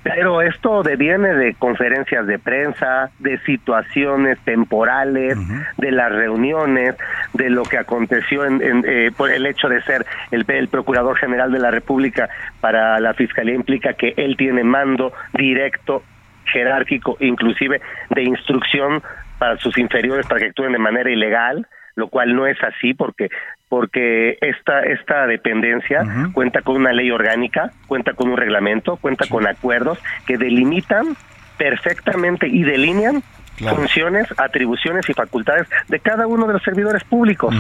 [0.04, 5.38] pero esto deviene de conferencias de prensa, de situaciones temporales,
[5.78, 6.96] de las reuniones,
[7.34, 11.18] de lo que aconteció en, en, eh, por el hecho de ser el, el Procurador
[11.18, 12.30] General de la República
[12.60, 16.04] para la Fiscalía implica que él tiene mando directo,
[16.46, 19.04] jerárquico, inclusive de instrucción
[19.38, 23.30] para sus inferiores para que actúen de manera ilegal, lo cual no es así porque
[23.72, 26.04] porque esta esta dependencia
[26.34, 31.16] cuenta con una ley orgánica, cuenta con un reglamento, cuenta con acuerdos que delimitan
[31.58, 33.24] perfectamente y delinean
[33.62, 33.78] Claro.
[33.78, 37.56] funciones, atribuciones y facultades de cada uno de los servidores públicos.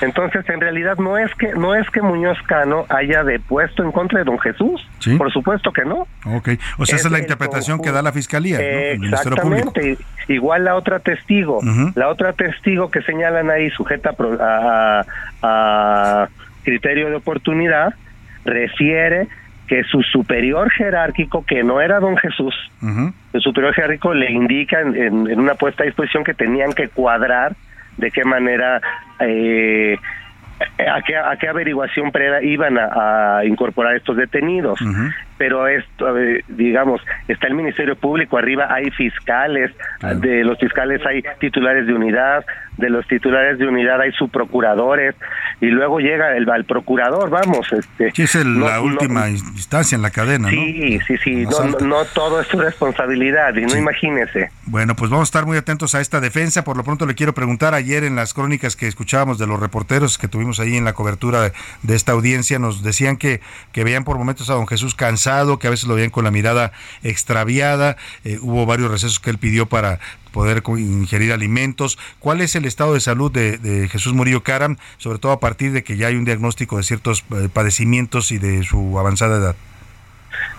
[0.00, 4.18] Entonces, en realidad no es que no es que Muñoz Cano haya depuesto en contra
[4.20, 5.16] de Don Jesús, Sí.
[5.16, 6.06] por supuesto que no.
[6.26, 6.48] Ok,
[6.78, 8.64] o sea, esa es la interpretación que da la Fiscalía, ¿no?
[8.64, 9.68] el Ministerio Público.
[9.74, 10.04] Exactamente.
[10.28, 11.60] Igual la otra testigo,
[11.94, 15.04] la otra testigo que señalan ahí sujeta a,
[15.42, 16.28] a
[16.64, 17.94] criterio de oportunidad
[18.44, 19.28] refiere
[19.70, 22.52] que su superior jerárquico, que no era don Jesús,
[23.32, 26.88] el superior jerárquico le indica en, en- en una puesta a disposición que tenían que
[26.88, 27.54] cuadrar
[27.96, 28.80] de qué manera
[29.20, 29.96] eh,
[30.92, 34.80] a qué, a qué averiguación previa iban a, a incorporar estos detenidos
[35.40, 36.04] pero esto
[36.48, 39.70] digamos está el ministerio público arriba hay fiscales
[40.16, 42.44] de los fiscales hay titulares de unidad
[42.76, 45.14] de los titulares de unidad hay subprocuradores
[45.62, 49.96] y luego llega el procurador vamos este Sí, es el- no- la no- última instancia
[49.96, 50.50] en la cadena, ¿no?
[50.50, 53.78] Sí, sí, sí, Más no, no, no todo es su responsabilidad y no Sí.
[53.78, 54.50] imagínese.
[54.66, 56.64] Bueno, pues vamos a estar muy atentos a esta defensa.
[56.64, 60.18] Por lo pronto le quiero preguntar, ayer en las crónicas que escuchábamos de los reporteros
[60.18, 61.52] que tuvimos ahí en la cobertura de,
[61.82, 63.40] de esta audiencia, nos decían que,
[63.72, 66.30] que veían por momentos a don Jesús cansado, que a veces lo veían con la
[66.30, 67.96] mirada extraviada.
[68.24, 69.98] Eh, hubo varios recesos que él pidió para
[70.32, 71.98] poder ingerir alimentos.
[72.18, 75.82] ¿Cuál es el estado de salud de, Jesús Murillo Caram, sobre todo a partir de
[75.82, 79.56] que ya hay un diagnóstico de ciertos eh, padecimientos y de su avanzada edad?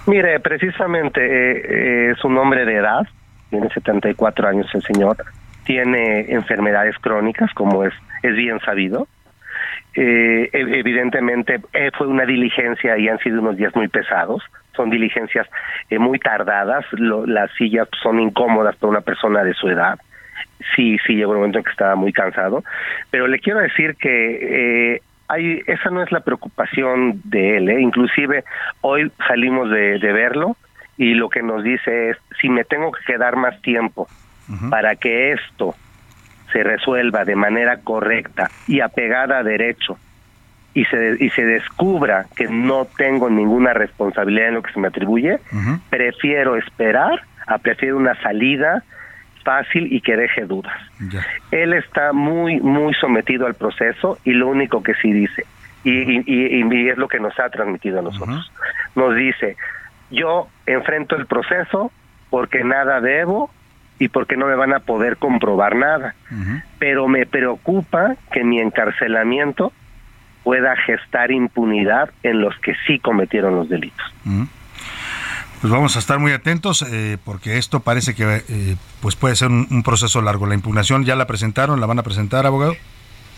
[0.06, 3.08] Mire, precisamente eh, es un hombre de edad,
[3.50, 5.18] tiene 74 años el señor,
[5.64, 7.94] tiene enfermedades crónicas, como es,
[8.24, 9.08] es bien sabido.
[9.94, 14.42] Eh, ev- evidentemente eh, fue una diligencia y han sido unos días muy pesados,
[14.76, 15.48] son diligencias
[15.90, 20.00] eh, muy tardadas, lo- las sillas son incómodas para una persona de su edad.
[20.76, 22.64] Sí, sí, llegó un momento en que estaba muy cansado,
[23.10, 27.82] pero le quiero decir que eh, hay, esa no es la preocupación de él, ¿eh?
[27.82, 28.44] inclusive
[28.82, 30.56] hoy salimos de, de verlo
[30.98, 34.08] y lo que nos dice es, si me tengo que quedar más tiempo
[34.70, 35.76] para que esto
[36.52, 39.98] se resuelva de manera correcta y apegada a derecho
[40.74, 44.88] y se, y se descubra que no tengo ninguna responsabilidad en lo que se me
[44.88, 45.40] atribuye,
[45.90, 48.84] prefiero esperar a prefiero una salida
[49.44, 50.78] fácil y que deje dudas.
[51.52, 55.46] Él está muy, muy sometido al proceso y lo único que sí dice,
[55.84, 58.52] y, y- y- y es lo que nos ha transmitido a nosotros,
[58.96, 59.58] nos dice,
[60.12, 61.92] yo enfrento el proceso
[62.30, 63.50] porque nada debo
[64.02, 66.16] y porque no me van a poder comprobar nada,
[66.80, 69.72] pero me preocupa que mi encarcelamiento
[70.44, 74.04] pueda gestar impunidad en los que sí cometieron los delitos.
[75.62, 79.50] Pues vamos a estar muy atentos eh, porque esto parece que eh, pues puede ser
[79.50, 80.48] un, un proceso largo.
[80.48, 82.74] La impugnación ya la presentaron, la van a presentar, abogado.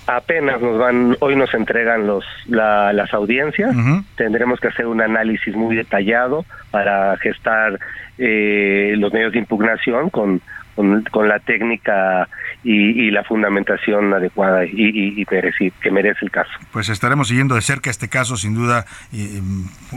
[0.05, 3.73] Apenas nos van, hoy nos entregan los la- las audiencias,
[4.15, 7.79] tendremos que hacer un análisis muy detallado para gestar
[8.17, 10.41] eh, los medios de impugnación con,
[10.75, 12.27] con, con la técnica
[12.65, 15.25] y, y la fundamentación adecuada y, y- y
[15.81, 16.51] que merece el caso.
[16.71, 19.41] Pues estaremos siguiendo de cerca este caso, sin duda eh,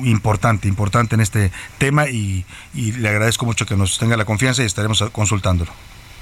[0.04, 4.62] importante, importante en este tema y, y le agradezco mucho que nos tenga la confianza
[4.62, 5.72] y estaremos consultándolo.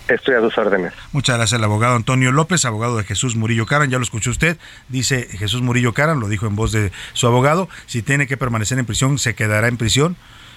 [0.08, 0.92] Estoy a sus órdenes.
[1.12, 4.58] Muchas gracias al abogado Antonio López, abogado de Jesús Murillo Caran, ya lo escuchó usted,
[4.88, 8.78] dice Jesús Murillo Caran, lo dijo en voz de su abogado, si tiene que permanecer
[8.78, 10.16] en prisión, se quedará en prisión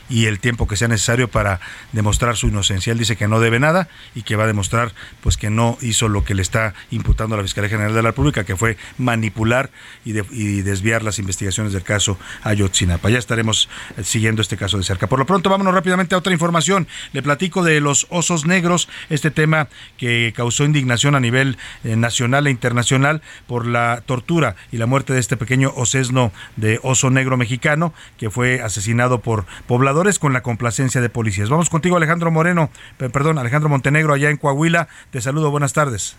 [0.10, 1.60] y el tiempo que sea necesario para
[1.92, 2.92] demostrar su inocencia.
[2.92, 6.08] Él dice que no debe nada y que va a demostrar pues que no hizo
[6.08, 9.70] lo que le está imputando a la Fiscalía General de la República, que fue manipular
[10.06, 10.14] y,
[10.62, 13.10] desviar las investigaciones del caso Ayotzinapa.
[13.10, 15.08] Ya estaremos eh, siguiendo este caso de cerca.
[15.08, 16.88] Por lo pronto, vámonos rápidamente a otra información.
[17.14, 19.68] Le platico de los osos negros, este tema
[19.98, 25.14] que causó indignación a nivel eh, nacional e internacional por la tortura y la muerte
[25.14, 30.44] de este pequeño osesno de oso negro mexicano que fue asesinado por pobladores con la
[30.44, 31.50] complacencia de policías.
[31.50, 34.88] Vamos contigo, Alejandro Moreno, perdón, Alejandro Montenegro, allá en Coahuila.
[35.10, 36.16] Te saludo, buenas tardes.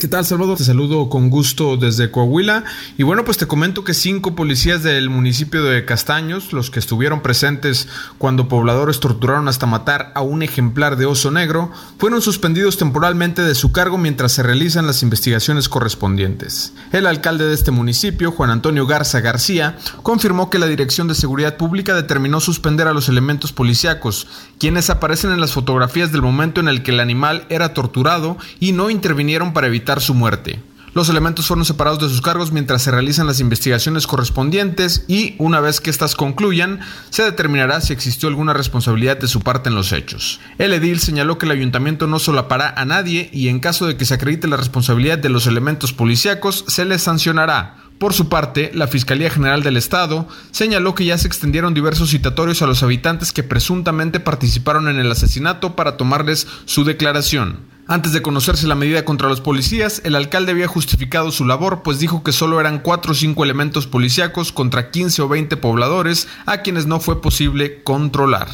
[0.00, 0.58] ¿Qué tal, Salvador?
[0.58, 2.64] Te saludo con gusto desde Coahuila.
[2.98, 7.20] Y bueno, pues te comento que cinco policías del municipio de Castaños, los que estuvieron
[7.20, 7.86] presentes
[8.18, 13.54] cuando pobladores torturaron hasta matar a un ejemplar de oso negro, fueron suspendidos temporalmente de
[13.54, 16.72] su cargo mientras se realizan las investigaciones correspondientes.
[16.90, 21.56] El alcalde de este municipio, Juan Antonio Garza García, confirmó que la Dirección de Seguridad
[21.56, 24.26] Pública determinó suspender a los elementos policíacos,
[24.58, 28.72] quienes aparecen en las fotografías del momento en el que el animal era torturado y
[28.72, 30.62] no intervinieron para evitar su muerte.
[30.94, 35.58] Los elementos fueron separados de sus cargos mientras se realizan las investigaciones correspondientes y, una
[35.58, 39.92] vez que éstas concluyan, se determinará si existió alguna responsabilidad de su parte en los
[39.92, 40.38] hechos.
[40.58, 44.04] El edil señaló que el ayuntamiento no solapará a nadie y en caso de que
[44.04, 47.78] se acredite la responsabilidad de los elementos policíacos, se les sancionará.
[47.98, 52.60] Por su parte, la Fiscalía General del Estado señaló que ya se extendieron diversos citatorios
[52.60, 57.60] a los habitantes que presuntamente participaron en el asesinato para tomarles su declaración.
[57.92, 61.98] Antes de conocerse la medida contra los policías, el alcalde había justificado su labor, pues
[61.98, 66.62] dijo que solo eran 4 o 5 elementos policíacos contra 15 o 20 pobladores a
[66.62, 68.48] quienes no fue posible controlar.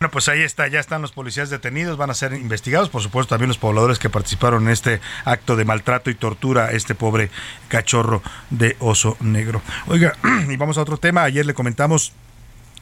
[0.00, 3.36] Bueno, pues ahí está, ya están los policías detenidos, van a ser investigados, por supuesto
[3.36, 7.30] también los pobladores que participaron en este acto de maltrato y tortura a este pobre
[7.68, 8.20] cachorro
[8.50, 9.62] de oso negro.
[9.86, 10.16] Oiga,
[10.48, 12.12] y vamos a otro tema, ayer le comentamos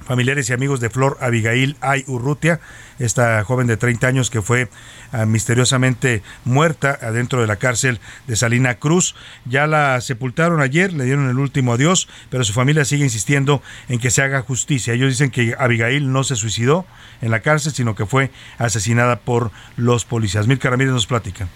[0.05, 2.61] familiares y amigos de Flor Abigail Ay Urrutia,
[2.99, 4.69] esta joven de 30 años que fue
[5.13, 9.15] ah, misteriosamente muerta adentro de la cárcel de Salina Cruz.
[9.45, 13.99] Ya la sepultaron ayer, le dieron el último adiós, pero su familia sigue insistiendo en
[13.99, 14.95] que se haga justicia.
[14.95, 16.87] Ellos dicen que Abigail no se suicidó
[17.21, 20.47] en la cárcel, sino que fue asesinada por los policías.
[20.47, 21.49] Milka Ramírez nos platica.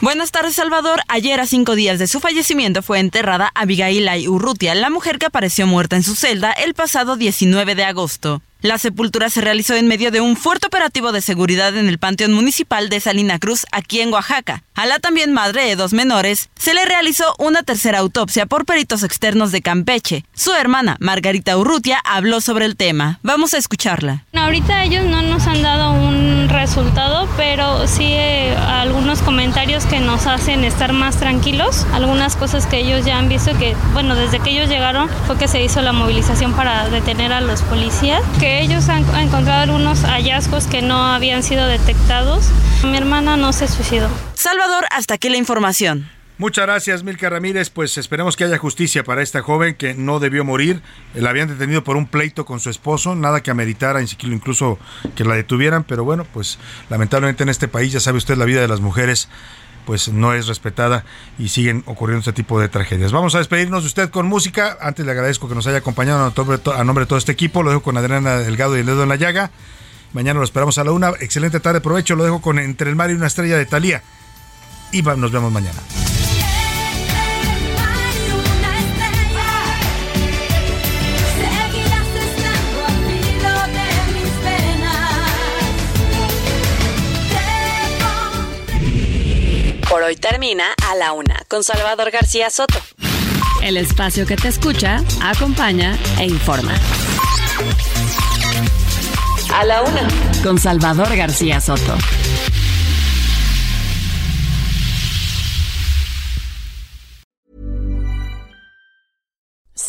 [0.00, 1.02] Buenas tardes, Salvador.
[1.08, 5.66] Ayer, a cinco días de su fallecimiento, fue enterrada Abigail Urrutia, la mujer que apareció
[5.66, 8.40] muerta en su celda el pasado 19 de agosto.
[8.62, 12.32] La sepultura se realizó en medio de un fuerte operativo de seguridad en el Panteón
[12.32, 14.64] Municipal de Salina Cruz, aquí en Oaxaca.
[14.80, 19.02] A la también madre de dos menores, se le realizó una tercera autopsia por peritos
[19.02, 20.24] externos de Campeche.
[20.32, 23.18] Su hermana, Margarita Urrutia, habló sobre el tema.
[23.22, 24.24] Vamos a escucharla.
[24.32, 30.26] ahorita ellos no nos han dado un resultado, pero sí eh, algunos comentarios que nos
[30.26, 31.86] hacen estar más tranquilos.
[31.92, 35.46] Algunas cosas que ellos ya han visto que, bueno, desde que ellos llegaron fue que
[35.46, 38.22] se hizo la movilización para detener a los policías.
[38.38, 42.46] Que ellos han encontrado algunos hallazgos que no habían sido detectados.
[42.82, 44.08] Mi hermana no se suicidó.
[44.40, 46.08] Salvador, hasta aquí la información.
[46.38, 47.68] Muchas gracias, Milka Ramírez.
[47.68, 50.80] Pues esperemos que haya justicia para esta joven que no debió morir.
[51.12, 54.78] La habían detenido por un pleito con su esposo, nada que ameritara incluso
[55.14, 56.58] que la detuvieran, pero bueno, pues
[56.88, 59.28] lamentablemente en este país, ya sabe usted, la vida de las mujeres
[59.84, 61.04] pues no es respetada
[61.38, 63.12] y siguen ocurriendo este tipo de tragedias.
[63.12, 64.78] Vamos a despedirnos de usted con música.
[64.80, 66.32] Antes le agradezco que nos haya acompañado
[66.74, 67.62] a nombre de todo este equipo.
[67.62, 69.50] Lo dejo con Adriana Delgado y el dedo en la llaga.
[70.14, 71.10] Mañana lo esperamos a la una.
[71.20, 72.16] Excelente tarde, provecho.
[72.16, 74.02] Lo dejo con Entre el mar y una estrella de Talía.
[74.92, 75.80] Y nos vemos mañana.
[89.88, 92.80] Por hoy termina a la una con Salvador García Soto.
[93.62, 96.72] El espacio que te escucha, acompaña e informa.
[99.54, 100.08] A la una
[100.42, 101.96] con Salvador García Soto.